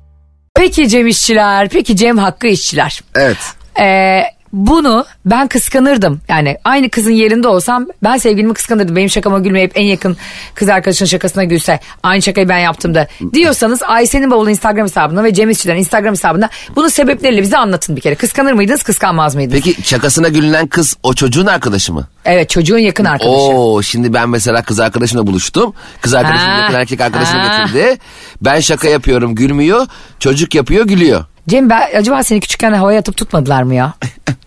Peki 0.56 0.90
Cem 0.90 1.08
işçiler, 1.08 1.70
peki 1.70 1.96
Cem 1.96 2.18
Hakkı 2.18 2.48
işçiler. 2.48 3.02
Evet. 3.16 3.38
Ee, 3.80 4.22
bunu 4.56 5.06
ben 5.26 5.48
kıskanırdım. 5.48 6.22
Yani 6.28 6.58
aynı 6.64 6.90
kızın 6.90 7.12
yerinde 7.12 7.48
olsam 7.48 7.86
ben 8.04 8.18
sevgilimi 8.18 8.54
kıskanırdım. 8.54 8.96
Benim 8.96 9.10
şakama 9.10 9.40
gülmeyip 9.40 9.72
en 9.76 9.84
yakın 9.84 10.18
kız 10.56 10.70
arkadaşının 10.70 11.08
şakasına 11.08 11.44
gülse 11.44 11.80
aynı 12.04 12.22
şakayı 12.22 12.50
ben 12.50 12.58
yaptım 12.58 12.96
da 12.96 13.08
diyorsanız 13.34 13.84
Ayşe'nin 13.84 14.32
bavulu 14.32 14.50
Instagram 14.50 14.86
hesabına 14.86 15.24
ve 15.24 15.34
Cem 15.34 15.50
İşçilerin 15.50 15.80
Instagram 15.80 16.12
hesabına 16.12 16.50
bunu 16.76 16.90
sebepleriyle 16.90 17.42
bize 17.42 17.58
anlatın 17.58 17.96
bir 17.96 18.02
kere. 18.02 18.16
Kıskanır 18.16 18.54
mıydınız 18.54 18.84
kıskanmaz 18.84 19.36
mıydınız? 19.36 19.62
Peki 19.64 19.84
şakasına 19.84 20.28
gülünen 20.28 20.68
kız 20.68 20.98
o 21.04 21.14
çocuğun 21.14 21.46
arkadaşı 21.46 21.94
mı? 21.94 22.08
Evet 22.26 22.50
çocuğun 22.50 22.78
yakın 22.78 23.06
arkadaşı. 23.06 23.32
Oo 23.32 23.82
şimdi 23.82 24.14
ben 24.14 24.30
mesela 24.30 24.62
kız 24.64 24.80
arkadaşımla 24.80 25.28
buluştum. 25.28 25.74
Kız 26.02 26.14
arkadaşım 26.14 26.48
Ha. 26.48 26.60
yakın 26.62 26.74
erkek 26.74 27.02
arkadaşını 27.02 27.42
getirdi. 27.44 27.98
Ben 28.42 28.60
şaka 28.60 28.88
yapıyorum 28.88 29.36
gülmüyor. 29.36 29.88
Çocuk 30.20 30.56
yapıyor 30.56 30.86
gülüyor. 30.88 31.26
Cem 31.50 31.70
ben, 31.70 31.90
acaba 31.98 32.24
seni 32.24 32.40
küçükken 32.40 32.74
havaya 32.74 33.00
atıp 33.00 33.18
tutmadılar 33.18 33.64
mı 33.64 33.76
ya? 33.76 33.94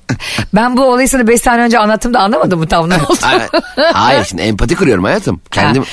ben 0.54 0.76
bu 0.76 0.84
olayı 0.84 1.08
sana 1.08 1.26
5 1.28 1.40
sene 1.40 1.62
önce 1.62 1.78
anlattım 1.78 2.14
da 2.14 2.20
anlamadım 2.20 2.58
mı 2.58 2.68
tam 2.68 2.90
ne 2.90 2.94
oldu? 2.94 3.18
Hayır, 3.92 4.24
şimdi 4.24 4.42
empati 4.42 4.74
kuruyorum 4.76 5.04
hayatım. 5.04 5.40
Kendim 5.50 5.84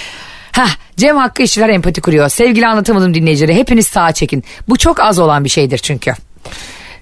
Ha. 0.51 0.65
Cem 0.97 1.17
Hakkı 1.17 1.43
işçiler 1.43 1.69
empati 1.69 2.01
kuruyor. 2.01 2.29
Sevgili 2.29 2.67
anlatamadım 2.67 3.13
dinleyicileri 3.13 3.55
hepiniz 3.55 3.87
sağa 3.87 4.11
çekin. 4.11 4.43
Bu 4.69 4.77
çok 4.77 4.99
az 4.99 5.19
olan 5.19 5.43
bir 5.43 5.49
şeydir 5.49 5.77
çünkü. 5.77 6.13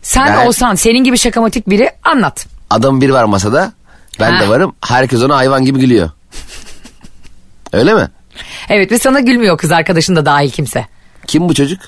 Sen 0.02 0.28
Ben- 0.28 0.46
olsan 0.48 0.76
senin 0.76 1.04
gibi 1.04 1.18
şakamatik 1.18 1.70
biri 1.70 1.92
anlat. 2.04 2.46
adam 2.70 3.02
biri 3.02 3.14
var 3.14 3.24
masada. 3.24 3.72
Ben 4.20 4.32
Ha. 4.32 4.40
de 4.40 4.50
varım. 4.50 4.76
Herkes 4.88 5.22
ona 5.24 5.36
hayvan 5.38 5.66
gibi 5.66 5.80
gülüyor. 5.80 6.10
Öyle 7.74 7.94
mi? 7.94 8.08
Evet 8.70 8.92
ve 8.92 9.00
sana 9.00 9.20
gülmüyor 9.20 9.58
kız 9.58 9.72
arkadaşın 9.72 10.16
da 10.16 10.26
dahil 10.26 10.52
kimse. 10.52 10.86
Kim 11.28 11.50
bu 11.50 11.54
çocuk? 11.54 11.82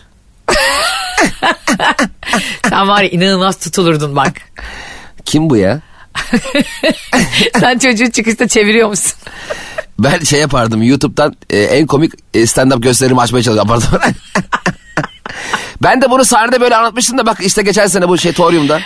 Sen 2.70 2.88
var 2.88 3.02
ya 3.02 3.10
inanılmaz 3.10 3.60
tutulurdun 3.60 4.16
bak. 4.16 4.34
Kim 5.26 5.50
bu 5.50 5.58
ya? 5.58 5.82
Sen 7.60 7.78
çocuğu 7.78 8.12
çıkışta 8.12 8.48
çeviriyor 8.48 8.90
musun? 8.90 9.14
Ben 10.00 10.20
şey 10.20 10.40
yapardım 10.40 10.84
YouTube'dan 10.84 11.36
e, 11.50 11.60
en 11.60 11.88
komik 11.88 12.14
e, 12.34 12.40
stand-up 12.40 12.82
gösterimi 12.82 13.22
açmaya 13.22 13.44
çalışıyordum. 13.44 13.84
ben 15.84 16.02
de 16.02 16.10
bunu 16.10 16.26
sahnede 16.26 16.62
böyle 16.62 16.76
anlatmıştım 16.76 17.18
da 17.18 17.26
bak 17.26 17.38
işte 17.42 17.62
geçen 17.62 17.88
sene 17.88 18.10
bu 18.10 18.18
şey 18.18 18.34
Torium'da. 18.34 18.80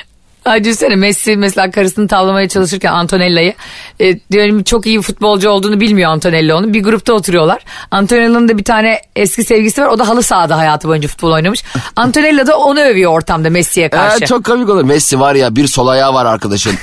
Ay 0.46 0.64
düşünsene 0.64 0.96
Messi 0.96 1.36
mesela 1.36 1.72
karısını 1.72 2.08
tavlamaya 2.08 2.50
çalışırken 2.50 2.94
Antonella'yı 2.94 3.54
e, 4.00 4.20
diyorum 4.32 4.64
çok 4.64 4.86
iyi 4.86 5.02
futbolcu 5.02 5.50
olduğunu 5.50 5.80
bilmiyor 5.80 6.12
Antonella 6.12 6.58
onu. 6.58 6.74
Bir 6.74 6.84
grupta 6.84 7.14
oturuyorlar. 7.14 7.64
Antonella'nın 7.92 8.50
da 8.50 8.58
bir 8.58 8.64
tane 8.64 9.02
eski 9.16 9.44
sevgisi 9.44 9.82
var. 9.82 9.88
O 9.88 10.00
da 10.00 10.08
halı 10.08 10.24
sahada 10.24 10.58
hayatı 10.58 10.88
boyunca 10.88 11.08
futbol 11.08 11.32
oynamış. 11.32 11.64
Antonella 11.96 12.48
da 12.48 12.58
onu 12.58 12.80
övüyor 12.80 13.12
ortamda 13.12 13.50
Messi'ye 13.50 13.90
karşı. 13.90 14.24
Ee, 14.24 14.28
çok 14.28 14.46
komik 14.46 14.70
olur. 14.70 14.84
Messi 14.84 15.20
var 15.20 15.36
ya 15.36 15.56
bir 15.56 15.68
sol 15.68 15.88
ayağı 15.88 16.14
var 16.14 16.26
arkadaşın. 16.26 16.76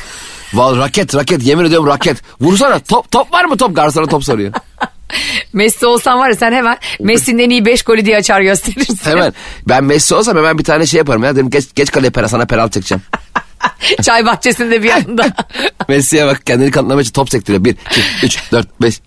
Val 0.54 0.78
raket 0.78 1.14
raket 1.14 1.42
yemin 1.42 1.64
ediyorum 1.64 1.86
raket. 1.86 2.22
Vursana 2.40 2.78
top 2.78 3.10
top 3.10 3.32
var 3.32 3.44
mı 3.44 3.56
top? 3.56 3.76
Garsona 3.76 4.06
top 4.06 4.24
soruyor. 4.24 4.52
Messi 5.52 5.86
olsan 5.86 6.18
var 6.18 6.28
ya 6.28 6.36
sen 6.36 6.52
hemen 6.52 6.78
Messi'nin 7.00 7.38
en 7.38 7.50
iyi 7.50 7.64
5 7.64 7.82
golü 7.82 8.04
diye 8.04 8.16
açar 8.16 8.40
gösterirsin. 8.40 8.98
Hemen 9.04 9.34
ben 9.68 9.84
Messi 9.84 10.14
olsam 10.14 10.36
hemen 10.36 10.58
bir 10.58 10.64
tane 10.64 10.86
şey 10.86 10.98
yaparım 10.98 11.24
ya. 11.24 11.34
Dedim 11.34 11.50
geç, 11.50 11.64
geç 11.74 11.90
kaleye 11.90 12.10
pera 12.10 12.28
sana 12.28 12.46
penaltı 12.46 12.70
çekeceğim. 12.70 13.02
Çay 14.02 14.26
bahçesinde 14.26 14.82
bir 14.82 14.88
yanında. 14.88 15.26
Messi'ye 15.88 16.26
bak 16.26 16.46
kendini 16.46 16.70
kanıtlamak 16.70 17.02
için 17.02 17.12
top 17.12 17.30
sektiriyor. 17.30 17.64
1, 17.64 17.70
2, 17.70 18.26
3, 18.26 18.52
4, 18.52 18.82
5. 18.82 19.00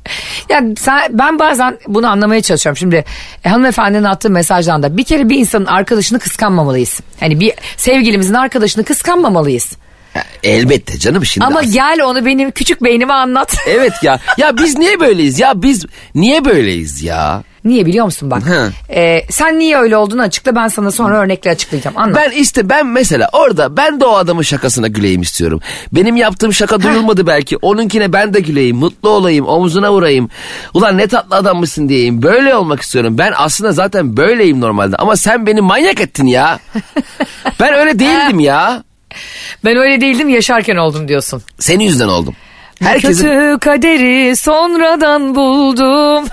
Yani 0.50 0.76
sen, 0.76 1.02
ben 1.10 1.40
bazen 1.40 1.78
bunu 1.88 2.08
anlamaya 2.08 2.42
çalışıyorum. 2.42 2.78
Şimdi 2.78 3.06
e, 3.46 3.50
hanımefendinin 3.50 4.04
attığı 4.04 4.30
mesajdan 4.30 4.84
da 4.84 4.98
bir 4.98 5.04
kere 5.04 5.30
bir 5.30 5.38
insanın 5.38 5.66
arkadaşını 5.66 6.20
kıskanmamalıyız. 6.20 7.00
Hani 7.20 7.40
bir 7.40 7.54
sevgilimizin 7.78 8.34
arkadaşını 8.34 8.84
kıskanmamalıyız. 8.84 9.72
Ya, 10.16 10.24
elbette 10.44 11.00
canım 11.00 11.26
şimdi. 11.26 11.46
Ama 11.48 11.60
as- 11.60 11.74
gel 11.74 12.02
onu 12.06 12.26
benim 12.26 12.52
küçük 12.52 12.84
beynime 12.84 13.14
anlat. 13.14 13.58
Evet 13.68 13.94
ya. 14.04 14.20
Ya 14.38 14.58
biz 14.58 14.78
niye 14.78 15.00
böyleyiz 15.00 15.40
ya? 15.40 15.62
Biz 15.62 15.86
niye 16.16 16.46
böyleyiz 16.46 17.04
ya? 17.04 17.44
Niye 17.66 17.86
biliyor 17.86 18.06
musun 18.06 18.32
bak? 18.32 18.44
E, 18.90 19.26
sen 19.30 19.60
niye 19.60 19.78
öyle 19.78 19.98
olduğunu 19.98 20.22
açıkla 20.22 20.56
ben 20.56 20.68
sana 20.68 20.92
sonra 20.92 21.18
örnekle 21.18 21.52
açıklayacağım. 21.52 21.98
Anlat. 21.98 22.16
Ben 22.16 22.32
işte 22.32 22.70
ben 22.70 22.88
mesela 22.88 23.30
orada 23.34 23.78
ben 23.78 24.00
de 24.00 24.06
o 24.06 24.16
adamın 24.16 24.42
şakasına 24.42 24.88
güleyim 24.88 25.22
istiyorum. 25.22 25.60
Benim 25.92 26.16
yaptığım 26.16 26.54
şaka 26.54 26.82
duyulmadı 26.82 27.28
belki. 27.28 27.58
Onunkine 27.58 28.14
ben 28.14 28.34
de 28.34 28.40
güleyim, 28.40 28.78
mutlu 28.78 29.10
olayım, 29.10 29.48
omzuna 29.48 29.94
vurayım. 29.94 30.30
Ulan 30.74 30.98
ne 30.98 31.08
tatlı 31.08 31.36
adammışsın 31.36 31.90
diyeyim. 31.90 32.22
Böyle 32.22 32.56
olmak 32.56 32.82
istiyorum. 32.82 33.18
Ben 33.18 33.34
aslında 33.36 33.72
zaten 33.72 34.18
böyleyim 34.18 34.62
normalde. 34.62 34.96
Ama 34.96 35.16
sen 35.16 35.46
beni 35.46 35.62
manyak 35.62 36.02
ettin 36.02 36.26
ya. 36.26 36.60
ben 37.60 37.74
öyle 37.74 38.00
değildim 38.00 38.40
ya. 38.40 38.84
Ben 39.66 39.78
öyle 39.78 40.02
değildim 40.02 40.30
yaşarken 40.30 40.76
oldum 40.76 41.08
diyorsun. 41.08 41.42
Senin 41.60 41.84
yüzünden 41.84 42.08
oldum. 42.08 42.36
Herkesin... 42.80 43.24
Kötü 43.24 43.60
kaderi 43.60 44.36
sonradan 44.36 45.36
buldum. 45.36 46.26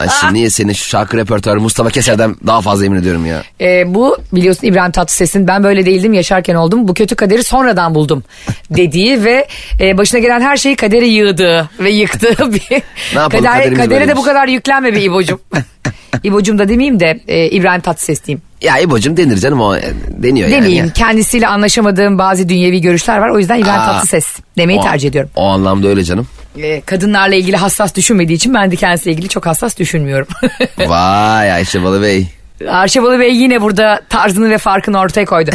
Ay 0.00 0.08
şimdi 0.20 0.34
niye 0.34 0.50
senin 0.50 0.72
şu 0.72 0.84
şarkı 0.88 1.16
repertuarı 1.16 1.60
Mustafa 1.60 1.90
Keser'den 1.90 2.36
daha 2.46 2.60
fazla 2.60 2.84
emin 2.86 2.98
ediyorum 2.98 3.26
ya. 3.26 3.42
E, 3.60 3.94
bu 3.94 4.18
biliyorsun 4.32 4.66
İbrahim 4.66 4.92
Tatlıses'in 4.92 5.48
ben 5.48 5.64
böyle 5.64 5.86
değildim 5.86 6.12
yaşarken 6.12 6.54
oldum 6.54 6.88
bu 6.88 6.94
kötü 6.94 7.16
kaderi 7.16 7.44
sonradan 7.44 7.94
buldum 7.94 8.24
dediği 8.70 9.24
ve 9.24 9.46
e, 9.80 9.98
başına 9.98 10.20
gelen 10.20 10.40
her 10.40 10.56
şeyi 10.56 10.76
kadere 10.76 11.06
yığdığı 11.06 11.70
ve 11.80 11.90
yıktığı 11.90 12.52
bir 12.52 12.82
Ne 13.14 13.20
yapalım, 13.20 13.44
kader, 13.44 13.64
kadere 13.64 13.86
de 13.86 13.90
böyleymiş. 13.90 14.16
bu 14.16 14.22
kadar 14.22 14.48
yüklenme 14.48 14.94
bir 14.94 15.02
İbo'cum. 15.02 15.40
İbo'cum 16.22 16.58
da 16.58 16.68
demeyeyim 16.68 17.00
de 17.00 17.20
e, 17.28 17.46
İbrahim 17.50 17.80
Tatlıses 17.80 18.24
diyeyim. 18.24 18.42
Ya 18.62 18.78
İbo'cum 18.78 19.16
denir 19.16 19.36
canım 19.36 19.60
o 19.60 19.76
e, 19.76 19.82
deniyor 20.08 20.48
yani. 20.48 20.60
Demeyeyim 20.62 20.90
kendisiyle 20.90 21.46
anlaşamadığım 21.48 22.18
bazı 22.18 22.48
dünyevi 22.48 22.80
görüşler 22.80 23.18
var 23.18 23.28
o 23.28 23.38
yüzden 23.38 23.58
İbrahim 23.58 23.80
Aa, 23.80 23.86
Tatlıses 23.92 24.26
demeyi 24.58 24.78
o- 24.78 24.82
tercih 24.82 25.08
ediyorum. 25.08 25.30
O 25.36 25.46
anlamda 25.46 25.88
öyle 25.88 26.04
canım. 26.04 26.26
E, 26.58 26.80
kadınlarla 26.80 27.34
ilgili 27.34 27.56
hassas 27.56 27.94
düşünmediği 27.94 28.36
için 28.36 28.54
ben 28.54 28.70
de 28.70 28.76
kendisiyle 28.76 29.12
ilgili 29.14 29.28
çok 29.28 29.46
hassas 29.46 29.78
düşünmüyorum. 29.78 30.26
Vay 30.78 31.52
Ayşe 31.52 31.82
Balı 31.82 32.02
Bey. 32.02 32.26
Arşevalı 32.68 33.18
Bey 33.18 33.36
yine 33.36 33.62
burada 33.62 34.00
tarzını 34.08 34.50
ve 34.50 34.58
farkını 34.58 34.98
ortaya 34.98 35.24
koydu. 35.24 35.50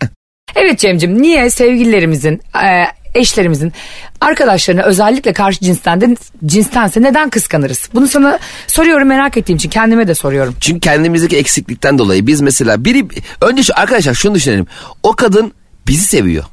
evet 0.56 0.78
Cem'cim 0.78 1.22
niye 1.22 1.50
sevgililerimizin, 1.50 2.40
e, 2.64 2.84
eşlerimizin 3.14 3.72
arkadaşlarına 4.20 4.82
özellikle 4.82 5.32
karşı 5.32 5.60
cinsten 5.60 6.00
de, 6.00 6.16
cinstense 6.46 7.02
neden 7.02 7.30
kıskanırız? 7.30 7.88
Bunu 7.94 8.08
sana 8.08 8.38
soruyorum 8.66 9.08
merak 9.08 9.36
ettiğim 9.36 9.56
için 9.56 9.70
kendime 9.70 10.08
de 10.08 10.14
soruyorum. 10.14 10.54
Çünkü 10.60 10.80
kendimizdeki 10.80 11.36
eksiklikten 11.36 11.98
dolayı 11.98 12.26
biz 12.26 12.40
mesela 12.40 12.84
biri 12.84 13.08
önce 13.40 13.62
şu 13.62 13.72
arkadaşlar 13.76 14.14
şunu 14.14 14.34
düşünelim. 14.34 14.66
O 15.02 15.12
kadın 15.12 15.52
bizi 15.86 16.06
seviyor. 16.06 16.44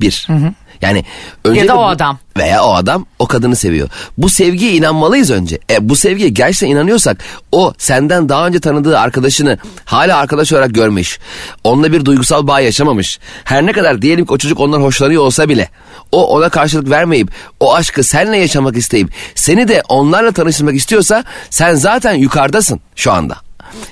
Bir. 0.00 0.26
Yani 0.82 1.04
önce 1.44 1.60
Ya 1.60 1.68
da 1.68 1.74
o 1.74 1.78
bu- 1.78 1.84
adam. 1.86 2.18
Veya 2.36 2.64
o 2.64 2.74
adam 2.74 3.06
o 3.18 3.26
kadını 3.26 3.56
seviyor. 3.56 3.88
Bu 4.18 4.28
sevgiye 4.28 4.72
inanmalıyız 4.72 5.30
önce. 5.30 5.58
E, 5.70 5.88
bu 5.88 5.96
sevgiye 5.96 6.28
gerçekten 6.28 6.68
inanıyorsak 6.76 7.16
o 7.52 7.72
senden 7.78 8.28
daha 8.28 8.46
önce 8.46 8.60
tanıdığı 8.60 8.98
arkadaşını 8.98 9.58
hala 9.84 10.16
arkadaş 10.16 10.52
olarak 10.52 10.74
görmüş. 10.74 11.18
Onunla 11.64 11.92
bir 11.92 12.04
duygusal 12.04 12.46
bağ 12.46 12.60
yaşamamış. 12.60 13.18
Her 13.44 13.66
ne 13.66 13.72
kadar 13.72 14.02
diyelim 14.02 14.26
ki 14.26 14.32
o 14.32 14.38
çocuk 14.38 14.60
ondan 14.60 14.80
hoşlanıyor 14.80 15.22
olsa 15.22 15.48
bile 15.48 15.68
o 16.12 16.26
ona 16.36 16.48
karşılık 16.48 16.90
vermeyip 16.90 17.30
o 17.60 17.74
aşkı 17.74 18.02
seninle 18.04 18.36
yaşamak 18.38 18.76
isteyip 18.76 19.08
seni 19.34 19.68
de 19.68 19.82
onlarla 19.88 20.32
tanıştırmak 20.32 20.74
istiyorsa 20.74 21.24
sen 21.50 21.74
zaten 21.74 22.14
yukarıdasın 22.14 22.80
şu 22.96 23.12
anda. 23.12 23.36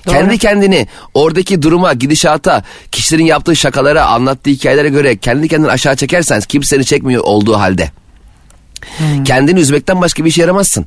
Kendi 0.06 0.38
kendini 0.38 0.86
oradaki 1.14 1.62
duruma, 1.62 1.92
gidişata, 1.92 2.62
kişilerin 2.92 3.24
yaptığı 3.24 3.56
şakalara, 3.56 4.06
anlattığı 4.06 4.50
hikayelere 4.50 4.88
göre 4.88 5.16
kendi 5.16 5.48
kendini 5.48 5.70
aşağı 5.70 5.96
çekersen 5.96 6.40
kimse 6.40 6.76
seni 6.76 6.84
çekmiyor 6.84 7.22
olduğu 7.24 7.58
halde. 7.58 7.90
Kendini 9.24 9.60
üzmekten 9.60 10.00
başka 10.00 10.24
bir 10.24 10.30
işe 10.30 10.40
yaramazsın. 10.42 10.86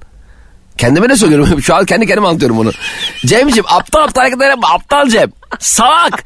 Kendime 0.77 1.09
ne 1.09 1.15
söylüyorum? 1.17 1.61
Şu 1.63 1.75
an 1.75 1.85
kendi 1.85 2.07
kendime 2.07 2.27
anlatıyorum 2.27 2.57
bunu. 2.57 2.71
Cem'ciğim 3.25 3.65
aptal 3.67 4.03
aptal 4.03 4.21
hareketler 4.21 4.49
yapma. 4.49 4.67
Aptal 4.73 5.09
Cem. 5.09 5.31
Salak. 5.59 6.23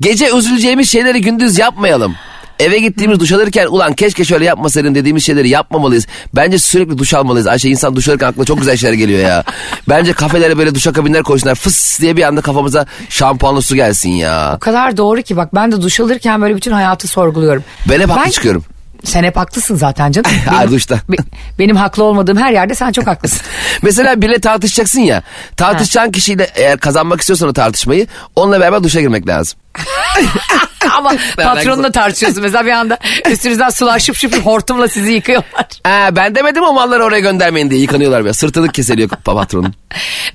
Gece 0.00 0.36
üzüleceğimiz 0.36 0.90
şeyleri 0.90 1.20
gündüz 1.20 1.58
yapmayalım. 1.58 2.16
Eve 2.60 2.78
gittiğimiz 2.78 3.20
duş 3.20 3.32
alırken 3.32 3.66
ulan 3.66 3.92
keşke 3.92 4.24
şöyle 4.24 4.44
yapmasaydın 4.44 4.94
dediğimiz 4.94 5.24
şeyleri 5.24 5.48
yapmamalıyız. 5.48 6.06
Bence 6.34 6.58
sürekli 6.58 6.98
duş 6.98 7.14
almalıyız. 7.14 7.46
Ayşe 7.46 7.68
insan 7.68 7.96
duş 7.96 8.08
alırken 8.08 8.26
aklına 8.26 8.44
çok 8.44 8.58
güzel 8.58 8.76
şeyler 8.76 8.94
geliyor 8.94 9.20
ya. 9.20 9.44
Bence 9.88 10.12
kafelere 10.12 10.58
böyle 10.58 10.74
duş 10.74 10.84
kabinler 10.84 11.22
koysunlar. 11.22 11.54
Fıs 11.54 12.00
diye 12.00 12.16
bir 12.16 12.22
anda 12.22 12.40
kafamıza 12.40 12.86
şampuanlı 13.08 13.62
su 13.62 13.74
gelsin 13.74 14.10
ya. 14.10 14.52
O 14.56 14.58
kadar 14.58 14.96
doğru 14.96 15.22
ki 15.22 15.36
bak 15.36 15.54
ben 15.54 15.72
de 15.72 15.82
duş 15.82 16.00
alırken 16.00 16.42
böyle 16.42 16.56
bütün 16.56 16.72
hayatı 16.72 17.08
sorguluyorum. 17.08 17.64
Ben 17.88 18.00
hep 18.00 18.10
haklı 18.10 18.30
çıkıyorum. 18.30 18.64
Sen 19.04 19.24
hep 19.24 19.36
haklısın 19.36 19.76
zaten 19.76 20.12
canım. 20.12 20.30
Ha, 20.50 20.70
duşta. 20.70 20.94
be- 21.08 21.16
benim 21.58 21.76
haklı 21.76 22.04
olmadığım 22.04 22.38
her 22.38 22.52
yerde 22.52 22.74
sen 22.74 22.92
çok 22.92 23.06
haklısın. 23.06 23.40
Mesela 23.82 24.22
biriyle 24.22 24.40
tartışacaksın 24.40 25.00
ya. 25.00 25.22
Tartışacağın 25.56 26.10
kişiyle 26.12 26.50
eğer 26.54 26.78
kazanmak 26.78 27.20
istiyorsan 27.20 27.48
o 27.48 27.52
tartışmayı 27.52 28.06
onunla 28.36 28.60
beraber 28.60 28.82
duşa 28.84 29.00
girmek 29.00 29.26
lazım. 29.28 29.58
Ama 30.96 31.12
patronla 31.36 31.90
tartışıyorsun. 31.92 32.42
Mesela 32.42 32.66
bir 32.66 32.70
anda 32.70 32.98
üstünüzden 33.30 33.70
sular 33.70 33.98
şıp 33.98 34.16
şıp 34.16 34.46
hortumla 34.46 34.88
sizi 34.88 35.12
yıkıyorlar. 35.12 35.66
Ha, 35.84 36.08
ben 36.16 36.34
demedim 36.34 36.62
o 36.62 36.72
malları 36.72 37.04
oraya 37.04 37.20
göndermeyin 37.20 37.70
diye 37.70 37.80
yıkanıyorlar 37.80 38.24
böyle. 38.24 38.32
Sırtılık 38.34 38.74
kesiliyor 38.74 39.08
pa- 39.08 39.34
patronun. 39.34 39.74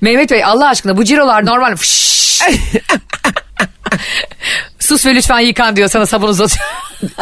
Mehmet 0.00 0.30
Bey 0.30 0.44
Allah 0.44 0.68
aşkına 0.68 0.96
bu 0.96 1.04
cirolar 1.04 1.46
normal. 1.46 1.76
Sus 4.78 5.06
ve 5.06 5.14
lütfen 5.14 5.40
yıkan 5.40 5.76
diyor 5.76 5.88
sana 5.88 6.06
sabun 6.06 6.28
uzatıyor. 6.28 6.66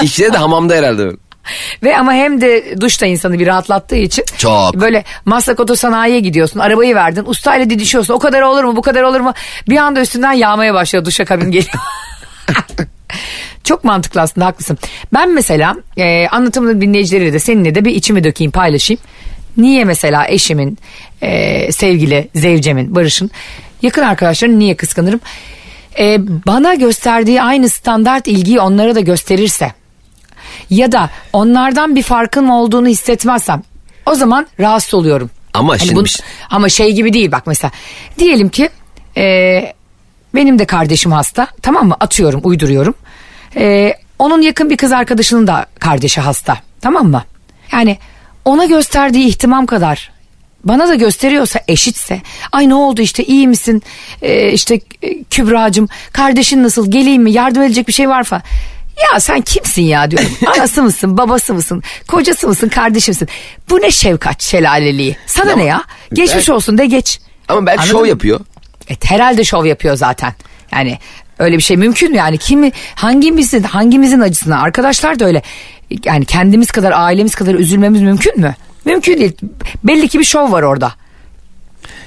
İşte 0.03 0.33
de 0.33 0.37
hamamda 0.39 0.75
herhalde. 0.75 1.11
ve 1.83 1.97
ama 1.97 2.13
hem 2.13 2.41
de 2.41 2.81
duş 2.81 3.01
da 3.01 3.07
insanı 3.07 3.39
bir 3.39 3.47
rahatlattığı 3.47 3.97
için. 3.97 4.25
Çok. 4.39 4.75
Böyle 4.75 5.05
Maslak 5.25 5.61
Otosanayi'ye 5.61 6.21
gidiyorsun. 6.21 6.61
Arabayı 6.61 6.95
verdin. 6.95 7.25
Ustayla 7.27 7.71
didişiyorsun. 7.71 8.15
O 8.15 8.19
kadar 8.19 8.43
olur 8.43 8.65
mu 8.65 8.77
bu 8.77 8.83
kadar 8.83 9.03
olur 9.03 9.21
mu? 9.21 9.35
Bir 9.69 9.77
anda 9.77 10.01
üstünden 10.01 10.33
yağmaya 10.33 10.75
başlıyor. 10.75 11.05
Duşa 11.05 11.25
kabin 11.25 11.51
geliyor. 11.51 11.75
Çok 13.65 13.85
mantıklı 13.85 14.21
aslında 14.21 14.47
haklısın. 14.47 14.79
Ben 15.13 15.35
mesela 15.35 15.77
e, 15.97 16.29
anlatımın 16.29 16.81
dinleyicileriyle 16.81 17.33
de 17.33 17.39
seninle 17.39 17.75
de 17.75 17.85
bir 17.85 17.95
içimi 17.95 18.25
dökeyim 18.25 18.51
paylaşayım. 18.51 19.01
Niye 19.57 19.85
mesela 19.85 20.29
eşimin, 20.29 20.79
e, 21.23 21.73
sevgili 21.73 22.29
Zevcem'in, 22.35 22.95
Barış'ın 22.95 23.31
yakın 23.83 24.03
arkadaşlarını 24.03 24.59
niye 24.59 24.77
kıskanırım? 24.77 25.21
E, 25.99 26.17
bana 26.47 26.75
gösterdiği 26.75 27.43
aynı 27.43 27.69
standart 27.69 28.29
ilgiyi 28.29 28.61
onlara 28.61 28.95
da 28.95 29.01
gösterirse 29.01 29.73
ya 30.71 30.93
da 30.93 31.11
onlardan 31.33 31.97
bir 31.97 32.03
farkım 32.03 32.51
olduğunu 32.51 32.89
hissetmezsem 32.89 33.63
o 34.07 34.15
zaman 34.15 34.47
rahatsız 34.61 34.95
oluyorum. 34.95 35.31
Ama 35.55 35.79
şimdi 35.79 35.95
bunu- 35.97 36.09
şey- 36.09 36.27
ama 36.51 36.69
şey 36.69 36.93
gibi 36.93 37.13
değil 37.13 37.33
bak 37.33 37.47
mesela 37.47 37.71
diyelim 38.19 38.49
ki 38.49 38.69
e, 39.17 39.25
benim 40.35 40.59
de 40.59 40.65
kardeşim 40.65 41.13
hasta 41.13 41.47
tamam 41.63 41.89
mı 41.89 41.97
atıyorum 42.01 42.41
uyduruyorum. 42.45 42.95
E, 43.57 43.95
onun 44.19 44.43
yakın 44.43 44.71
bir 44.71 44.77
kız 44.77 44.93
arkadaşının 44.93 45.47
da 45.47 45.67
kardeşi 45.79 46.21
hasta 46.21 46.57
tamam 46.81 47.07
mı? 47.11 47.25
Yani 47.73 47.99
ona 48.45 48.65
gösterdiği 48.65 49.27
ihtimam 49.27 49.67
kadar 49.67 50.11
bana 50.65 50.89
da 50.89 50.95
gösteriyorsa 50.95 51.61
eşitse 51.69 52.21
ay 52.53 52.69
ne 52.69 52.75
oldu 52.75 53.01
işte 53.03 53.25
iyi 53.25 53.49
misin 53.49 53.83
E, 54.23 54.53
işte 54.53 54.81
e, 55.03 55.23
Kübra'cığım 55.25 55.89
kardeşin 56.13 56.63
nasıl 56.63 56.91
geleyim 56.91 57.23
mi 57.23 57.33
yardım 57.33 57.63
edecek 57.63 57.89
bir 57.89 57.93
şey 57.93 58.09
var 58.09 58.25
falan. 58.25 58.43
Ya 59.13 59.21
sen 59.21 59.41
kimsin 59.41 59.83
ya 59.83 60.11
diyorum. 60.11 60.31
Anası 60.57 60.83
mısın, 60.83 61.17
babası 61.19 61.55
mısın, 61.55 61.83
kocası 62.09 62.49
mısın, 62.49 62.69
kardeşimsin. 62.69 63.29
Bu 63.71 63.81
ne 63.83 63.91
şefkat 63.91 64.43
şelaleliği. 64.43 65.17
Sana 65.27 65.53
Ama- 65.53 65.63
ne 65.63 65.69
ya? 65.69 65.85
Geçmiş 66.13 66.49
Ben- 66.49 66.53
olsun 66.55 66.79
de 66.79 66.87
geç. 66.87 67.21
Ama 67.49 67.67
belki 67.67 67.79
Anladın 67.81 67.93
şov 67.93 68.01
mı? 68.01 68.09
yapıyor. 68.09 68.41
Evet, 68.89 69.11
herhalde 69.11 69.45
şov 69.45 69.65
yapıyor 69.65 69.97
zaten. 69.97 70.33
Yani 70.73 70.99
öyle 71.39 71.57
bir 71.57 71.63
şey 71.63 71.77
mümkün 71.77 72.11
mü 72.11 72.17
yani? 72.17 72.39
Kimi 72.39 72.73
hangimizin 72.95 73.63
hangimizin 73.63 74.21
acısına 74.21 74.61
arkadaşlar 74.63 75.19
da 75.19 75.25
öyle. 75.25 75.43
Yani 76.05 76.25
kendimiz 76.25 76.71
kadar 76.71 76.93
ailemiz 76.93 77.35
kadar 77.35 77.55
üzülmemiz 77.55 78.03
mümkün 78.03 78.41
mü? 78.41 78.55
Mümkün 78.85 79.19
değil. 79.21 79.33
Belli 79.85 80.09
ki 80.09 80.19
bir 80.19 80.25
şov 80.25 80.53
var 80.53 80.63
orada. 80.63 80.93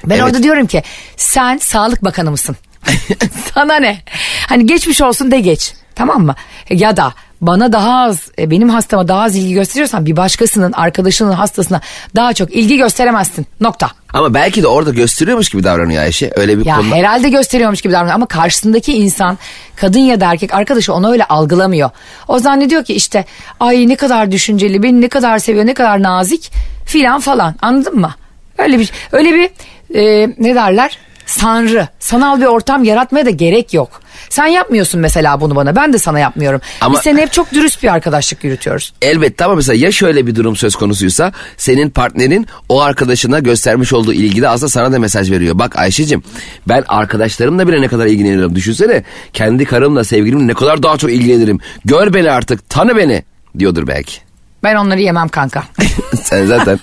Ben 0.04 0.14
Evet. 0.14 0.24
orada 0.24 0.42
diyorum 0.42 0.66
ki 0.66 0.82
sen 1.16 1.58
sağlık 1.58 2.04
bakanı 2.04 2.30
mısın? 2.30 2.56
Sana 3.54 3.76
ne? 3.76 4.02
Hani 4.48 4.66
geçmiş 4.66 5.00
olsun 5.02 5.30
de 5.30 5.40
geç. 5.40 5.72
Tamam 5.98 6.26
mı? 6.26 6.34
Ya 6.70 6.96
da 6.96 7.12
bana 7.40 7.72
daha 7.72 8.00
az 8.02 8.20
e, 8.38 8.50
benim 8.50 8.68
hastama 8.68 9.08
daha 9.08 9.22
az 9.22 9.36
ilgi 9.36 9.54
gösteriyorsan 9.54 10.06
bir 10.06 10.16
başkasının 10.16 10.72
arkadaşının 10.72 11.32
hastasına 11.32 11.80
daha 12.16 12.32
çok 12.32 12.52
ilgi 12.54 12.76
gösteremezsin. 12.76 13.46
Nokta. 13.60 13.90
Ama 14.12 14.34
belki 14.34 14.62
de 14.62 14.66
orada 14.66 14.90
gösteriyormuş 14.90 15.48
gibi 15.48 15.64
davranıyor 15.64 16.02
Ayşe. 16.02 16.32
Öyle 16.36 16.58
bir 16.58 16.64
Ya 16.64 16.76
konuda. 16.76 16.94
herhalde 16.94 17.28
gösteriyormuş 17.28 17.80
gibi 17.82 17.92
davranıyor 17.92 18.14
ama 18.14 18.26
karşısındaki 18.26 18.92
insan 18.92 19.38
kadın 19.76 19.98
ya 20.00 20.20
da 20.20 20.32
erkek 20.32 20.54
arkadaşı 20.54 20.92
onu 20.94 21.10
öyle 21.12 21.24
algılamıyor. 21.24 21.90
O 22.28 22.38
zannediyor 22.38 22.84
ki 22.84 22.94
işte 22.94 23.24
ay 23.60 23.88
ne 23.88 23.96
kadar 23.96 24.32
düşünceli, 24.32 24.82
beni 24.82 25.00
ne 25.00 25.08
kadar 25.08 25.38
seviyor, 25.38 25.66
ne 25.66 25.74
kadar 25.74 26.02
nazik 26.02 26.52
filan 26.86 27.20
falan 27.20 27.54
anladın 27.62 27.96
mı? 28.00 28.14
Öyle 28.58 28.78
bir 28.78 28.90
öyle 29.12 29.34
bir 29.34 29.50
e, 29.94 30.28
ne 30.38 30.54
derler? 30.54 30.98
Sanrı, 31.28 31.88
sanal 31.98 32.40
bir 32.40 32.44
ortam 32.46 32.84
yaratmaya 32.84 33.26
da 33.26 33.30
gerek 33.30 33.74
yok. 33.74 34.00
Sen 34.30 34.46
yapmıyorsun 34.46 35.00
mesela 35.00 35.40
bunu 35.40 35.56
bana. 35.56 35.76
Ben 35.76 35.92
de 35.92 35.98
sana 35.98 36.18
yapmıyorum. 36.18 36.60
Ama- 36.80 36.94
Biz 36.94 37.00
seninle 37.02 37.22
hep 37.22 37.32
çok 37.32 37.52
dürüst 37.52 37.82
bir 37.82 37.92
arkadaşlık 37.92 38.44
yürütüyoruz. 38.44 38.92
Elbette 39.02 39.44
ama 39.44 39.54
mesela 39.54 39.76
ya 39.86 39.92
şöyle 39.92 40.26
bir 40.26 40.34
durum 40.34 40.56
söz 40.56 40.76
konusuysa 40.76 41.32
senin 41.56 41.90
partnerin 41.90 42.46
o 42.68 42.80
arkadaşına 42.80 43.38
göstermiş 43.38 43.92
olduğu 43.92 44.12
ilgide 44.12 44.48
aslında 44.48 44.68
sana 44.70 44.92
da 44.92 44.98
mesaj 44.98 45.30
veriyor. 45.30 45.58
Bak 45.58 45.76
Ayşe'cim 45.78 46.22
ben 46.68 46.84
arkadaşlarımla 46.88 47.68
bile 47.68 47.80
ne 47.82 47.88
kadar 47.88 48.06
ilgileniyorum. 48.06 48.54
Düşünsene 48.54 49.02
kendi 49.32 49.64
karımla 49.64 50.04
sevgilimle 50.04 50.46
ne 50.46 50.54
kadar 50.54 50.82
daha 50.82 50.96
çok 50.96 51.10
ilgilenirim. 51.10 51.58
Gör 51.84 52.14
beni 52.14 52.30
artık 52.30 52.68
tanı 52.70 52.96
beni 52.96 53.22
diyordur 53.58 53.86
belki. 53.86 54.18
Ben 54.62 54.74
onları 54.76 55.00
yemem 55.00 55.28
kanka. 55.28 55.64
Sen 56.22 56.46
zaten 56.46 56.78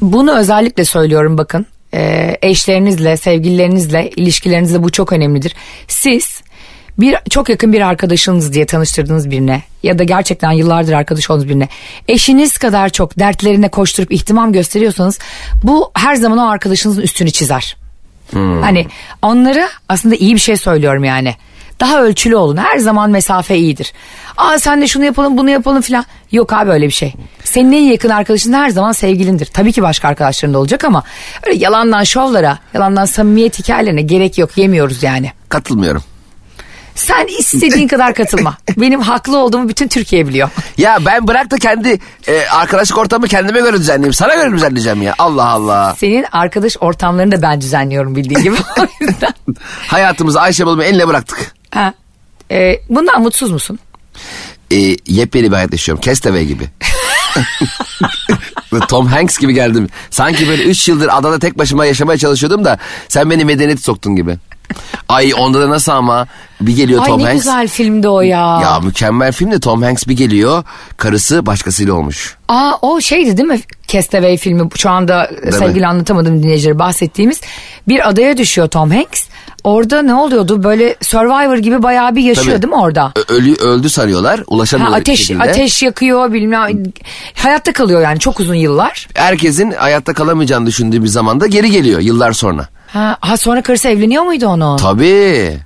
Bunu 0.00 0.38
özellikle 0.38 0.84
söylüyorum 0.84 1.38
bakın. 1.38 1.66
Ee, 1.94 2.36
eşlerinizle, 2.42 3.16
sevgililerinizle, 3.16 4.10
ilişkilerinizle 4.10 4.82
bu 4.82 4.90
çok 4.90 5.12
önemlidir. 5.12 5.54
Siz 5.88 6.42
bir 6.98 7.16
çok 7.30 7.48
yakın 7.48 7.72
bir 7.72 7.80
arkadaşınız 7.80 8.52
diye 8.52 8.66
tanıştırdığınız 8.66 9.30
birine 9.30 9.62
ya 9.82 9.98
da 9.98 10.04
gerçekten 10.04 10.52
yıllardır 10.52 10.92
arkadaş 10.92 11.30
olduğunuz 11.30 11.48
birine 11.48 11.68
eşiniz 12.08 12.58
kadar 12.58 12.88
çok 12.88 13.18
dertlerine 13.18 13.68
koşturup 13.68 14.12
ihtimam 14.12 14.52
gösteriyorsanız 14.52 15.18
bu 15.62 15.90
her 15.94 16.14
zaman 16.14 16.38
o 16.38 16.48
arkadaşınızın 16.48 17.02
üstünü 17.02 17.30
çizer. 17.30 17.76
Hani 18.62 18.86
onları 19.22 19.68
aslında 19.88 20.14
iyi 20.14 20.34
bir 20.34 20.40
şey 20.40 20.56
söylüyorum 20.56 21.04
yani. 21.04 21.34
Daha 21.80 22.02
ölçülü 22.02 22.36
olun. 22.36 22.56
Her 22.56 22.78
zaman 22.78 23.10
mesafe 23.10 23.56
iyidir. 23.56 23.92
Aa 24.36 24.58
sen 24.58 24.80
de 24.82 24.86
şunu 24.86 25.04
yapalım 25.04 25.38
bunu 25.38 25.50
yapalım 25.50 25.80
filan. 25.82 26.04
Yok 26.32 26.52
abi 26.52 26.70
öyle 26.70 26.86
bir 26.86 26.92
şey. 26.92 27.14
Senin 27.44 27.72
en 27.72 27.82
yakın 27.82 28.08
arkadaşın 28.08 28.52
her 28.52 28.68
zaman 28.70 28.92
sevgilindir. 28.92 29.46
Tabii 29.46 29.72
ki 29.72 29.82
başka 29.82 30.08
arkadaşların 30.08 30.54
da 30.54 30.58
olacak 30.58 30.84
ama 30.84 31.02
öyle 31.46 31.58
yalandan 31.58 32.04
şovlara, 32.04 32.58
yalandan 32.74 33.04
samimiyet 33.04 33.58
hikayelerine 33.58 34.02
gerek 34.02 34.38
yok. 34.38 34.58
Yemiyoruz 34.58 35.02
yani. 35.02 35.32
katılmıyorum. 35.48 36.02
Sen 36.94 37.26
istediğin 37.38 37.88
kadar 37.88 38.14
katılma. 38.14 38.56
Benim 38.76 39.00
haklı 39.00 39.38
olduğumu 39.38 39.68
bütün 39.68 39.88
Türkiye 39.88 40.28
biliyor. 40.28 40.48
Ya 40.78 40.98
ben 41.06 41.26
bırak 41.28 41.50
da 41.50 41.56
kendi 41.56 41.98
e, 42.28 42.46
arkadaşlık 42.46 42.98
ortamı 42.98 43.28
kendime 43.28 43.60
göre 43.60 43.76
düzenleyeyim. 43.76 44.12
Sana 44.12 44.34
göre 44.34 44.52
düzenleyeceğim 44.52 45.02
ya. 45.02 45.14
Allah 45.18 45.48
Allah. 45.48 45.96
Senin 45.98 46.26
arkadaş 46.32 46.76
ortamlarını 46.80 47.32
da 47.32 47.42
ben 47.42 47.60
düzenliyorum 47.60 48.16
bildiğin 48.16 48.42
gibi. 48.42 48.56
O 48.80 49.04
yüzden. 49.04 49.34
Hayatımızı 49.88 50.40
Ayşe 50.40 50.66
Balım'ı 50.66 50.84
eline 50.84 51.08
bıraktık. 51.08 51.54
Ha. 51.74 51.94
Ee, 52.50 52.80
bundan 52.88 53.22
mutsuz 53.22 53.50
musun? 53.50 53.78
E, 54.72 54.76
yepyeni 55.06 55.50
bir 55.50 55.56
hayat 55.56 55.72
yaşıyorum. 55.72 56.02
Castaway 56.02 56.46
gibi. 56.46 56.68
Tom 58.88 59.06
Hanks 59.06 59.38
gibi 59.38 59.54
geldim. 59.54 59.88
Sanki 60.10 60.48
böyle 60.48 60.62
3 60.62 60.88
yıldır 60.88 61.08
adada 61.18 61.38
tek 61.38 61.58
başıma 61.58 61.86
yaşamaya 61.86 62.18
çalışıyordum 62.18 62.64
da 62.64 62.78
sen 63.08 63.30
beni 63.30 63.44
medeniyet 63.44 63.84
soktun 63.84 64.16
gibi. 64.16 64.36
Ay 65.08 65.32
onda 65.38 65.60
da 65.60 65.70
nasıl 65.70 65.92
ama 65.92 66.26
bir 66.60 66.76
geliyor 66.76 67.02
Ay 67.02 67.08
Tom 67.08 67.20
ne 67.20 67.24
Hanks. 67.24 67.38
güzel 67.38 67.68
filmdi 67.68 68.08
o 68.08 68.20
ya. 68.20 68.60
Ya 68.62 68.80
mükemmel 68.80 69.32
film 69.32 69.50
de 69.50 69.60
Tom 69.60 69.82
Hanks 69.82 70.06
bir 70.06 70.16
geliyor 70.16 70.64
karısı 70.96 71.46
başkasıyla 71.46 71.94
olmuş. 71.94 72.36
Aa 72.48 72.72
o 72.82 73.00
şeydi 73.00 73.36
değil 73.36 73.48
mi? 73.48 73.60
Castaway 73.88 74.36
filmi 74.36 74.68
şu 74.76 74.90
anda 74.90 75.30
sevgili 75.50 75.86
anlatamadığım 75.86 76.42
dinleyicileri 76.42 76.78
bahsettiğimiz 76.78 77.40
bir 77.88 78.08
adaya 78.08 78.36
düşüyor 78.36 78.68
Tom 78.68 78.90
Hanks. 78.90 79.26
Orada 79.64 80.02
ne 80.02 80.14
oluyordu? 80.14 80.62
Böyle 80.62 80.96
Survivor 81.02 81.56
gibi 81.56 81.82
bayağı 81.82 82.16
bir 82.16 82.22
yaşıyor 82.22 82.46
Tabii. 82.56 82.62
değil 82.62 82.72
mi 82.74 82.80
orada? 82.80 83.12
Ö- 83.16 83.34
Ölü 83.34 83.54
öldü 83.54 83.88
sanıyorlar 83.88 84.38
Ha, 84.38 84.44
ulaşamıyorlar 84.46 84.96
bir 84.96 85.02
ateş 85.02 85.20
şekilde. 85.20 85.42
ateş 85.42 85.82
yakıyor 85.82 86.32
bilmem 86.32 86.82
hayatta 87.34 87.72
kalıyor 87.72 88.00
yani 88.00 88.18
çok 88.18 88.40
uzun 88.40 88.54
yıllar. 88.54 89.08
Herkesin 89.14 89.70
hayatta 89.70 90.12
kalamayacağını 90.14 90.66
düşündüğü 90.66 91.02
bir 91.02 91.08
zamanda 91.08 91.46
geri 91.46 91.70
geliyor 91.70 92.00
yıllar 92.00 92.32
sonra. 92.32 92.68
Ha, 92.86 93.16
ha 93.20 93.36
sonra 93.36 93.62
karısı 93.62 93.88
evleniyor 93.88 94.22
muydu 94.24 94.46
onu? 94.46 94.76
Tabii. 94.80 95.58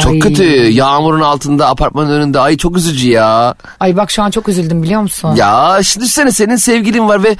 Çok 0.00 0.12
Ay. 0.12 0.18
kötü. 0.18 0.44
Yağmurun 0.70 1.20
altında 1.20 1.68
apartmanın 1.68 2.10
önünde. 2.10 2.40
Ay 2.40 2.56
çok 2.56 2.76
üzücü 2.76 3.10
ya. 3.10 3.54
Ay 3.80 3.96
bak 3.96 4.10
şu 4.10 4.22
an 4.22 4.30
çok 4.30 4.48
üzüldüm 4.48 4.82
biliyor 4.82 5.00
musun? 5.00 5.34
Ya 5.34 5.78
şimdi 5.82 6.04
düşünsene 6.06 6.32
senin 6.32 6.56
sevgilin 6.56 7.08
var 7.08 7.22
ve 7.24 7.36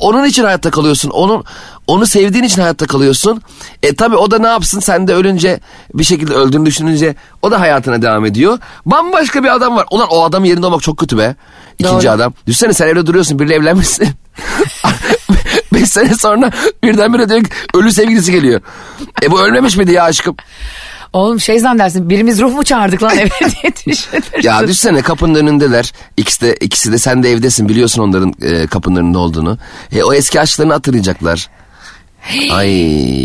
onun 0.00 0.24
için 0.24 0.44
hayatta 0.44 0.70
kalıyorsun. 0.70 1.10
Onun 1.10 1.44
onu 1.86 2.06
sevdiğin 2.06 2.44
için 2.44 2.62
hayatta 2.62 2.86
kalıyorsun. 2.86 3.42
E 3.82 3.94
tabi 3.94 4.16
o 4.16 4.30
da 4.30 4.38
ne 4.38 4.46
yapsın 4.46 4.80
sen 4.80 5.08
de 5.08 5.14
ölünce 5.14 5.60
bir 5.94 6.04
şekilde 6.04 6.34
öldüğünü 6.34 6.66
düşününce 6.66 7.14
o 7.42 7.50
da 7.50 7.60
hayatına 7.60 8.02
devam 8.02 8.26
ediyor. 8.26 8.58
Bambaşka 8.86 9.44
bir 9.44 9.54
adam 9.54 9.76
var. 9.76 9.86
Ulan 9.90 10.08
o 10.10 10.24
adamın 10.24 10.46
yerinde 10.46 10.66
olmak 10.66 10.82
çok 10.82 10.98
kötü 10.98 11.18
be. 11.18 11.34
İkinci 11.78 12.06
Doğru. 12.06 12.12
adam. 12.14 12.32
Düşünsene 12.46 12.72
sen 12.72 12.88
evde 12.88 13.06
duruyorsun 13.06 13.38
biriyle 13.38 13.54
evlenmişsin. 13.54 14.08
Beş 15.74 15.88
sene 15.88 16.14
sonra 16.14 16.50
birdenbire 16.82 17.28
diyor 17.28 17.40
ölü 17.74 17.92
sevgilisi 17.92 18.32
geliyor. 18.32 18.60
E 19.22 19.30
bu 19.30 19.40
ölmemiş 19.40 19.76
miydi 19.76 19.92
ya 19.92 20.04
aşkım? 20.04 20.36
Oğlum 21.12 21.40
şey 21.40 21.58
zannedersin 21.58 22.10
birimiz 22.10 22.40
ruh 22.40 22.52
mu 22.54 22.64
çağırdık 22.64 23.02
lan 23.02 23.18
eve 23.18 23.28
diye 23.40 23.72
düşünürsün. 23.86 24.42
Ya 24.42 24.62
düşünsene 24.62 25.02
kapının 25.02 25.34
önündeler. 25.34 25.92
İkisi 26.16 26.40
de, 26.40 26.54
ikisi 26.54 26.92
de 26.92 26.98
sen 26.98 27.22
de 27.22 27.30
evdesin 27.30 27.68
biliyorsun 27.68 28.02
onların 28.02 28.34
e, 28.42 28.66
kapının 28.66 28.96
önünde 28.96 29.18
olduğunu. 29.18 29.58
E, 29.92 30.02
o 30.02 30.12
eski 30.12 30.40
aşklarını 30.40 30.72
hatırlayacaklar. 30.72 31.48
Ay 32.52 32.70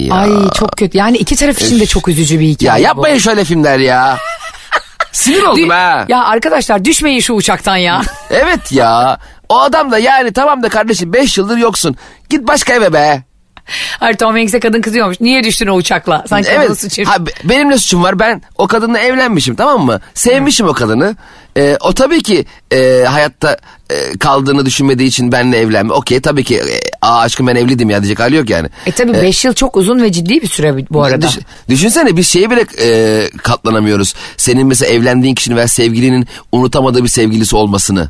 ya. 0.05 0.15
Ay 0.15 0.29
çok 0.55 0.77
kötü. 0.77 0.97
Yani 0.97 1.17
iki 1.17 1.35
taraf 1.35 1.61
için 1.61 1.79
de 1.79 1.85
çok 1.85 2.07
üzücü 2.07 2.39
bir 2.39 2.45
ya 2.45 2.51
hikaye 2.51 2.83
bu. 2.83 2.87
yapmayın 2.87 3.17
şöyle 3.17 3.43
filmler 3.45 3.79
ya. 3.79 4.17
Sinir 5.11 5.43
oldum 5.43 5.69
ha. 5.69 6.05
Ya 6.09 6.23
arkadaşlar 6.23 6.85
düşmeyin 6.85 7.19
şu 7.19 7.33
uçaktan 7.33 7.77
ya. 7.77 8.01
Evet 8.29 8.71
ya. 8.71 9.17
O 9.49 9.59
adam 9.59 9.91
da 9.91 9.97
yani 9.99 10.33
tamam 10.33 10.63
da 10.63 10.69
kardeşim 10.69 11.13
5 11.13 11.37
yıldır 11.37 11.57
yoksun. 11.57 11.95
Git 12.29 12.47
başka 12.47 12.73
eve 12.73 12.93
be. 12.93 13.23
Hayır 13.99 14.17
Tom 14.17 14.35
Hanks'e 14.35 14.59
kadın 14.59 14.81
kızıyormuş. 14.81 15.21
Niye 15.21 15.43
düştün 15.43 15.67
o 15.67 15.75
uçakla? 15.75 16.25
Sanki 16.29 16.49
evet. 16.49 16.65
Evet. 16.67 16.79
suçu. 16.79 17.03
Ha, 17.05 17.25
be- 17.25 17.31
benim 17.43 17.69
ne 17.69 17.77
suçum 17.77 18.03
var? 18.03 18.19
Ben 18.19 18.41
o 18.57 18.67
kadınla 18.67 18.99
evlenmişim 18.99 19.55
tamam 19.55 19.85
mı? 19.85 20.01
Sevmişim 20.13 20.67
o 20.67 20.73
kadını. 20.73 21.15
Ee, 21.57 21.77
o 21.81 21.93
tabii 21.93 22.23
ki 22.23 22.45
e, 22.73 23.03
hayatta 23.07 23.57
e, 23.89 24.17
kaldığını 24.17 24.65
düşünmediği 24.65 25.09
için 25.09 25.31
benimle 25.31 25.57
evlenme. 25.59 25.93
Okey 25.93 26.19
tabii 26.21 26.43
ki. 26.43 26.55
E, 26.57 26.79
Aa 27.01 27.19
aşkım 27.19 27.47
ben 27.47 27.55
evliydim 27.55 27.89
ya 27.89 28.01
diyecek 28.03 28.19
hali 28.19 28.35
yok 28.35 28.49
yani. 28.49 28.69
E 28.85 28.91
tabi 28.91 29.13
5 29.13 29.45
yıl 29.45 29.53
çok 29.53 29.77
uzun 29.77 30.01
ve 30.01 30.11
ciddi 30.11 30.41
bir 30.41 30.47
süre 30.47 30.85
bu 30.89 31.03
arada. 31.03 31.27
Düş- 31.27 31.39
düşünsene 31.69 32.17
biz 32.17 32.27
şeye 32.27 32.49
bile 32.51 32.65
e, 32.81 33.21
katlanamıyoruz. 33.43 34.13
Senin 34.37 34.67
mesela 34.67 34.91
evlendiğin 34.93 35.35
kişinin 35.35 35.55
veya 35.55 35.67
sevgilinin 35.67 36.27
unutamadığı 36.51 37.03
bir 37.03 37.09
sevgilisi 37.09 37.55
olmasını 37.55 38.09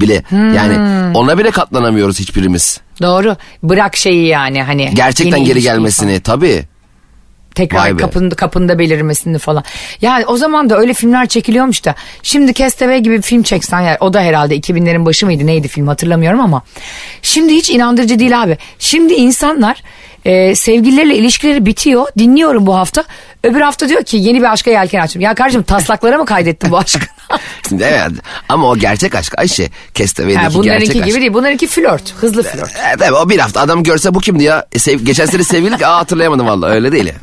bile. 0.00 0.22
Hmm. 0.28 0.54
Yani 0.54 0.78
ona 1.16 1.38
bile 1.38 1.50
katlanamıyoruz 1.50 2.20
hiçbirimiz. 2.20 2.80
Doğru. 3.02 3.36
Bırak 3.62 3.96
şeyi 3.96 4.26
yani 4.26 4.62
hani. 4.62 4.90
Gerçekten 4.94 5.44
geri 5.44 5.60
gelmesini 5.60 6.20
tabii. 6.20 6.64
tekrar 7.54 7.98
kapında, 7.98 8.34
kapında 8.34 8.78
belirmesini 8.78 9.38
falan. 9.38 9.64
Yani 10.02 10.26
o 10.26 10.36
zaman 10.36 10.70
da 10.70 10.78
öyle 10.78 10.94
filmler 10.94 11.26
çekiliyormuş 11.26 11.84
da. 11.84 11.94
Şimdi 12.22 12.54
Castaway 12.54 13.00
gibi 13.00 13.16
bir 13.16 13.22
film 13.22 13.42
çeksen 13.42 13.80
yani 13.80 13.96
o 14.00 14.12
da 14.12 14.20
herhalde 14.20 14.56
2000'lerin 14.56 15.04
başı 15.06 15.26
mıydı 15.26 15.46
neydi 15.46 15.68
film 15.68 15.86
hatırlamıyorum 15.86 16.40
ama. 16.40 16.62
Şimdi 17.22 17.54
hiç 17.54 17.70
inandırıcı 17.70 18.18
değil 18.18 18.42
abi. 18.42 18.58
Şimdi 18.78 19.14
insanlar 19.14 19.82
e, 20.24 20.54
sevgilileriyle 20.54 21.16
ilişkileri 21.16 21.66
bitiyor. 21.66 22.06
Dinliyorum 22.18 22.66
bu 22.66 22.76
hafta. 22.76 23.04
Öbür 23.44 23.60
hafta 23.60 23.88
diyor 23.88 24.02
ki 24.02 24.16
yeni 24.16 24.40
bir 24.40 24.52
aşka 24.52 24.70
yelken 24.70 25.00
açtım. 25.00 25.22
Ya 25.22 25.34
kardeşim 25.34 25.62
taslaklara 25.62 26.18
mı 26.18 26.24
kaydettin 26.24 26.70
bu 26.70 26.78
aşkı? 26.78 27.06
Evet 27.80 28.10
ama 28.48 28.68
o 28.70 28.76
gerçek 28.76 29.14
aşk 29.14 29.38
Ayşe. 29.38 29.70
Kestevey'deki 29.94 30.38
ha, 30.44 30.48
gerçek 30.48 30.64
bunlarınki 30.64 30.98
aşk. 31.02 31.06
gibi 31.12 31.20
değil. 31.20 31.34
Bunlarınki 31.34 31.66
flört. 31.66 32.14
Hızlı 32.20 32.42
flört. 32.42 32.70
Evet, 32.88 32.96
evet, 33.00 33.12
o 33.12 33.28
bir 33.30 33.38
hafta 33.38 33.60
adam 33.60 33.82
görse 33.82 34.14
bu 34.14 34.20
kimdi 34.20 34.44
ya? 34.44 34.66
E, 34.72 34.78
sev- 34.78 35.00
geçen 35.04 35.26
sene 35.26 35.44
sevgililik 35.44 35.82
aa 35.82 35.96
hatırlayamadım 35.98 36.46
vallahi 36.46 36.72
öyle 36.72 36.92
değil 36.92 37.06
ya. 37.06 37.14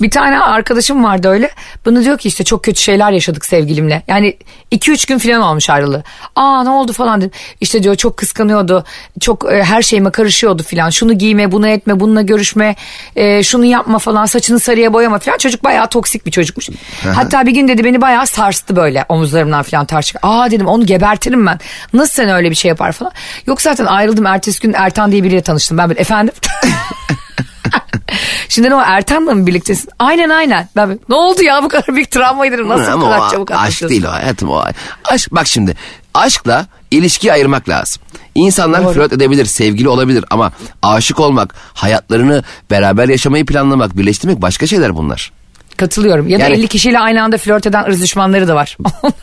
Bir 0.00 0.10
tane 0.10 0.40
arkadaşım 0.40 1.04
vardı 1.04 1.28
öyle. 1.28 1.50
Bana 1.86 2.04
diyor 2.04 2.18
ki 2.18 2.28
işte 2.28 2.44
çok 2.44 2.64
kötü 2.64 2.80
şeyler 2.80 3.10
yaşadık 3.12 3.46
sevgilimle. 3.46 4.02
Yani 4.08 4.36
2-3 4.72 5.08
gün 5.08 5.18
falan 5.18 5.42
olmuş 5.42 5.70
ayrılığı. 5.70 6.02
Aa 6.36 6.62
ne 6.62 6.70
oldu 6.70 6.92
falan 6.92 7.20
dedim. 7.20 7.30
İşte 7.60 7.82
diyor 7.82 7.94
çok 7.94 8.16
kıskanıyordu. 8.16 8.84
Çok 9.20 9.52
e, 9.52 9.64
her 9.64 9.82
şeyime 9.82 10.10
karışıyordu 10.10 10.62
falan. 10.62 10.90
Şunu 10.90 11.12
giyme, 11.18 11.52
bunu 11.52 11.68
etme, 11.68 12.00
bununla 12.00 12.22
görüşme. 12.22 12.74
e, 13.16 13.42
şunu 13.42 13.64
yapma 13.64 13.98
falan. 13.98 14.26
Saçını 14.26 14.60
sarıya 14.60 14.92
boyama 14.92 15.18
falan. 15.18 15.38
Çocuk 15.38 15.64
bayağı 15.64 15.88
toksik 15.88 16.26
bir 16.26 16.30
çocukmuş. 16.30 16.68
Hatta 17.14 17.46
bir 17.46 17.52
gün 17.52 17.68
dedi 17.68 17.84
beni 17.84 18.00
bayağı 18.00 18.26
sarstı 18.26 18.76
böyle 18.76 19.04
omuzlarımdan 19.08 19.62
falan 19.62 19.86
tarçık. 19.86 20.16
Aa 20.22 20.50
dedim 20.50 20.66
onu 20.66 20.86
gebertirim 20.86 21.46
ben. 21.46 21.58
Nasıl 21.92 22.12
sen 22.14 22.28
öyle 22.28 22.50
bir 22.50 22.56
şey 22.56 22.68
yapar 22.68 22.92
falan. 22.92 23.12
Yok 23.46 23.62
zaten 23.62 23.86
ayrıldım. 23.86 24.26
Ertesi 24.26 24.60
gün 24.60 24.72
Ertan 24.72 25.12
diye 25.12 25.22
biriyle 25.24 25.42
tanıştım. 25.42 25.78
Ben 25.78 25.88
böyle 25.88 26.00
efendim. 26.00 26.34
Şimdi 28.48 28.70
ne 28.70 28.74
o 28.74 28.80
Ertan'la 28.80 29.34
mı 29.34 29.46
birliktesin? 29.46 29.90
Aynen 29.98 30.28
aynen. 30.28 30.68
Ben 30.76 31.00
ne 31.08 31.14
oldu 31.14 31.42
ya 31.42 31.62
bu 31.62 31.68
kadar 31.68 31.86
büyük 31.94 32.10
travmaydı 32.10 32.68
nasıl 32.68 32.86
bu 33.00 33.04
Ama 33.04 33.10
kadar 33.16 33.28
o 33.28 33.30
çabuk 33.30 33.50
aşk 33.50 33.88
değil 33.88 34.04
o 34.04 34.12
hayatım 34.12 34.50
o. 34.50 34.62
Aşk 35.04 35.32
bak 35.32 35.46
şimdi 35.46 35.76
aşkla 36.14 36.66
ilişkiyi 36.90 37.32
ayırmak 37.32 37.68
lazım. 37.68 38.02
İnsanlar 38.34 38.84
Doğru. 38.84 38.92
flört 38.92 39.12
edebilir, 39.12 39.44
sevgili 39.44 39.88
olabilir 39.88 40.24
ama 40.30 40.52
aşık 40.82 41.20
olmak, 41.20 41.54
hayatlarını 41.74 42.44
beraber 42.70 43.08
yaşamayı 43.08 43.46
planlamak, 43.46 43.96
birleştirmek 43.96 44.42
başka 44.42 44.66
şeyler 44.66 44.96
bunlar. 44.96 45.32
Katılıyorum. 45.76 46.28
Ya 46.28 46.38
da 46.38 46.42
Yani- 46.42 46.54
50 46.54 46.68
kişiyle 46.68 46.98
aynı 46.98 47.22
anda 47.22 47.38
flört 47.38 47.66
eden 47.66 47.84
ırz 47.84 48.02
düşmanları 48.02 48.48
da 48.48 48.54
var. 48.54 48.76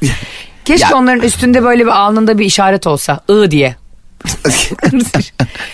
Keşke 0.66 0.88
Ya- 0.88 0.98
onların 0.98 1.22
üstünde 1.24 1.64
böyle 1.64 1.84
bir 1.86 1.92
alnında 1.92 2.38
bir 2.38 2.46
işaret 2.46 2.88
olsa. 2.88 3.20
I 3.30 3.52
diye. 3.52 3.76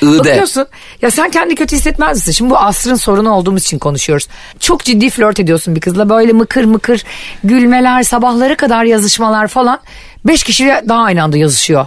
Bakıyorsun 0.01 0.67
ya 1.01 1.11
sen 1.11 1.31
kendi 1.31 1.55
kötü 1.55 1.75
hissetmez 1.75 2.17
misin? 2.17 2.31
Şimdi 2.31 2.51
bu 2.51 2.57
asrın 2.57 2.95
sorunu 2.95 3.31
olduğumuz 3.31 3.63
için 3.63 3.79
konuşuyoruz. 3.79 4.27
Çok 4.59 4.83
ciddi 4.83 5.09
flört 5.09 5.39
ediyorsun 5.39 5.75
bir 5.75 5.81
kızla 5.81 6.09
böyle 6.09 6.33
mıkır 6.33 6.63
mıkır 6.63 7.03
gülmeler 7.43 8.03
sabahlara 8.03 8.55
kadar 8.55 8.83
yazışmalar 8.83 9.47
falan. 9.47 9.79
Beş 10.25 10.43
kişi 10.43 10.65
daha 10.89 11.03
aynı 11.03 11.23
anda 11.23 11.37
yazışıyor. 11.37 11.85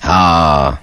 Ha. 0.00 0.74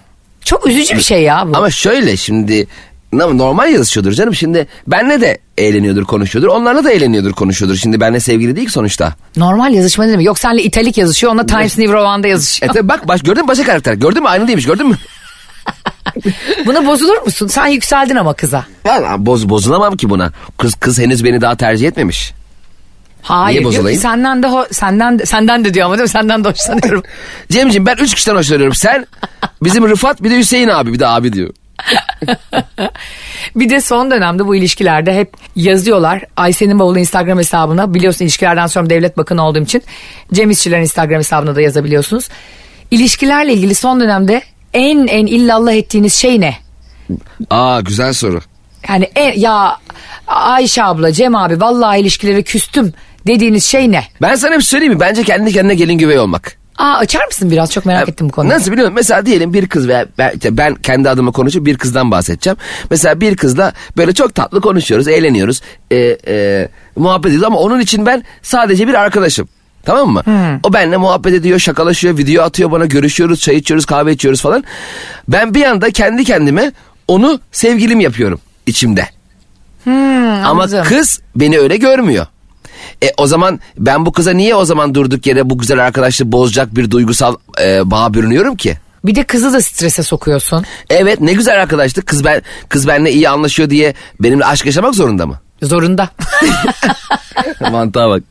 Çok 0.46 0.68
üzücü 0.68 0.96
bir 0.96 1.02
şey 1.02 1.24
ya 1.24 1.44
bu. 1.48 1.58
Ama 1.58 1.70
şöyle 1.70 2.18
şimdi 2.18 2.68
normal 3.14 3.72
yazışıyordur 3.74 4.12
canım. 4.12 4.36
Şimdi 4.36 4.68
benle 4.88 5.22
de 5.22 5.38
eğleniyordur, 5.58 6.04
konuşuyordur. 6.06 6.48
Onlarla 6.50 6.84
da 6.84 6.92
eğleniyordur, 6.92 7.32
konuşuyordur. 7.34 7.76
Şimdi 7.78 8.00
benle 8.00 8.20
sevgili 8.20 8.56
değil 8.56 8.68
ki 8.68 8.74
sonuçta. 8.74 9.16
Normal 9.38 9.74
yazışma 9.74 10.06
ne 10.06 10.12
demek? 10.12 10.26
Yok 10.26 10.40
senle 10.40 10.64
italik 10.64 10.98
yazışıyor 10.98 11.32
onunla 11.32 11.46
Times 11.46 11.78
New 11.78 11.94
Roman'da 11.98 12.28
E 12.28 12.30
yazışıyor. 12.30 12.74
tabi 12.74 12.88
bak 12.88 13.08
baş, 13.08 13.22
gördün 13.24 13.42
mü 13.44 13.48
başka 13.48 13.64
karakter. 13.64 13.94
Gördün 13.94 14.24
mü 14.24 14.30
aynı 14.30 14.48
değilmiş 14.48 14.66
gördün 14.66 14.88
mü? 14.88 14.98
Buna 16.66 16.86
bozulur 16.86 17.22
musun? 17.22 17.48
Sen 17.48 17.68
yükseldin 17.68 18.16
ama 18.16 18.34
kıza. 18.34 18.66
Valla 18.86 19.26
boz, 19.26 19.50
bozulamam 19.50 19.98
ki 19.98 20.10
buna. 20.10 20.32
Kız 20.58 20.76
kız 20.76 21.00
henüz 21.00 21.24
beni 21.24 21.42
daha 21.42 21.56
tercih 21.56 21.88
etmemiş. 21.88 22.34
Hayır 23.22 23.60
Niye 23.60 23.66
bozulayım? 23.68 24.02
senden 24.02 24.44
de 24.44 24.48
ho- 24.48 24.74
senden 24.74 25.20
de, 25.20 25.26
senden 25.26 25.66
de 25.66 25.74
diyor 25.74 25.86
ama 25.86 25.96
değil 25.98 26.04
mi? 26.04 26.10
Senden 26.10 26.44
de 26.44 26.50
hoşlanıyorum. 26.50 27.04
Cemciğim 27.52 27.86
ben 27.86 27.96
üç 27.98 28.16
kişiden 28.16 28.36
hoşlanıyorum. 28.36 28.76
Sen, 28.76 29.08
bizim 29.64 29.90
Rıfat 29.90 30.24
bir 30.24 30.30
de 30.32 30.38
Hüseyin 30.38 30.68
abi 30.68 30.94
bir 30.94 31.00
de 31.00 31.08
abi 31.08 31.34
diyor. 31.34 31.50
bir 33.56 33.70
de 33.70 33.82
son 33.82 34.12
dönemde 34.12 34.48
bu 34.48 34.56
ilişkilerde 34.56 35.16
hep 35.16 35.34
yazıyorlar. 35.56 36.24
Ayşe'nin 36.38 36.80
bavulu 36.80 37.00
Instagram 37.00 37.38
hesabına 37.38 37.94
biliyorsun 37.94 38.26
ilişkilerden 38.26 38.68
sonra 38.68 38.90
devlet 38.90 39.18
bakanı 39.18 39.46
olduğum 39.48 39.62
için 39.62 39.84
Cem 40.34 40.52
İşçilerin 40.52 40.82
Instagram 40.82 41.20
hesabına 41.20 41.56
da 41.56 41.62
yazabiliyorsunuz. 41.62 42.30
İlişkilerle 42.92 43.54
ilgili 43.54 43.76
son 43.76 44.00
dönemde 44.00 44.42
en 44.74 45.08
en 45.08 45.26
illallah 45.26 45.74
ettiğiniz 45.74 46.14
şey 46.14 46.42
ne? 46.42 46.58
Aa 47.50 47.82
güzel 47.82 48.14
soru. 48.14 48.42
Yani 48.90 49.10
en, 49.16 49.40
ya 49.40 49.78
Ayşe 50.28 50.84
abla 50.84 51.12
Cem 51.12 51.36
abi 51.36 51.62
vallahi 51.62 52.00
ilişkileri 52.00 52.44
küstüm 52.44 52.94
dediğiniz 53.28 53.66
şey 53.66 53.92
ne? 53.92 54.04
Ben 54.22 54.36
sana 54.36 54.52
bir 54.52 54.62
şey 54.62 54.68
söyleyeyim 54.68 54.94
mi? 54.94 55.00
Bence 55.00 55.24
kendi 55.24 55.54
kendine 55.54 55.76
gelin 55.76 55.98
güvey 55.98 56.20
olmak. 56.20 56.58
Aa 56.78 56.98
açar 56.98 57.26
mısın 57.26 57.52
biraz 57.52 57.72
çok 57.72 57.86
merak 57.86 58.10
ettim 58.10 58.30
bu 58.30 58.32
konuyu. 58.32 58.54
Nasıl 58.54 58.72
biliyor 58.72 58.88
musun? 58.88 58.96
Mesela 58.96 59.26
diyelim 59.26 59.54
bir 59.54 59.68
kız 59.68 59.88
veya 59.88 60.06
ben, 60.18 60.32
işte 60.36 60.58
ben 60.58 60.76
kendi 60.76 61.10
adıma 61.10 61.32
konuşup 61.32 61.66
bir 61.66 61.78
kızdan 61.78 62.12
bahsedeceğim. 62.12 62.58
Mesela 62.92 63.22
bir 63.22 63.38
kızla 63.38 63.74
böyle 63.98 64.14
çok 64.14 64.36
tatlı 64.36 64.62
konuşuyoruz, 64.62 65.08
eğleniyoruz, 65.08 65.62
e, 65.92 66.18
e, 66.28 66.68
muhabbet 66.96 67.26
ediyoruz 67.26 67.48
ama 67.48 67.60
onun 67.60 67.80
için 67.80 68.06
ben 68.06 68.24
sadece 68.42 68.88
bir 68.88 68.94
arkadaşım. 68.94 69.48
Tamam 69.84 70.10
mı? 70.10 70.24
O 70.64 70.74
benimle 70.74 70.98
muhabbet 70.98 71.34
ediyor, 71.34 71.60
şakalaşıyor, 71.60 72.18
video 72.18 72.44
atıyor 72.44 72.72
bana, 72.72 72.86
görüşüyoruz, 72.86 73.40
çay 73.40 73.56
içiyoruz, 73.56 73.86
kahve 73.86 74.12
içiyoruz 74.12 74.42
falan. 74.42 74.64
Ben 75.28 75.54
bir 75.54 75.64
anda 75.64 75.92
kendi 75.92 76.24
kendime 76.24 76.72
onu 77.08 77.40
sevgilim 77.52 78.00
yapıyorum 78.00 78.40
içimde. 78.66 79.08
Ama 79.86 80.48
anladım. 80.48 80.84
kız 80.84 81.22
beni 81.36 81.60
öyle 81.60 81.78
görmüyor. 81.78 82.26
E 83.04 83.12
o 83.18 83.28
zaman 83.28 83.60
ben 83.78 84.06
bu 84.06 84.12
kıza 84.12 84.32
niye 84.32 84.56
o 84.56 84.66
zaman 84.66 84.96
durduk 84.96 85.26
yere 85.26 85.50
bu 85.50 85.58
güzel 85.58 85.86
arkadaşlığı 85.86 86.32
bozacak 86.32 86.76
bir 86.76 86.92
duygusal 86.92 87.36
e, 87.62 87.92
bağ 87.92 88.14
bürünüyorum 88.14 88.56
ki? 88.56 88.78
Bir 89.06 89.16
de 89.16 89.24
kızı 89.24 89.54
da 89.54 89.62
strese 89.62 90.04
sokuyorsun. 90.04 90.66
Evet 90.90 91.22
ne 91.22 91.34
güzel 91.34 91.62
arkadaşlık 91.62 92.08
kız 92.08 92.26
ben 92.26 92.42
kız 92.70 92.88
benimle 92.88 93.12
iyi 93.12 93.30
anlaşıyor 93.30 93.70
diye 93.70 93.94
benimle 94.20 94.46
aşk 94.46 94.66
yaşamak 94.66 94.96
zorunda 94.96 95.26
mı? 95.26 95.40
Zorunda. 95.62 96.10
Mantığa 97.72 98.10
bak. 98.10 98.24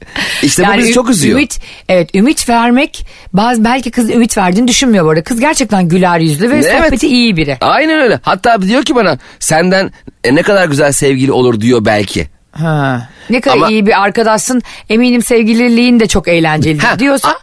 İşte 0.43 0.63
bu 0.63 0.67
Yani 0.67 0.79
bizi 0.79 0.91
ü- 0.91 0.95
çok 0.95 1.11
üzüyor. 1.11 1.39
Ümit, 1.39 1.61
evet 1.89 2.15
ümit 2.15 2.49
vermek 2.49 3.07
bazı 3.33 3.65
belki 3.65 3.91
kız 3.91 4.11
ümit 4.11 4.39
verdiğini 4.39 4.69
düşünmüyor 4.69 5.05
bu 5.05 5.11
arada. 5.11 5.23
Kız 5.25 5.41
gerçekten 5.41 5.89
güler 5.89 6.19
yüzlü 6.19 6.51
ve 6.51 6.55
Evet. 6.55 6.85
sohbeti 6.85 7.07
iyi 7.09 7.37
biri. 7.37 7.59
Aynen 7.61 8.01
öyle. 8.01 8.21
Hatta 8.23 8.63
diyor 8.63 8.83
ki 8.83 8.95
bana 8.95 9.19
senden 9.39 9.93
e, 10.25 10.35
ne 10.35 10.43
kadar 10.43 10.69
güzel 10.69 10.93
sevgili 10.93 11.33
olur 11.33 11.61
diyor 11.61 11.85
belki. 11.85 12.29
Ha. 12.59 13.09
Ne 13.31 13.40
kadar 13.40 13.57
Ama- 13.57 13.71
iyi 13.71 13.87
bir 13.87 14.03
arkadaşsın. 14.03 14.62
Eminim 14.88 15.23
sevgililiğin 15.23 16.01
de 16.01 16.07
çok 16.09 16.29
eğlenceli 16.29 16.79
Ha, 16.79 16.99
diyorsa. 16.99 17.29
a- 17.29 17.38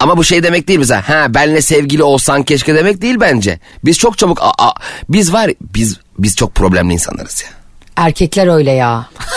Ama 0.00 0.16
bu 0.16 0.24
şey 0.24 0.42
demek 0.42 0.68
değil 0.68 0.78
mesela. 0.78 1.08
Ha 1.08 1.26
benle 1.34 1.62
sevgili 1.62 2.02
olsan 2.02 2.42
keşke 2.42 2.74
demek 2.74 3.02
değil 3.02 3.16
bence. 3.20 3.58
Biz 3.84 3.98
çok 3.98 4.18
çabuk 4.18 4.42
a- 4.42 4.68
a- 4.68 4.74
biz 5.08 5.32
var 5.32 5.50
biz 5.60 5.98
biz 6.18 6.36
çok 6.36 6.54
problemli 6.54 6.92
insanlarız 6.92 7.42
ya. 7.42 7.48
Erkekler 7.96 8.54
öyle 8.54 8.70
ya. 8.70 9.06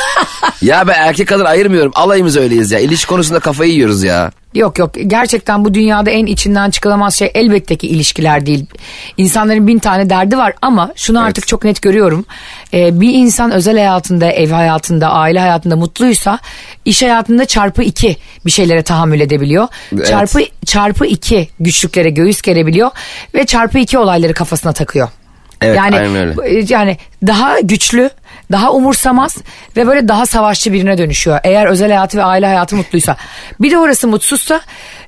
Ya 0.61 0.87
ben 0.87 0.93
erkek 0.93 1.27
kadın 1.27 1.45
ayırmıyorum. 1.45 1.91
Alayımız 1.95 2.37
öyleyiz 2.37 2.71
ya. 2.71 2.79
İlişki 2.79 3.07
konusunda 3.07 3.39
kafayı 3.39 3.71
yiyoruz 3.71 4.03
ya. 4.03 4.31
Yok 4.53 4.79
yok 4.79 4.91
gerçekten 5.07 5.65
bu 5.65 5.73
dünyada 5.73 6.09
en 6.09 6.25
içinden 6.25 6.69
çıkılamaz 6.69 7.15
şey 7.15 7.31
elbette 7.33 7.75
ki 7.75 7.87
ilişkiler 7.87 8.45
değil. 8.45 8.65
İnsanların 9.17 9.67
bin 9.67 9.79
tane 9.79 10.09
derdi 10.09 10.37
var 10.37 10.53
ama 10.61 10.91
şunu 10.95 11.23
artık 11.23 11.47
çok 11.47 11.63
net 11.63 11.81
görüyorum. 11.81 12.25
Ee, 12.73 13.01
bir 13.01 13.13
insan 13.13 13.51
özel 13.51 13.77
hayatında, 13.77 14.31
ev 14.31 14.51
hayatında, 14.51 15.09
aile 15.09 15.39
hayatında 15.39 15.75
mutluysa 15.75 16.39
iş 16.85 17.01
hayatında 17.01 17.45
çarpı 17.45 17.83
iki 17.83 18.17
bir 18.45 18.51
şeylere 18.51 18.83
tahammül 18.83 19.19
edebiliyor. 19.19 19.67
Evet. 19.95 20.07
Çarpı, 20.07 20.39
çarpı 20.65 21.05
iki 21.05 21.47
güçlüklere 21.59 22.09
göğüs 22.09 22.41
gerebiliyor 22.41 22.91
ve 23.33 23.45
çarpı 23.45 23.79
iki 23.79 23.97
olayları 23.97 24.33
kafasına 24.33 24.73
takıyor. 24.73 25.09
Evet, 25.61 25.77
yani, 25.77 25.99
öyle. 25.99 26.59
e, 26.59 26.65
yani 26.69 26.97
daha 27.27 27.59
güçlü, 27.59 28.09
daha 28.51 28.71
umursamaz 28.71 29.37
ve 29.77 29.87
böyle 29.87 30.07
daha 30.07 30.25
savaşçı 30.25 30.73
birine 30.73 30.97
dönüşüyor. 30.97 31.39
Eğer 31.43 31.65
özel 31.65 31.87
hayatı 31.87 32.17
ve 32.17 32.23
aile 32.23 32.45
hayatı 32.45 32.75
mutluysa. 32.75 33.17
Bir 33.59 33.71
de 33.71 33.77
orası 33.77 34.07
mutsuzsa 34.07 34.61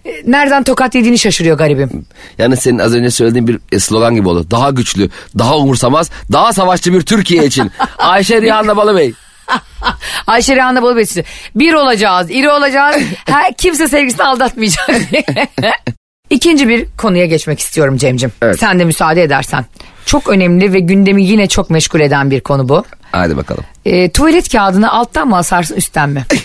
e, 0.06 0.12
nereden 0.26 0.64
tokat 0.64 0.96
yediğini 0.96 1.20
şaşırıyor 1.20 1.58
garibim. 1.58 2.06
Yani 2.38 2.58
senin 2.58 2.80
az 2.80 2.96
önce 2.96 3.12
söylediğin 3.12 3.48
bir 3.48 3.60
e, 3.72 3.80
slogan 3.80 4.16
gibi 4.16 4.30
oldu. 4.30 4.52
Daha 4.52 4.70
güçlü, 4.70 5.10
daha 5.38 5.58
umursamaz, 5.58 6.10
daha 6.32 6.54
savaşçı 6.54 6.94
bir 6.94 7.02
Türkiye 7.02 7.46
için. 7.46 7.72
Ayşe 7.98 8.42
Rihanna 8.42 8.78
Balıbey. 8.78 9.14
Ayşe 10.28 10.56
Rehan'da 10.56 10.82
bol 10.82 10.96
besisi. 10.96 11.24
Bir 11.56 11.74
olacağız, 11.74 12.32
iri 12.32 12.50
olacağız. 12.50 12.96
Her, 13.26 13.54
kimse 13.54 13.88
sevgisini 13.88 14.24
aldatmayacak. 14.24 14.90
İkinci 16.30 16.68
bir 16.68 16.86
konuya 16.98 17.26
geçmek 17.26 17.60
istiyorum 17.60 17.98
Cem'cim. 17.98 18.32
Evet. 18.42 18.60
Sen 18.60 18.80
de 18.80 18.86
müsaade 18.86 19.24
edersen. 19.24 19.66
Çok 20.06 20.30
önemli 20.30 20.74
ve 20.74 20.80
gündemi 20.80 21.24
yine 21.24 21.48
çok 21.48 21.70
meşgul 21.70 22.00
eden 22.00 22.32
bir 22.32 22.42
konu 22.42 22.70
bu. 22.70 22.84
Hadi 23.12 23.38
bakalım. 23.38 23.64
E, 23.86 24.12
tuvalet 24.12 24.52
kağıdını 24.52 24.92
alttan 24.92 25.28
mı 25.28 25.38
asarsın 25.38 25.76
üstten 25.76 26.10
mi? 26.10 26.26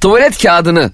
Tuvalet 0.00 0.42
kağıdını 0.42 0.92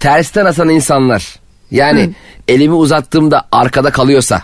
tersten 0.00 0.44
asan 0.44 0.68
insanlar. 0.68 1.36
Yani 1.70 2.10
elimi 2.48 2.74
uzattığımda 2.74 3.48
arkada 3.52 3.90
kalıyorsa. 3.90 4.42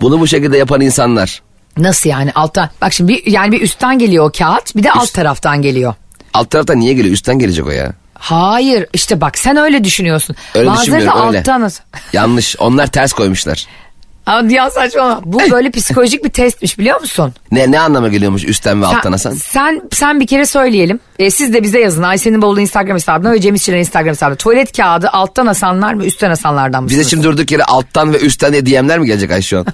Bunu 0.00 0.20
bu 0.20 0.26
şekilde 0.26 0.58
yapan 0.58 0.80
insanlar. 0.80 1.42
Nasıl 1.76 2.10
yani 2.10 2.32
alttan? 2.34 2.70
Bak 2.80 2.92
şimdi 2.92 3.12
bir, 3.12 3.26
yani 3.32 3.52
bir 3.52 3.60
üstten 3.60 3.98
geliyor 3.98 4.28
o 4.28 4.32
kağıt 4.38 4.76
bir 4.76 4.82
de 4.82 4.92
alt 4.92 5.12
taraftan 5.12 5.62
geliyor. 5.62 5.94
Alt 6.34 6.50
taraftan 6.50 6.80
niye 6.80 6.92
geliyor? 6.92 7.14
Üstten 7.14 7.38
gelecek 7.38 7.66
o 7.66 7.70
ya. 7.70 7.92
Hayır 8.14 8.86
işte 8.92 9.20
bak 9.20 9.38
sen 9.38 9.56
öyle 9.56 9.84
düşünüyorsun. 9.84 10.36
Öyle 10.54 10.70
Bazıları 10.70 11.06
da 11.06 11.26
öyle. 11.26 11.38
alttan 11.38 11.70
Yanlış. 12.12 12.56
Onlar 12.58 12.86
ters 12.86 13.12
koymuşlar. 13.12 13.66
Ama 14.26 14.52
ya 14.52 14.70
saçmalama. 14.70 15.20
Bu 15.24 15.40
böyle 15.50 15.70
psikolojik 15.70 16.24
bir 16.24 16.30
testmiş 16.30 16.78
biliyor 16.78 17.00
musun? 17.00 17.34
Ne 17.52 17.70
ne 17.70 17.80
anlama 17.80 18.08
geliyormuş 18.08 18.44
üstten 18.44 18.82
ve 18.82 18.86
alttan 18.86 19.12
asan? 19.12 19.34
Sen, 19.34 19.82
sen 19.92 20.20
bir 20.20 20.26
kere 20.26 20.46
söyleyelim. 20.46 21.00
E, 21.18 21.30
siz 21.30 21.54
de 21.54 21.62
bize 21.62 21.80
yazın. 21.80 22.02
Ayşe'nin 22.02 22.42
bavulu 22.42 22.60
Instagram 22.60 22.94
hesabına 22.96 23.32
ve 23.32 23.40
Cem 23.40 23.54
İşçilerin 23.54 23.80
Instagram 23.80 24.08
hesabına. 24.10 24.36
Tuvalet 24.36 24.76
kağıdı 24.76 25.08
alttan 25.08 25.46
asanlar 25.46 25.94
mı 25.94 26.04
üstten 26.04 26.30
asanlardan 26.30 26.82
mısınız? 26.82 27.00
Bize 27.00 27.10
şimdi 27.10 27.24
durduk 27.24 27.50
yere 27.50 27.64
alttan 27.64 28.12
ve 28.12 28.18
üstten 28.20 28.52
diye 28.52 28.66
DM'ler 28.66 28.98
mi 28.98 29.06
gelecek 29.06 29.30
ay 29.30 29.42
şu 29.42 29.58
an? 29.58 29.66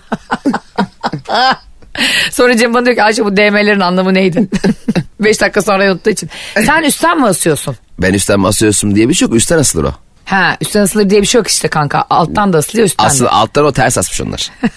Sonra 2.31 2.57
Cem 2.57 2.75
bana 2.75 2.85
diyor 2.87 2.97
ki 2.97 3.03
Ayşe 3.03 3.25
bu 3.25 3.37
DM'lerin 3.37 3.81
anlamı 3.81 4.15
neydi? 4.15 4.49
Beş 5.21 5.41
dakika 5.41 5.63
sonra 5.63 5.93
unuttuğu 5.93 6.11
için. 6.11 6.31
Sen 6.67 6.83
üstten 6.83 7.19
mi 7.21 7.27
asıyorsun? 7.27 7.77
Ben 7.99 8.15
üstten 8.15 8.41
mi 8.41 8.47
asıyorsun 8.47 8.95
diye 8.95 9.09
bir 9.09 9.15
şey 9.15 9.27
yok. 9.29 9.35
Üstten 9.35 9.59
asılır 9.59 9.85
o. 9.85 9.93
Ha 10.31 10.57
üstten 10.61 10.81
asılır 10.81 11.11
diye 11.11 11.22
bir 11.22 11.26
şey 11.26 11.39
yok 11.39 11.49
işte 11.49 11.68
kanka. 11.68 12.05
Alttan 12.11 12.53
da 12.53 12.59
asılıyor 12.59 12.87
üstten 12.87 13.05
Aslında 13.05 13.31
de. 13.31 13.35
alttan 13.35 13.64
o 13.64 13.72
ters 13.72 13.99
asmış 13.99 14.20
onlar. 14.20 14.51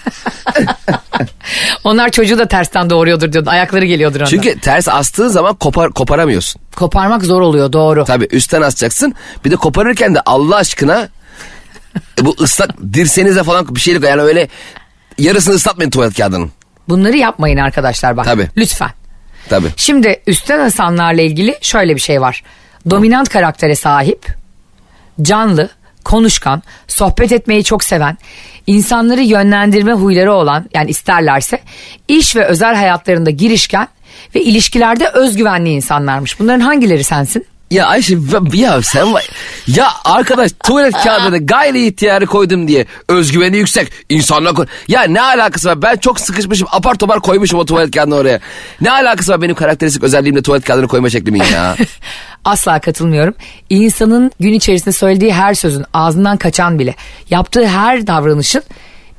Onlar 1.84 2.10
çocuğu 2.10 2.38
da 2.38 2.48
tersten 2.48 2.90
doğuruyordur 2.90 3.32
diyordu. 3.32 3.50
Ayakları 3.50 3.84
geliyordur 3.84 4.20
ondan. 4.20 4.30
Çünkü 4.30 4.60
ters 4.60 4.88
astığın 4.88 5.28
zaman 5.28 5.54
kopar, 5.54 5.90
koparamıyorsun. 5.90 6.60
Koparmak 6.76 7.24
zor 7.24 7.40
oluyor 7.40 7.72
doğru. 7.72 8.04
Tabii 8.04 8.28
üstten 8.30 8.62
asacaksın. 8.62 9.14
Bir 9.44 9.50
de 9.50 9.56
koparırken 9.56 10.14
de 10.14 10.20
Allah 10.26 10.56
aşkına 10.56 11.08
bu 12.20 12.36
ıslak 12.40 12.70
dirseğinize 12.92 13.42
falan 13.42 13.74
bir 13.74 13.80
şeylik 13.80 14.04
yani 14.04 14.22
öyle 14.22 14.48
yarısını 15.18 15.54
ıslatmayın 15.54 15.90
tuvalet 15.90 16.16
kağıdının. 16.16 16.52
Bunları 16.88 17.16
yapmayın 17.16 17.58
arkadaşlar 17.58 18.16
bak. 18.16 18.24
Tabii. 18.24 18.48
Lütfen. 18.56 18.90
Tabii. 19.48 19.68
Şimdi 19.76 20.22
üstten 20.26 20.58
asanlarla 20.58 21.22
ilgili 21.22 21.58
şöyle 21.60 21.96
bir 21.96 22.00
şey 22.00 22.20
var. 22.20 22.42
Dominant 22.90 23.28
karaktere 23.28 23.74
sahip, 23.74 24.43
canlı, 25.22 25.68
konuşkan, 26.04 26.62
sohbet 26.88 27.32
etmeyi 27.32 27.64
çok 27.64 27.84
seven, 27.84 28.18
insanları 28.66 29.20
yönlendirme 29.20 29.92
huyları 29.92 30.32
olan 30.32 30.70
yani 30.74 30.90
isterlerse 30.90 31.58
iş 32.08 32.36
ve 32.36 32.44
özel 32.44 32.74
hayatlarında 32.74 33.30
girişken 33.30 33.88
ve 34.34 34.42
ilişkilerde 34.42 35.08
özgüvenli 35.08 35.70
insanlarmış. 35.70 36.40
Bunların 36.40 36.60
hangileri 36.60 37.04
sensin? 37.04 37.46
Ya 37.70 37.86
Ayşe 37.86 38.14
ya- 38.14 38.40
ya 38.54 38.82
sen 38.82 39.06
ya 39.66 39.88
arkadaş 40.04 40.50
tuvalet 40.64 40.94
kağıdına 40.94 41.36
gayri 41.36 41.86
ihtiyarı 41.86 42.26
koydum 42.26 42.68
diye 42.68 42.86
özgüveni 43.08 43.56
yüksek 43.56 43.92
insanlar 44.08 44.54
koy. 44.54 44.66
Ya 44.88 45.02
ne 45.02 45.20
alakası 45.22 45.68
var 45.68 45.82
ben 45.82 45.96
çok 45.96 46.20
sıkışmışım 46.20 46.68
apar 46.72 46.94
topar 46.94 47.20
koymuşum 47.20 47.58
o 47.58 47.64
tuvalet 47.64 47.94
kağıdını 47.94 48.14
oraya. 48.14 48.40
Ne 48.80 48.90
alakası 48.90 49.32
var 49.32 49.42
benim 49.42 49.54
karakteristik 49.54 50.02
özelliğimle 50.02 50.42
tuvalet 50.42 50.64
kağıdını 50.64 50.88
koyma 50.88 51.10
şeklimin 51.10 51.42
ya. 51.52 51.76
Asla 52.44 52.80
katılmıyorum. 52.80 53.34
İnsanın 53.70 54.30
gün 54.40 54.52
içerisinde 54.52 54.92
söylediği 54.92 55.32
her 55.32 55.54
sözün 55.54 55.84
ağzından 55.94 56.36
kaçan 56.36 56.78
bile 56.78 56.94
yaptığı 57.30 57.66
her 57.66 58.06
davranışın 58.06 58.62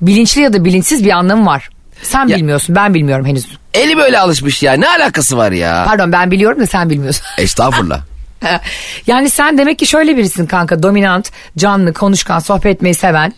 bilinçli 0.01 0.41
ya 0.41 0.53
da 0.53 0.65
bilinçsiz 0.65 1.05
bir 1.05 1.11
anlamı 1.11 1.45
var. 1.45 1.69
Sen 2.03 2.27
Ya- 2.27 2.37
bilmiyorsun 2.37 2.75
ben 2.75 2.93
bilmiyorum 2.93 3.25
henüz. 3.25 3.47
Eli 3.73 3.97
böyle 3.97 4.19
alışmış 4.19 4.63
ya 4.63 4.73
ne 4.73 4.87
alakası 4.89 5.37
var 5.37 5.51
ya. 5.51 5.83
Pardon 5.87 6.11
ben 6.11 6.31
biliyorum 6.31 6.59
da 6.59 6.65
sen 6.67 6.89
bilmiyorsun. 6.89 7.23
Estağfurullah. 7.37 8.01
yani 9.07 9.29
sen 9.29 9.57
demek 9.57 9.79
ki 9.79 9.85
şöyle 9.85 10.17
birisin 10.17 10.45
kanka 10.45 10.83
dominant, 10.83 11.31
canlı, 11.57 11.93
konuşkan, 11.93 12.39
sohbet 12.39 12.65
etmeyi 12.75 12.95
seven, 12.95 13.33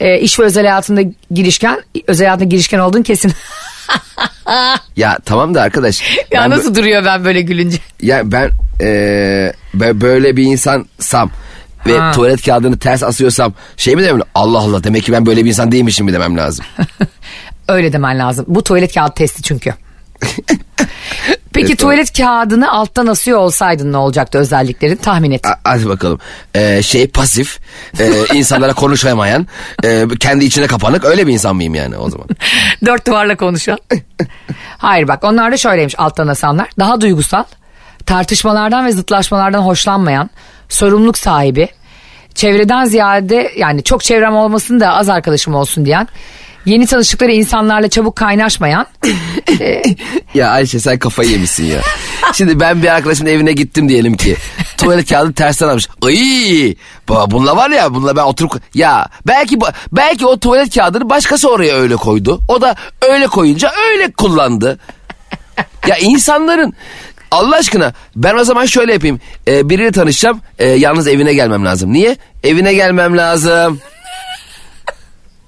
e, 0.00 0.18
iş 0.20 0.38
ve 0.40 0.44
özel 0.44 0.66
hayatında 0.66 1.02
girişken, 1.30 1.80
özel 2.06 2.26
hayatında 2.26 2.48
girişken 2.48 2.78
olduğun 2.78 3.02
kesin. 3.02 3.32
Ya 4.96 5.18
tamam 5.24 5.54
da 5.54 5.62
arkadaş. 5.62 6.02
ya 6.30 6.40
ben, 6.42 6.50
nasıl 6.50 6.74
duruyor 6.74 7.04
ben 7.04 7.24
böyle 7.24 7.42
gülünce? 7.42 7.78
Ya 8.02 8.32
ben, 8.32 8.50
ben 9.74 10.00
böyle 10.00 10.36
bir 10.36 10.42
insansam 10.42 11.30
ve 11.86 11.98
Ha. 11.98 12.12
tuvalet 12.12 12.44
kağıdını 12.44 12.78
ters 12.78 13.02
asıyorsam 13.02 13.54
şey 13.76 13.96
mi 13.96 14.02
demem 14.02 14.22
Allah 14.34 14.58
Allah 14.58 14.84
demek 14.84 15.02
ki 15.04 15.12
ben 15.12 15.26
böyle 15.26 15.44
bir 15.44 15.48
insan 15.48 15.72
değilmişim 15.72 16.06
mi 16.06 16.12
demem 16.12 16.36
lazım. 16.36 16.64
Öyle 17.68 17.92
demen 17.92 18.18
lazım. 18.18 18.44
Bu 18.48 18.64
tuvalet 18.64 18.94
kağıdı 18.94 19.14
testi 19.14 19.42
çünkü. 19.42 19.74
Peki 21.60 21.72
Evet, 21.72 21.78
tuvalet 21.78 22.16
kağıdını 22.16 22.72
alttan 22.72 23.06
asıyor 23.06 23.38
olsaydın 23.38 23.92
ne 23.92 23.96
olacaktı 23.96 24.38
özelliklerin 24.38 24.96
tahmin 24.96 25.30
et. 25.30 25.46
A- 25.46 25.58
Hadi 25.64 25.88
bakalım. 25.88 26.18
Eee, 26.54 26.80
şey 26.82 27.06
pasif, 27.08 27.58
eee, 28.00 28.10
insanlara 28.34 28.72
konuşamayan, 28.72 29.46
eee, 29.84 30.06
kendi 30.20 30.44
içine 30.44 30.66
kapanık 30.66 31.04
öyle 31.04 31.26
bir 31.26 31.32
insan 31.32 31.56
mıyım 31.56 31.74
yani 31.74 31.96
o 31.96 32.10
zaman? 32.10 32.26
Dört 32.86 33.06
duvarla 33.06 33.36
konuşan. 33.36 33.78
Hayır 34.78 35.08
bak 35.08 35.24
onlar 35.24 35.52
da 35.52 35.56
şöyleymiş 35.56 35.94
alttan 35.98 36.28
asanlar. 36.28 36.68
Daha 36.78 37.00
duygusal, 37.00 37.44
tartışmalardan 38.06 38.86
ve 38.86 38.92
zıtlaşmalardan 38.92 39.60
hoşlanmayan, 39.62 40.30
sorumluluk 40.68 41.18
sahibi, 41.18 41.68
çevreden 42.34 42.84
ziyade 42.84 43.52
yani 43.56 43.82
çok 43.82 44.02
çevrem 44.04 44.36
olmasın 44.36 44.80
da 44.80 44.94
az 44.94 45.08
arkadaşım 45.08 45.54
olsun 45.54 45.84
diyen, 45.84 46.08
yeni 46.64 46.86
tanıştıkları 46.86 47.32
insanlarla 47.32 47.88
çabuk 47.88 48.16
kaynaşmayan, 48.16 48.86
Ya 50.34 50.50
Ayşe 50.50 50.80
sen 50.80 50.98
kafayı 50.98 51.30
yemişsin 51.30 51.64
ya. 51.64 51.80
Şimdi 52.34 52.60
ben 52.60 52.82
bir 52.82 52.88
arkadaşımın 52.88 53.30
evine 53.30 53.52
gittim 53.52 53.88
diyelim 53.88 54.16
ki. 54.16 54.36
Tuvalet 54.78 55.08
kağıdı 55.08 55.32
tersten 55.32 55.68
almış. 55.68 55.88
Ay, 56.02 56.74
bununla 57.08 57.56
var 57.56 57.70
ya 57.70 57.94
bununla 57.94 58.16
ben 58.16 58.22
oturup 58.22 58.52
ya 58.74 59.08
belki 59.26 59.58
belki 59.92 60.26
o 60.26 60.38
tuvalet 60.38 60.74
kağıdını 60.74 61.10
başkası 61.10 61.50
oraya 61.50 61.74
öyle 61.74 61.96
koydu. 61.96 62.40
O 62.48 62.60
da 62.60 62.76
öyle 63.10 63.26
koyunca 63.26 63.70
öyle 63.90 64.12
kullandı. 64.12 64.78
Ya 65.86 65.96
insanların 65.96 66.74
Allah 67.30 67.56
aşkına 67.56 67.92
ben 68.16 68.34
o 68.34 68.44
zaman 68.44 68.66
şöyle 68.66 68.92
yapayım. 68.92 69.20
Ee, 69.48 69.68
biriyle 69.68 69.92
tanışacağım. 69.92 70.40
Ee, 70.58 70.68
yalnız 70.68 71.08
evine 71.08 71.34
gelmem 71.34 71.64
lazım. 71.64 71.92
Niye? 71.92 72.16
Evine 72.44 72.74
gelmem 72.74 73.16
lazım. 73.16 73.80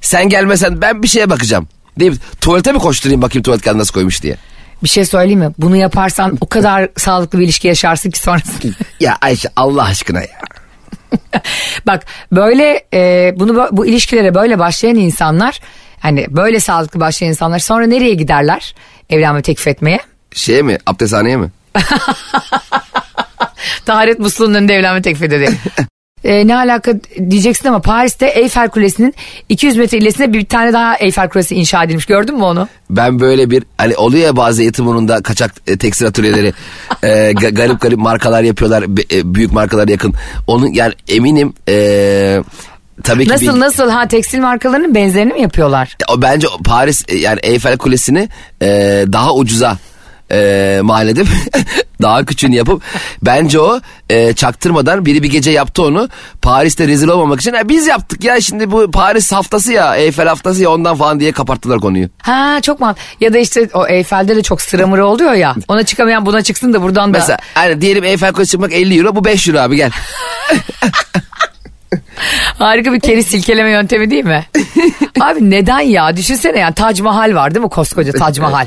Sen 0.03 0.29
gelmesen 0.29 0.81
ben 0.83 1.03
bir 1.03 1.09
şeye 1.09 1.31
bakacağım. 1.31 1.69
Değil 1.99 2.11
mi? 2.11 2.17
Tuvalete 2.41 2.73
mi 2.73 2.79
koşturayım 2.79 3.23
bakayım 3.23 3.43
tuvalet 3.43 3.63
kağıdı 3.63 3.79
nasıl 3.79 3.93
koymuş 3.95 4.23
diye. 4.23 4.37
bir 4.83 4.89
şey 4.89 5.05
söyleyeyim 5.05 5.41
mi? 5.41 5.51
Bunu 5.59 5.77
yaparsan 5.77 6.39
o 6.41 6.49
kadar 6.49 6.89
sağlıklı 6.97 7.39
bir 7.39 7.45
ilişki 7.45 7.69
yaşarsın 7.69 8.11
ki 8.11 8.19
sonrasında. 8.19 8.75
Ya 9.01 9.19
Ayşe 9.21 9.49
Allah 9.57 9.85
aşkına 9.85 10.21
ya. 10.21 10.41
Bak 11.87 12.05
böyle 12.33 12.85
e, 12.95 13.33
bunu 13.37 13.69
bu 13.73 13.87
ilişkilere 13.87 14.35
böyle 14.35 14.59
başlayan 14.59 14.97
insanlar 14.97 15.61
hani 16.01 16.27
böyle 16.31 16.61
sağlıklı 16.61 17.01
başlayan 17.01 17.29
insanlar 17.29 17.59
sonra 17.59 17.87
nereye 17.87 18.15
giderler 18.15 18.75
evlenme 19.11 19.43
teklif 19.43 19.67
etmeye? 19.69 20.01
Şey 20.35 20.63
mi 20.63 20.79
abdesthaneye 20.87 21.37
mi? 21.37 21.51
Taharet 23.87 24.19
musluğunun 24.19 24.55
önünde 24.55 24.75
evlenme 24.75 25.03
teklif 25.03 25.23
ediyor 25.23 25.41
diye. 25.41 25.51
E, 26.25 26.47
ne 26.47 26.57
alaka 26.57 26.93
diyeceksin 27.31 27.69
ama 27.69 27.81
Paris'te 27.81 28.27
Eyfel 28.27 28.69
Kulesi'nin 28.69 29.15
200 29.49 29.77
metre 29.77 29.99
ilerisinde 29.99 30.33
bir 30.33 30.45
tane 30.45 30.73
daha 30.73 30.97
Eyfel 30.97 31.29
Kulesi 31.29 31.55
inşa 31.55 31.85
edilmiş. 31.85 32.07
Gördün 32.07 32.37
mü 32.37 32.45
onu? 32.45 32.69
Ben 32.91 33.21
böyle 33.21 33.51
bir 33.51 33.63
hani 33.79 33.97
oluyor 33.97 34.25
ya 34.25 34.37
bazı 34.37 34.63
eğitiminde 34.63 35.23
kaçak 35.23 35.55
e, 35.67 35.77
tekstil 35.77 36.07
atölyeleri 36.07 36.53
e, 37.03 37.09
ga- 37.33 37.55
garip 37.55 37.81
garip 37.81 37.99
markalar 37.99 38.43
yapıyorlar 38.43 38.97
be- 38.97 39.17
e, 39.17 39.35
büyük 39.35 39.53
markalar 39.53 39.89
yakın. 39.89 40.15
Onun 40.47 40.67
yani 40.73 40.93
eminim 41.09 41.53
e, 41.69 41.75
tabii 43.05 43.25
ki 43.25 43.31
Nasıl 43.33 43.55
bir- 43.55 43.61
nasıl 43.61 43.91
ha 43.91 44.09
tekstil 44.09 44.41
markalarının 44.41 44.95
benzerini 44.95 45.33
mi 45.33 45.41
yapıyorlar? 45.43 45.97
o 46.09 46.23
bence 46.23 46.47
Paris 46.65 47.05
e, 47.09 47.17
yani 47.17 47.41
Eyfel 47.43 47.77
Kulesi'ni 47.79 48.29
e, 48.63 48.67
daha 49.13 49.35
ucuza 49.35 49.79
e, 50.33 50.81
edip 51.11 51.27
daha 52.03 52.25
küçüğünü 52.25 52.55
yapıp 52.55 52.83
bence 53.23 53.61
o 53.61 53.81
e, 54.11 54.33
çaktırmadan 54.33 55.07
biri 55.07 55.23
bir 55.23 55.31
gece 55.31 55.51
yaptı 55.51 55.83
onu 55.83 56.09
Paris'te 56.43 56.89
rezil 56.89 57.09
olmamak 57.09 57.41
için 57.41 57.55
"Ya 57.55 57.69
biz 57.69 57.87
yaptık 57.87 58.25
ya 58.25 58.41
şimdi 58.41 58.71
bu 58.71 58.91
Paris 58.91 59.33
haftası 59.33 59.73
ya 59.73 59.97
Eyfel 59.97 60.29
haftası 60.29 60.63
ya 60.63 60.71
ondan 60.71 60.97
falan 60.97 61.21
diye 61.21 61.33
kapattılar 61.33 61.81
konuyu. 61.81 62.09
Ha 62.23 62.59
çok 62.63 62.81
mal. 62.81 62.95
Ya 63.21 63.33
da 63.33 63.39
işte 63.39 63.69
o 63.75 63.87
Eyfel'de 63.87 64.37
de 64.37 64.43
çok 64.43 64.63
sıra 64.63 64.87
mırı 64.87 65.07
oluyor 65.07 65.33
ya. 65.33 65.55
Ona 65.69 65.83
çıkamayan 65.83 66.27
buna 66.27 66.43
çıksın 66.43 66.73
da 66.73 66.83
buradan 66.83 67.15
da. 67.15 67.19
Mesela 67.19 67.39
hani 67.55 67.81
diyelim 67.81 68.05
Eyfel 68.05 68.33
Kulesi 68.33 68.51
çıkmak 68.51 68.73
50 68.73 68.99
euro 68.99 69.17
bu 69.17 69.25
5 69.25 69.49
euro 69.49 69.59
abi 69.59 69.77
gel. 69.77 69.91
Harika 72.59 72.93
bir 72.93 73.01
keri 73.01 73.23
silkeleme 73.23 73.71
yöntemi 73.71 74.11
değil 74.11 74.25
mi? 74.25 74.47
Abi 75.21 75.51
neden 75.51 75.81
ya? 75.81 76.17
Düşünsene 76.17 76.59
yani 76.59 76.75
Tac 76.75 77.03
Mahal 77.03 77.35
var 77.35 77.55
değil 77.55 77.65
mi? 77.65 77.71
Koskoca 77.71 78.13
Tac 78.13 78.41
Mahal. 78.41 78.67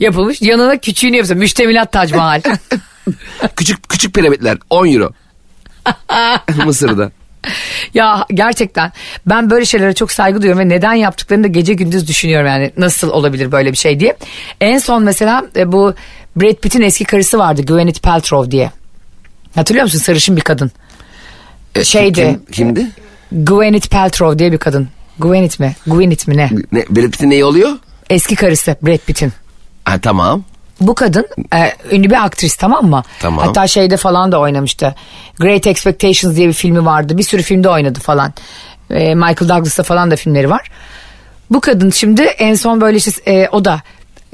Yapılmış. 0.00 0.42
Yanına 0.42 0.76
küçüğünü 0.76 1.16
yapsa 1.16 1.34
müştemilat 1.34 1.92
Tac 1.92 2.16
Mahal. 2.16 2.40
küçük 3.56 3.88
küçük 3.88 4.14
piramitler 4.14 4.58
10 4.70 4.86
euro. 4.86 5.12
Mısır'da. 6.66 7.10
ya 7.94 8.26
gerçekten 8.34 8.92
ben 9.26 9.50
böyle 9.50 9.64
şeylere 9.64 9.92
çok 9.94 10.12
saygı 10.12 10.42
duyuyorum 10.42 10.64
ve 10.64 10.68
neden 10.68 10.94
yaptıklarını 10.94 11.44
da 11.44 11.48
gece 11.48 11.74
gündüz 11.74 12.08
düşünüyorum 12.08 12.46
yani 12.46 12.72
nasıl 12.76 13.10
olabilir 13.10 13.52
böyle 13.52 13.72
bir 13.72 13.76
şey 13.76 14.00
diye. 14.00 14.16
En 14.60 14.78
son 14.78 15.02
mesela 15.02 15.44
e, 15.56 15.72
bu 15.72 15.94
Brad 16.36 16.54
Pitt'in 16.54 16.82
eski 16.82 17.04
karısı 17.04 17.38
vardı 17.38 17.62
Gwyneth 17.62 18.02
Paltrow 18.02 18.50
diye. 18.50 18.70
Hatırlıyor 19.54 19.84
musun 19.84 19.98
sarışın 19.98 20.36
bir 20.36 20.40
kadın? 20.42 20.70
E, 21.74 21.84
Şeydi. 21.84 22.14
Kim, 22.14 22.44
kimdi? 22.52 22.86
Gwyneth 23.32 23.88
Paltrow 23.90 24.38
diye 24.38 24.52
bir 24.52 24.58
kadın. 24.58 24.88
Gwyneth 25.18 25.60
mi? 25.60 25.76
Gwyneth 25.86 26.28
mi 26.28 26.36
ne? 26.36 26.50
Ne, 26.72 26.84
Brad 26.90 27.10
Pitt'in 27.10 27.30
neyi 27.30 27.44
oluyor? 27.44 27.70
Eski 28.10 28.34
karısı 28.36 28.76
Brad 28.82 28.98
Pitt'in. 28.98 29.32
Ha, 29.84 29.98
tamam. 30.02 30.42
Bu 30.80 30.94
kadın 30.94 31.26
e, 31.54 31.72
ünlü 31.90 32.10
bir 32.10 32.24
aktris 32.24 32.56
tamam 32.56 32.86
mı? 32.86 33.02
Tamam. 33.20 33.46
Hatta 33.46 33.66
şeyde 33.66 33.96
falan 33.96 34.32
da 34.32 34.40
oynamıştı. 34.40 34.94
Great 35.38 35.66
Expectations 35.66 36.36
diye 36.36 36.48
bir 36.48 36.52
filmi 36.52 36.84
vardı. 36.84 37.18
Bir 37.18 37.22
sürü 37.22 37.42
filmde 37.42 37.68
oynadı 37.68 38.00
falan. 38.00 38.32
E, 38.90 39.14
Michael 39.14 39.48
Douglas'ta 39.48 39.82
falan 39.82 40.10
da 40.10 40.16
filmleri 40.16 40.50
var. 40.50 40.70
Bu 41.50 41.60
kadın 41.60 41.90
şimdi 41.90 42.22
en 42.22 42.54
son 42.54 42.80
böyle 42.80 42.96
işte 42.96 43.32
e, 43.32 43.48
o 43.48 43.64
da 43.64 43.82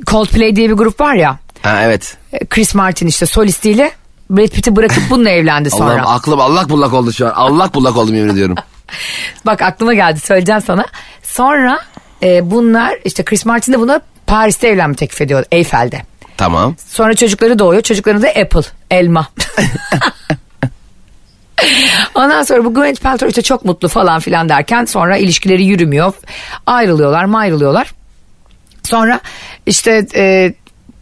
Coldplay 0.07 0.57
diye 0.57 0.69
bir 0.69 0.75
grup 0.75 1.01
var 1.01 1.15
ya. 1.15 1.39
Ha 1.63 1.83
evet. 1.83 2.17
e, 2.33 2.47
Chris 2.47 2.75
Martin 2.75 3.07
işte 3.07 3.27
solistiyle 3.27 3.93
Brad 4.31 4.49
Pitt'i 4.49 4.77
bırakıp 4.77 5.03
bununla 5.11 5.31
evlendi 5.31 5.71
sonra. 5.79 5.93
Allah'ım 5.93 6.07
aklım 6.07 6.41
allak 6.41 6.71
bullak 6.71 6.93
oldu 6.93 7.13
şu 7.13 7.27
an. 7.27 7.31
Allak 7.31 7.75
bullak 7.75 7.97
oldum 7.97 8.15
yemin 8.15 8.33
ediyorum. 8.33 8.57
Bak 9.47 9.63
aklıma 9.63 9.95
geldi 9.95 10.21
söyleyeceğim 10.21 10.63
sana. 10.67 10.85
Sonra 11.23 11.81
e, 12.23 12.51
bunlar 12.51 12.95
işte 13.05 13.25
Chris 13.25 13.47
Martin 13.47 13.73
de 13.73 13.81
buna 13.81 14.01
Paris'te 14.27 14.69
evlenme 14.69 14.95
teklif 14.95 15.21
ediyor 15.21 15.45
Eyfel'de. 15.53 16.03
Tamam. 16.37 16.77
Sonra 16.89 17.15
çocukları 17.15 17.59
doğuyor. 17.59 17.83
Çocukların 17.83 18.23
da 18.23 18.29
Apple, 18.29 18.63
elma. 18.91 19.29
Ondan 22.15 22.43
sonra 22.43 22.65
bu 22.65 22.75
Gwyneth 22.75 23.03
Paltrow 23.03 23.29
işte 23.29 23.43
çok 23.43 23.65
mutlu 23.65 23.89
falan 23.89 24.21
filan 24.21 24.49
derken 24.49 24.85
sonra 24.85 25.17
ilişkileri 25.17 25.65
yürümüyor. 25.65 26.13
Ayrılıyorlar 26.67 27.25
mı 27.25 27.39
ayrılıyorlar. 27.39 27.95
Sonra 28.83 29.21
işte 29.67 30.07
e, 30.15 30.55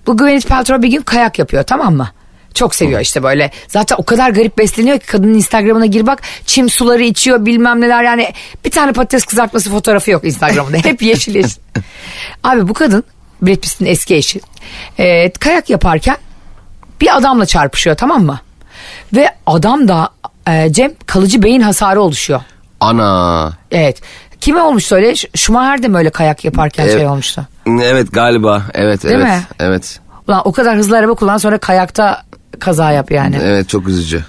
bu 0.06 0.16
Gwyneth 0.16 0.46
Paltrow 0.46 0.82
bir 0.82 0.88
gün 0.88 1.02
kayak 1.02 1.38
yapıyor 1.38 1.62
tamam 1.62 1.96
mı? 1.96 2.10
Çok 2.54 2.74
seviyor 2.74 3.00
işte 3.00 3.22
böyle. 3.22 3.50
Zaten 3.68 3.96
o 3.98 4.04
kadar 4.04 4.30
garip 4.30 4.58
besleniyor 4.58 4.98
ki 4.98 5.06
kadının 5.06 5.34
Instagram'ına 5.34 5.86
gir 5.86 6.06
bak. 6.06 6.22
Çim 6.46 6.70
suları 6.70 7.02
içiyor 7.02 7.46
bilmem 7.46 7.80
neler 7.80 8.04
yani. 8.04 8.32
Bir 8.64 8.70
tane 8.70 8.92
patates 8.92 9.24
kızartması 9.24 9.70
fotoğrafı 9.70 10.10
yok 10.10 10.24
Instagram'da. 10.24 10.76
Hep 10.82 11.02
yeşil 11.02 11.34
yeşil. 11.34 11.60
Abi 12.42 12.68
bu 12.68 12.74
kadın 12.74 13.04
Brad 13.46 13.56
Pitt'in 13.56 13.86
eski 13.86 14.14
eşi. 14.14 14.40
e, 14.98 15.30
kayak 15.32 15.70
yaparken 15.70 16.16
bir 17.00 17.16
adamla 17.16 17.46
çarpışıyor 17.46 17.96
tamam 17.96 18.24
mı? 18.24 18.40
Ve 19.14 19.28
adam 19.46 19.88
da 19.88 20.08
e, 20.48 20.72
Cem 20.72 20.92
kalıcı 21.06 21.42
beyin 21.42 21.60
hasarı 21.60 22.00
oluşuyor. 22.00 22.40
Ana. 22.80 23.52
Evet. 23.70 24.00
Kime 24.40 24.60
olmuş 24.62 24.92
öyle? 24.92 25.14
Ş- 25.16 25.28
Schumacher 25.34 25.82
de 25.82 25.88
mi 25.88 25.96
öyle 25.98 26.10
kayak 26.10 26.44
yaparken 26.44 26.84
Evet. 26.84 26.94
şey 26.96 27.06
olmuştu? 27.06 27.46
Evet 27.82 28.12
galiba. 28.12 28.62
Evet 28.74 29.02
Değil 29.04 29.14
evet. 29.14 29.26
mi? 29.26 29.42
Evet. 29.58 30.00
Ulan 30.28 30.42
o 30.44 30.52
kadar 30.52 30.76
hızlı 30.76 30.96
araba 30.98 31.14
kullan 31.14 31.38
sonra 31.38 31.58
kayakta 31.58 32.22
kaza 32.60 32.90
yap 32.92 33.10
yani. 33.10 33.38
Evet 33.42 33.68
çok 33.68 33.88
üzücü. 33.88 34.24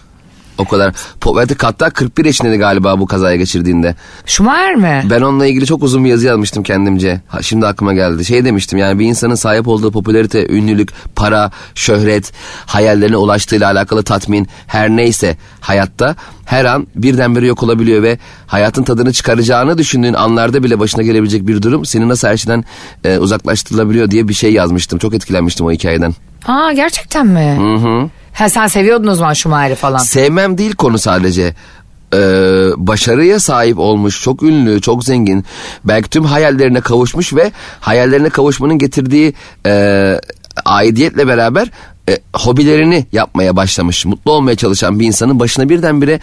O 0.58 0.66
kadar. 0.66 0.94
Po- 1.22 1.56
Hatta 1.64 1.90
41 1.90 2.26
yaşındaydı 2.26 2.58
galiba 2.58 3.00
bu 3.00 3.06
kazaya 3.08 3.36
geçirdiğinde. 3.36 3.96
Schumacher 4.26 4.76
mi? 4.76 5.04
Ben 5.10 5.22
onunla 5.22 5.46
ilgili 5.46 5.66
çok 5.66 5.84
uzun 5.84 6.06
bir 6.06 6.10
yazı 6.10 6.28
yazmıştım 6.28 6.64
kendimce. 6.64 7.22
Ha, 7.28 7.42
şimdi 7.42 7.68
aklıma 7.68 7.94
geldi. 7.94 8.26
Şey 8.26 8.46
demiştim 8.46 8.80
yani 8.80 9.00
bir 9.00 9.06
insanın 9.06 9.36
sahip 9.36 9.68
olduğu 9.68 9.92
popülarite, 9.92 10.48
ünlülük, 10.48 10.90
para, 11.16 11.52
şöhret, 11.76 12.32
hayallerine 12.66 13.18
ulaştığıyla 13.18 13.72
alakalı 13.72 14.04
tatmin 14.04 14.48
her 14.68 14.90
neyse 14.90 15.38
hayatta 15.62 16.16
her 16.46 16.66
an 16.66 16.88
birdenbire 16.96 17.48
yok 17.48 17.64
olabiliyor 17.64 18.04
ve 18.04 18.18
hayatın 18.48 18.84
tadını 18.84 19.14
çıkaracağını 19.14 19.78
düşündüğün 19.78 20.14
anlarda 20.14 20.64
bile 20.64 20.80
başına 20.80 21.04
gelebilecek 21.04 21.48
bir 21.48 21.62
durum 21.62 21.86
seni 21.86 22.10
nasıl 22.10 22.28
her 22.28 22.38
şeyden 22.38 22.64
e, 23.04 23.18
uzaklaştırılabiliyor 23.18 24.12
diye 24.12 24.28
bir 24.28 24.34
şey 24.34 24.54
yazmıştım. 24.54 25.00
Çok 25.00 25.14
etkilenmiştim 25.14 25.66
o 25.66 25.72
hikayeden. 25.72 26.14
Aa 26.48 26.72
gerçekten 26.74 27.28
mi? 27.28 27.56
Hı 27.60 27.88
hı. 27.88 28.10
Ha 28.36 28.50
sen 28.50 28.68
seviyordun 28.68 29.08
o 29.08 29.16
zaman 29.16 29.34
Schumacher'i 29.34 29.76
falan. 29.76 29.98
Sevmem 29.98 30.58
değil 30.58 30.76
konu 30.76 31.00
sadece. 31.00 31.56
Ee, 32.14 32.18
başarıya 32.78 33.40
sahip 33.40 33.80
olmuş, 33.80 34.22
çok 34.22 34.44
ünlü, 34.44 34.82
çok 34.82 35.04
zengin. 35.04 35.46
Belki 35.84 36.10
tüm 36.10 36.24
hayallerine 36.26 36.82
kavuşmuş 36.82 37.34
ve 37.34 37.52
hayallerine 37.80 38.30
kavuşmanın 38.30 38.78
getirdiği 38.78 39.34
e, 39.66 40.20
aidiyetle 40.66 41.28
beraber 41.28 41.72
e, 42.10 42.18
hobilerini 42.34 43.06
yapmaya 43.12 43.56
başlamış. 43.56 44.06
Mutlu 44.06 44.32
olmaya 44.32 44.56
çalışan 44.56 45.00
bir 45.00 45.08
insanın 45.08 45.40
başına 45.40 45.70
birdenbire 45.70 46.20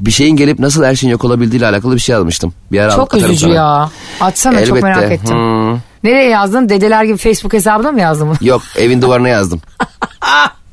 bir 0.00 0.10
şeyin 0.10 0.36
gelip 0.36 0.58
nasıl 0.58 0.84
her 0.84 0.94
şeyin 0.94 1.12
yok 1.12 1.24
olabildiğiyle 1.24 1.66
alakalı 1.66 1.94
bir 1.94 2.00
şey 2.00 2.12
yazmıştım. 2.12 2.54
Bir 2.72 2.80
ara 2.80 2.96
Çok 2.96 3.14
üzücü 3.14 3.36
sana. 3.36 3.54
ya. 3.54 3.90
Atsana 4.20 4.64
çok 4.66 4.78
Elbette. 4.78 4.86
merak 5.00 5.12
ettim. 5.12 5.36
Hmm. 5.36 5.78
Nereye 6.04 6.28
yazdın? 6.30 6.68
Dedeler 6.68 7.04
gibi 7.04 7.16
Facebook 7.16 7.52
hesabına 7.52 7.92
mı 7.92 8.00
yazdın? 8.00 8.36
Yok 8.40 8.62
evin 8.78 9.02
duvarına 9.02 9.28
yazdım. 9.28 9.60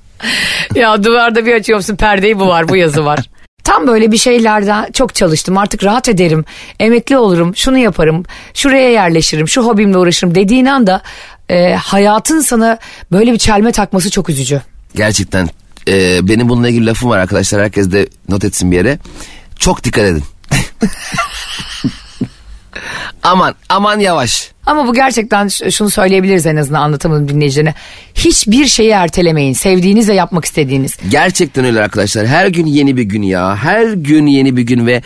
ya 0.75 1.03
duvarda 1.03 1.45
bir 1.45 1.53
açıyorsun 1.53 1.95
perdeyi 1.95 2.39
bu 2.39 2.47
var 2.47 2.69
bu 2.69 2.75
yazı 2.75 3.05
var. 3.05 3.29
Tam 3.63 3.87
böyle 3.87 4.11
bir 4.11 4.17
şeylerden 4.17 4.91
çok 4.91 5.15
çalıştım 5.15 5.57
artık 5.57 5.83
rahat 5.83 6.09
ederim 6.09 6.45
emekli 6.79 7.17
olurum 7.17 7.55
şunu 7.55 7.77
yaparım 7.77 8.25
şuraya 8.53 8.91
yerleşirim 8.91 9.47
şu 9.47 9.65
hobimle 9.65 9.97
uğraşırım 9.97 10.35
dediğin 10.35 10.65
anda 10.65 11.01
e, 11.49 11.73
hayatın 11.73 12.39
sana 12.39 12.77
böyle 13.11 13.33
bir 13.33 13.37
çelme 13.37 13.71
takması 13.71 14.09
çok 14.09 14.29
üzücü. 14.29 14.61
Gerçekten 14.95 15.49
e, 15.87 16.27
benim 16.27 16.49
bununla 16.49 16.69
ilgili 16.69 16.85
lafım 16.85 17.09
var 17.09 17.17
arkadaşlar. 17.17 17.61
Herkes 17.61 17.91
de 17.91 18.07
not 18.29 18.43
etsin 18.43 18.71
bir 18.71 18.75
yere. 18.75 18.99
Çok 19.59 19.83
dikkat 19.83 20.03
edin. 20.03 20.23
aman 23.23 23.55
aman 23.69 23.99
yavaş. 23.99 24.51
Ama 24.65 24.87
bu 24.87 24.93
gerçekten 24.93 25.47
şunu 25.47 25.89
söyleyebiliriz 25.89 26.45
en 26.45 26.55
azından 26.55 26.81
anlatamadım 26.81 27.29
dinleyicilerine. 27.29 27.73
Hiçbir 28.15 28.65
şeyi 28.67 28.89
ertelemeyin 28.89 29.53
sevdiğiniz 29.53 30.09
ve 30.09 30.13
yapmak 30.13 30.45
istediğiniz. 30.45 30.97
Gerçekten 31.09 31.65
öyle 31.65 31.81
arkadaşlar. 31.81 32.27
Her 32.27 32.47
gün 32.47 32.65
yeni 32.65 32.97
bir 32.97 33.03
gün 33.03 33.21
ya. 33.21 33.55
Her 33.55 33.85
gün 33.93 34.25
yeni 34.25 34.57
bir 34.57 34.61
gün 34.61 34.87
ve 34.87 35.01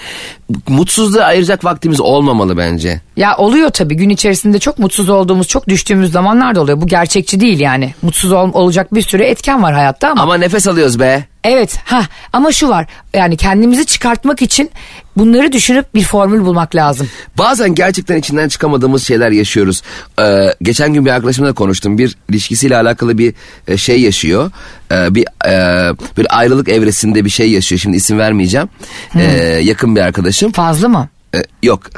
mutsuzluğa 0.67 1.23
ayıracak 1.25 1.63
vaktimiz 1.65 1.99
olmamalı 2.01 2.57
bence. 2.57 3.01
Ya 3.17 3.37
oluyor 3.37 3.69
tabii 3.69 3.95
gün 3.95 4.09
içerisinde 4.09 4.59
çok 4.59 4.79
mutsuz 4.79 5.09
olduğumuz 5.09 5.47
çok 5.47 5.67
düştüğümüz 5.67 6.11
zamanlar 6.11 6.55
da 6.55 6.61
oluyor. 6.61 6.81
Bu 6.81 6.87
gerçekçi 6.87 7.39
değil 7.39 7.59
yani. 7.59 7.93
Mutsuz 8.01 8.31
ol- 8.31 8.53
olacak 8.53 8.93
bir 8.93 9.01
sürü 9.01 9.23
etken 9.23 9.63
var 9.63 9.73
hayatta 9.73 10.09
ama. 10.09 10.21
Ama 10.21 10.37
nefes 10.37 10.67
alıyoruz 10.67 10.99
be. 10.99 11.23
Evet 11.43 11.77
ha 11.85 12.01
ama 12.33 12.51
şu 12.51 12.69
var 12.69 12.85
yani 13.13 13.37
kendimizi 13.37 13.85
çıkartmak 13.85 14.41
için 14.41 14.71
bunları 15.17 15.51
düşünüp 15.51 15.95
bir 15.95 16.03
formül 16.03 16.41
bulmak 16.41 16.75
lazım. 16.75 17.09
Bazen 17.37 17.75
gerçekten 17.75 18.17
içinden 18.17 18.47
çıkamadığımız 18.47 19.07
şeyler 19.07 19.31
yaşıyoruz. 19.31 19.81
Ee, 20.19 20.53
geçen 20.61 20.93
gün 20.93 21.05
bir 21.05 21.11
arkadaşımla 21.11 21.53
konuştum. 21.53 21.97
Bir 21.97 22.15
ilişkisiyle 22.29 22.77
alakalı 22.77 23.17
bir 23.17 23.33
e, 23.67 23.77
şey 23.77 24.01
yaşıyor. 24.01 24.51
Ee, 24.91 25.15
bir 25.15 25.25
e, 25.47 25.93
bir 26.17 26.39
ayrılık 26.39 26.69
evresinde 26.69 27.25
bir 27.25 27.29
şey 27.29 27.51
yaşıyor. 27.51 27.79
Şimdi 27.79 27.97
isim 27.97 28.19
vermeyeceğim. 28.19 28.69
Ee, 29.15 29.21
yakın 29.63 29.95
bir 29.95 30.01
arkadaşım. 30.01 30.51
Fazla 30.51 30.87
mı? 30.87 31.09
Ee, 31.35 31.43
yok. 31.63 31.81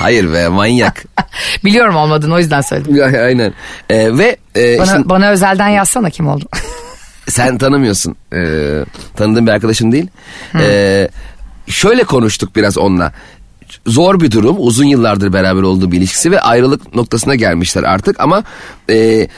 Hayır 0.00 0.32
be 0.32 0.48
manyak. 0.48 1.04
Biliyorum 1.64 1.96
olmadığını 1.96 2.34
o 2.34 2.38
yüzden 2.38 2.60
söyledim. 2.60 3.02
Aynen. 3.02 3.54
Ee, 3.90 4.18
ve 4.18 4.36
e, 4.56 4.78
Bana, 4.78 4.84
işte 4.84 5.08
bana 5.08 5.30
özelden 5.30 5.68
yazsana 5.68 6.10
kim 6.10 6.28
oldu. 6.28 6.44
Sen 7.28 7.58
tanımıyorsun. 7.58 8.16
Ee, 8.32 8.84
tanıdığım 9.16 9.46
bir 9.46 9.52
arkadaşım 9.52 9.92
değil. 9.92 10.06
Ee, 10.58 11.08
şöyle 11.66 12.04
konuştuk 12.04 12.56
biraz 12.56 12.78
onunla. 12.78 13.12
Zor 13.86 14.20
bir 14.20 14.30
durum. 14.30 14.56
Uzun 14.58 14.84
yıllardır 14.84 15.32
beraber 15.32 15.62
olduğu 15.62 15.92
bir 15.92 15.98
ilişkisi 15.98 16.30
ve 16.30 16.40
ayrılık 16.40 16.94
noktasına 16.94 17.34
gelmişler 17.34 17.82
artık 17.82 18.20
ama 18.20 18.44
e, 18.90 19.28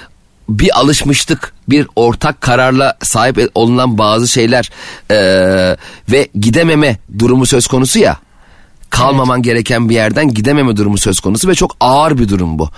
bir 0.49 0.79
alışmıştık. 0.79 1.53
Bir 1.69 1.87
ortak 1.97 2.41
kararla 2.41 2.97
sahip 3.03 3.51
olunan 3.55 3.99
bazı 3.99 4.29
şeyler 4.29 4.71
e, 5.11 5.17
ve 6.13 6.29
gidememe 6.35 6.99
durumu 7.19 7.47
söz 7.47 7.67
konusu 7.67 7.99
ya 7.99 8.19
kalmaman 8.91 9.43
gereken 9.43 9.89
bir 9.89 9.95
yerden 9.95 10.29
gidememe 10.29 10.77
durumu 10.77 10.99
söz 10.99 11.21
konusu 11.21 11.49
ve 11.49 11.55
çok 11.55 11.77
ağır 11.81 12.19
bir 12.19 12.29
durum 12.29 12.59
bu. 12.59 12.71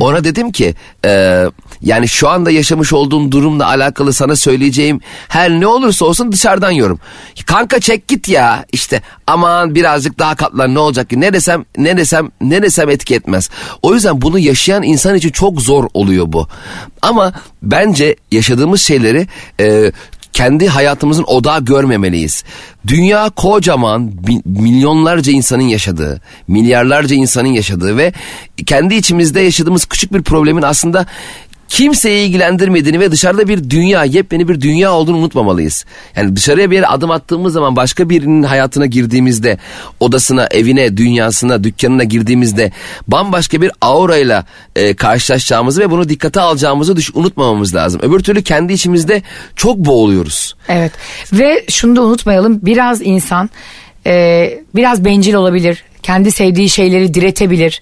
Ona 0.00 0.24
dedim 0.24 0.52
ki 0.52 0.74
e, 1.04 1.44
yani 1.82 2.08
şu 2.08 2.28
anda 2.28 2.50
yaşamış 2.50 2.92
olduğun 2.92 3.32
durumla 3.32 3.66
alakalı 3.66 4.12
sana 4.12 4.36
söyleyeceğim 4.36 5.00
her 5.28 5.50
ne 5.50 5.66
olursa 5.66 6.04
olsun 6.04 6.32
dışarıdan 6.32 6.70
yorum. 6.70 7.00
Kanka 7.46 7.80
çek 7.80 8.08
git 8.08 8.28
ya 8.28 8.64
işte 8.72 9.02
aman 9.26 9.74
birazcık 9.74 10.18
daha 10.18 10.34
katlan 10.34 10.74
ne 10.74 10.78
olacak 10.78 11.10
ki 11.10 11.20
ne 11.20 11.32
desem 11.32 11.64
ne 11.76 11.96
desem 11.96 12.30
ne 12.40 12.62
desem 12.62 12.90
etki 12.90 13.14
etmez. 13.14 13.50
O 13.82 13.94
yüzden 13.94 14.22
bunu 14.22 14.38
yaşayan 14.38 14.82
insan 14.82 15.14
için 15.14 15.30
çok 15.30 15.60
zor 15.60 15.84
oluyor 15.94 16.24
bu. 16.28 16.48
Ama 17.02 17.32
bence 17.62 18.16
yaşadığımız 18.30 18.80
şeyleri 18.80 19.26
e, 19.60 19.92
kendi 20.32 20.68
hayatımızın 20.68 21.24
odağı 21.24 21.64
görmemeliyiz. 21.64 22.44
Dünya 22.86 23.30
kocaman 23.30 24.12
milyonlarca 24.44 25.32
insanın 25.32 25.62
yaşadığı, 25.62 26.20
milyarlarca 26.48 27.16
insanın 27.16 27.48
yaşadığı 27.48 27.96
ve 27.96 28.12
kendi 28.66 28.94
içimizde 28.94 29.40
yaşadığımız 29.40 29.84
küçük 29.84 30.12
bir 30.12 30.22
problemin 30.22 30.62
aslında 30.62 31.06
kimseyi 31.72 32.28
ilgilendirmediğini 32.28 33.00
ve 33.00 33.10
dışarıda 33.10 33.48
bir 33.48 33.70
dünya, 33.70 34.04
yepyeni 34.04 34.48
bir 34.48 34.60
dünya 34.60 34.92
olduğunu 34.92 35.16
unutmamalıyız. 35.16 35.84
Yani 36.16 36.36
dışarıya 36.36 36.70
bir 36.70 36.76
yere 36.76 36.86
adım 36.86 37.10
attığımız 37.10 37.52
zaman 37.52 37.76
başka 37.76 38.10
birinin 38.10 38.42
hayatına 38.42 38.86
girdiğimizde, 38.86 39.58
odasına, 40.00 40.46
evine, 40.50 40.96
dünyasına, 40.96 41.64
dükkanına 41.64 42.04
girdiğimizde 42.04 42.72
bambaşka 43.08 43.62
bir 43.62 43.70
aurayla 43.80 44.44
e, 44.76 44.94
karşılaşacağımızı 44.94 45.80
ve 45.80 45.90
bunu 45.90 46.08
dikkate 46.08 46.40
alacağımızı 46.40 46.96
düş- 46.96 47.14
unutmamamız 47.14 47.74
lazım. 47.74 48.00
Öbür 48.04 48.20
türlü 48.20 48.42
kendi 48.42 48.72
içimizde 48.72 49.22
çok 49.56 49.76
boğuluyoruz. 49.76 50.54
Evet 50.68 50.92
ve 51.32 51.64
şunu 51.68 51.96
da 51.96 52.02
unutmayalım 52.02 52.58
biraz 52.62 53.00
insan 53.02 53.50
e, 54.06 54.50
biraz 54.74 55.04
bencil 55.04 55.34
olabilir. 55.34 55.84
Kendi 56.02 56.30
sevdiği 56.32 56.68
şeyleri 56.68 57.14
diretebilir. 57.14 57.80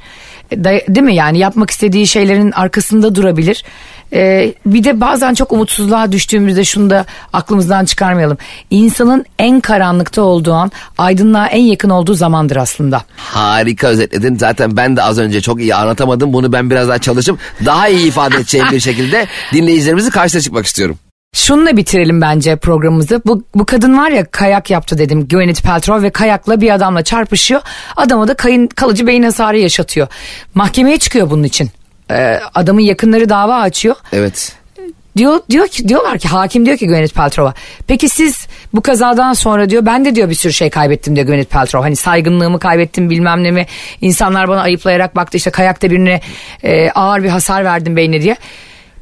Değil 0.53 1.05
mi 1.07 1.15
yani 1.15 1.39
yapmak 1.39 1.71
istediği 1.71 2.07
şeylerin 2.07 2.53
arkasında 2.53 3.15
durabilir. 3.15 3.65
E, 4.13 4.55
bir 4.67 4.85
de 4.85 5.01
bazen 5.01 5.35
çok 5.35 5.53
umutsuzluğa 5.53 6.13
düştüğümüzde 6.13 6.65
şunu 6.65 6.91
da 6.91 7.05
aklımızdan 7.33 7.85
çıkarmayalım. 7.85 8.39
İnsanın 8.71 9.25
en 9.39 9.61
karanlıkta 9.61 10.23
olduğu 10.23 10.53
an 10.53 10.73
aydınlığa 10.99 11.47
en 11.47 11.63
yakın 11.63 11.91
olduğu 11.91 12.15
zamandır 12.15 12.57
aslında. 12.57 13.03
Harika 13.17 13.87
özetledin. 13.87 14.37
Zaten 14.37 14.77
ben 14.77 14.97
de 14.97 15.03
az 15.03 15.19
önce 15.19 15.41
çok 15.41 15.61
iyi 15.61 15.75
anlatamadım. 15.75 16.33
Bunu 16.33 16.53
ben 16.53 16.71
biraz 16.71 16.89
daha 16.89 16.99
çalışıp 16.99 17.39
daha 17.65 17.89
iyi 17.89 18.07
ifade 18.07 18.37
edeceğim 18.37 18.67
bir 18.73 18.81
şekilde 18.81 19.27
dinleyicilerimizi 19.53 20.11
karşısına 20.11 20.43
çıkmak 20.43 20.67
istiyorum. 20.67 20.99
Şununla 21.33 21.77
bitirelim 21.77 22.21
bence 22.21 22.57
programımızı. 22.57 23.23
Bu, 23.27 23.43
bu 23.55 23.67
kadın 23.67 23.99
var 23.99 24.11
ya 24.11 24.25
kayak 24.25 24.71
yaptı 24.71 24.99
dedim. 24.99 25.29
Gwyneth 25.29 25.63
Paltrow 25.63 26.03
ve 26.07 26.11
kayakla 26.11 26.61
bir 26.61 26.71
adamla 26.71 27.05
çarpışıyor. 27.05 27.61
Adama 27.97 28.29
da 28.29 28.35
kayın, 28.35 28.67
kalıcı 28.67 29.07
beyin 29.07 29.23
hasarı 29.23 29.59
yaşatıyor. 29.59 30.07
Mahkemeye 30.55 30.99
çıkıyor 30.99 31.31
bunun 31.31 31.43
için. 31.43 31.71
e, 32.11 32.41
adamın 32.55 32.81
yakınları 32.81 33.29
dava 33.29 33.57
açıyor. 33.57 33.97
Evet. 34.13 34.53
Diyor 35.17 35.41
diyor 35.51 35.69
ki 35.69 35.89
diyorlar 35.89 36.19
ki 36.19 36.29
hakim 36.29 36.67
diyor 36.67 36.77
ki 36.77 36.87
Gwyneth 36.87 37.15
Paltrow'a. 37.15 37.55
Peki 37.87 38.09
siz 38.09 38.47
bu 38.75 38.81
kazadan 38.83 39.33
sonra 39.33 39.71
diyor 39.71 39.87
ben 39.87 40.05
de 40.05 40.15
diyor 40.15 40.31
bir 40.31 40.35
sürü 40.35 40.53
şey 40.53 40.71
kaybettim 40.71 41.17
diyor 41.17 41.27
Gwyneth 41.27 41.51
Paltrow. 41.53 41.81
Hani 41.87 41.97
saygınlığımı 41.97 42.59
kaybettim 42.59 43.11
bilmem 43.11 43.45
ne 43.45 43.51
mi. 43.51 43.67
İnsanlar 44.01 44.49
bana 44.49 44.63
ayıplayarak 44.63 45.17
baktı 45.17 45.37
işte 45.37 45.51
kayakta 45.51 45.91
birine 45.91 46.21
e, 46.63 46.91
ağır 46.91 47.23
bir 47.23 47.29
hasar 47.29 47.65
verdim 47.65 47.97
beynine 47.97 48.23
diye. 48.23 48.37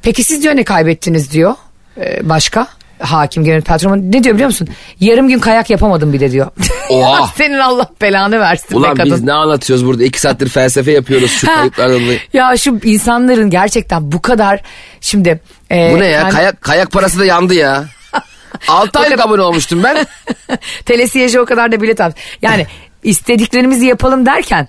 Peki 0.02 0.24
siz 0.24 0.42
diyor 0.42 0.56
ne 0.56 0.64
kaybettiniz 0.64 1.32
diyor 1.32 1.54
e, 2.00 2.28
başka 2.28 2.66
hakim 2.98 3.44
Gwyneth 3.44 3.66
Paltrow'a 3.66 3.96
ne 3.96 4.24
diyor 4.24 4.34
biliyor 4.34 4.48
musun? 4.48 4.68
Yarım 5.00 5.28
gün 5.28 5.38
kayak 5.38 5.70
yapamadım 5.70 6.12
bir 6.12 6.20
de 6.20 6.32
diyor. 6.32 6.46
Oha. 6.90 7.26
Senin 7.36 7.58
Allah 7.58 7.86
belanı 8.00 8.40
versin 8.40 8.76
Ulan 8.76 8.90
be 8.98 9.02
kadın. 9.02 9.12
biz 9.16 9.22
ne 9.22 9.32
anlatıyoruz 9.32 9.86
burada? 9.86 10.04
iki 10.04 10.20
saattir 10.20 10.48
felsefe 10.48 10.92
yapıyoruz 10.92 11.30
şu 11.30 11.46
kayıplardan 11.46 12.00
dolayı. 12.04 12.18
ya 12.32 12.56
şu 12.56 12.78
insanların 12.84 13.50
gerçekten 13.50 14.12
bu 14.12 14.22
kadar 14.22 14.60
şimdi. 15.00 15.40
e, 15.70 15.90
Bu 15.94 15.98
ne 16.00 16.04
ya? 16.06 16.10
yani- 16.20 16.32
Kayak, 16.32 16.60
kayak 16.60 16.90
parası 16.90 17.18
da 17.18 17.24
yandı 17.24 17.54
ya. 17.54 17.84
6 18.68 18.98
aylık 18.98 19.20
abone 19.20 19.42
olmuştum 19.42 19.82
ben. 19.84 20.06
Telesiyeci 20.84 21.40
o 21.40 21.44
kadar 21.44 21.72
da 21.72 21.80
bilet 21.82 22.00
al. 22.00 22.12
Yani 22.42 22.66
istediklerimizi 23.02 23.86
yapalım 23.86 24.26
derken 24.26 24.68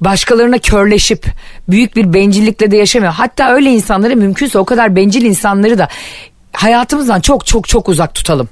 başkalarına 0.00 0.58
körleşip 0.58 1.26
büyük 1.68 1.96
bir 1.96 2.12
bencillikle 2.12 2.70
de 2.70 2.76
yaşamıyor. 2.76 3.12
Hatta 3.12 3.50
öyle 3.54 3.70
insanları 3.70 4.16
mümkünse 4.16 4.58
o 4.58 4.64
kadar 4.64 4.96
bencil 4.96 5.22
insanları 5.24 5.78
da 5.78 5.88
hayatımızdan 6.54 7.20
çok 7.20 7.46
çok 7.46 7.68
çok 7.68 7.88
uzak 7.88 8.14
tutalım. 8.14 8.48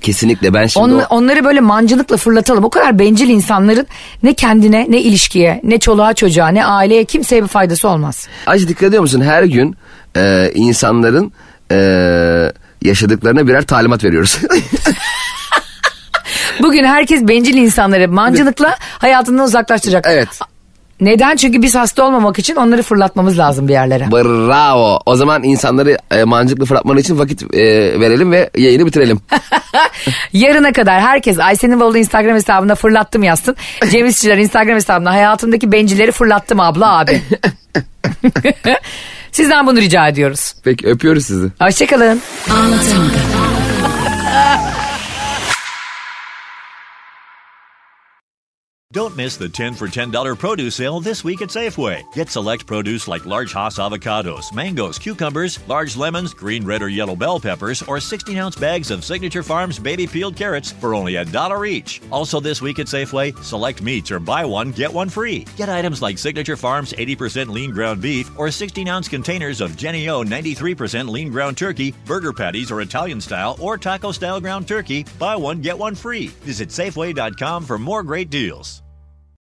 Kesinlikle 0.00 0.54
ben 0.54 0.66
şimdi 0.66 0.94
On- 0.94 0.98
o- 0.98 1.06
onları 1.10 1.44
böyle 1.44 1.60
mancınıkla 1.60 2.16
fırlatalım. 2.16 2.64
O 2.64 2.70
kadar 2.70 2.98
bencil 2.98 3.28
insanların 3.28 3.86
ne 4.22 4.34
kendine 4.34 4.86
ne 4.88 5.00
ilişkiye 5.00 5.60
ne 5.64 5.78
çoluğa 5.78 6.14
çocuğa 6.14 6.48
ne 6.48 6.64
aileye 6.66 7.04
kimseye 7.04 7.42
bir 7.42 7.48
faydası 7.48 7.88
olmaz. 7.88 8.28
Ayşe 8.46 8.68
dikkat 8.68 8.82
ediyor 8.88 9.02
musun? 9.02 9.20
Her 9.20 9.42
gün 9.42 9.76
e, 10.16 10.50
insanların 10.54 11.32
e, 11.72 12.52
yaşadıklarına 12.82 13.46
birer 13.46 13.62
talimat 13.66 14.04
veriyoruz. 14.04 14.38
Bugün 16.62 16.84
herkes 16.84 17.22
bencil 17.22 17.54
insanları 17.54 18.08
mancınıkla 18.08 18.76
hayatından 18.80 19.44
uzaklaştıracak. 19.44 20.06
evet. 20.10 20.28
Neden? 21.00 21.36
Çünkü 21.36 21.62
biz 21.62 21.74
hasta 21.74 22.04
olmamak 22.04 22.38
için 22.38 22.56
onları 22.56 22.82
fırlatmamız 22.82 23.38
lazım 23.38 23.68
bir 23.68 23.72
yerlere. 23.72 24.10
Bravo. 24.10 24.98
O 25.06 25.16
zaman 25.16 25.42
insanları 25.42 25.98
e, 26.10 26.24
mancıklı 26.24 26.64
fırlatman 26.64 26.96
için 26.96 27.18
vakit 27.18 27.54
e, 27.54 27.60
verelim 28.00 28.32
ve 28.32 28.50
yayını 28.56 28.86
bitirelim. 28.86 29.20
Yarına 30.32 30.72
kadar 30.72 31.00
herkes 31.00 31.38
Ayşe'nin 31.38 31.80
Bolu 31.80 31.98
Instagram 31.98 32.34
hesabına 32.34 32.74
fırlattım 32.74 33.22
yazsın. 33.22 33.56
Cem 33.90 34.06
İşçiler 34.06 34.38
Instagram 34.38 34.74
hesabına 34.74 35.12
hayatımdaki 35.12 35.72
bencilleri 35.72 36.12
fırlattım 36.12 36.60
abla 36.60 36.98
abi. 36.98 37.22
Sizden 39.32 39.66
bunu 39.66 39.78
rica 39.80 40.08
ediyoruz. 40.08 40.54
Peki 40.64 40.86
öpüyoruz 40.86 41.26
sizi. 41.26 41.48
Hoşçakalın. 41.58 42.20
Don't 48.96 49.14
miss 49.14 49.36
the 49.36 49.46
10 49.46 49.74
for 49.74 49.88
$10 49.88 50.38
produce 50.38 50.76
sale 50.76 51.00
this 51.00 51.22
week 51.22 51.42
at 51.42 51.50
Safeway. 51.50 52.10
Get 52.14 52.30
select 52.30 52.64
produce 52.64 53.06
like 53.06 53.26
large 53.26 53.52
Hass 53.52 53.78
avocados, 53.78 54.54
mangoes, 54.54 54.98
cucumbers, 54.98 55.58
large 55.68 55.98
lemons, 55.98 56.32
green, 56.32 56.64
red, 56.64 56.80
or 56.80 56.88
yellow 56.88 57.14
bell 57.14 57.38
peppers, 57.38 57.82
or 57.82 58.00
16 58.00 58.38
ounce 58.38 58.56
bags 58.56 58.90
of 58.90 59.04
Signature 59.04 59.42
Farms 59.42 59.78
baby 59.78 60.06
peeled 60.06 60.34
carrots 60.34 60.72
for 60.72 60.94
only 60.94 61.16
a 61.16 61.26
dollar 61.26 61.66
each. 61.66 62.00
Also, 62.10 62.40
this 62.40 62.62
week 62.62 62.78
at 62.78 62.86
Safeway, 62.86 63.36
select 63.44 63.82
meats 63.82 64.10
or 64.10 64.18
buy 64.18 64.46
one, 64.46 64.72
get 64.72 64.90
one 64.90 65.10
free. 65.10 65.44
Get 65.58 65.68
items 65.68 66.00
like 66.00 66.16
Signature 66.16 66.56
Farms 66.56 66.94
80% 66.94 67.50
lean 67.50 67.72
ground 67.72 68.00
beef 68.00 68.30
or 68.38 68.50
16 68.50 68.88
ounce 68.88 69.08
containers 69.08 69.60
of 69.60 69.76
Jenny 69.76 70.08
O 70.08 70.24
93% 70.24 71.10
lean 71.10 71.30
ground 71.30 71.58
turkey, 71.58 71.92
burger 72.06 72.32
patties 72.32 72.70
or 72.70 72.80
Italian 72.80 73.20
style 73.20 73.58
or 73.60 73.76
taco 73.76 74.10
style 74.10 74.40
ground 74.40 74.66
turkey. 74.66 75.04
Buy 75.18 75.36
one, 75.36 75.60
get 75.60 75.76
one 75.76 75.94
free. 75.94 76.28
Visit 76.46 76.70
Safeway.com 76.70 77.66
for 77.66 77.78
more 77.78 78.02
great 78.02 78.30
deals. 78.30 78.82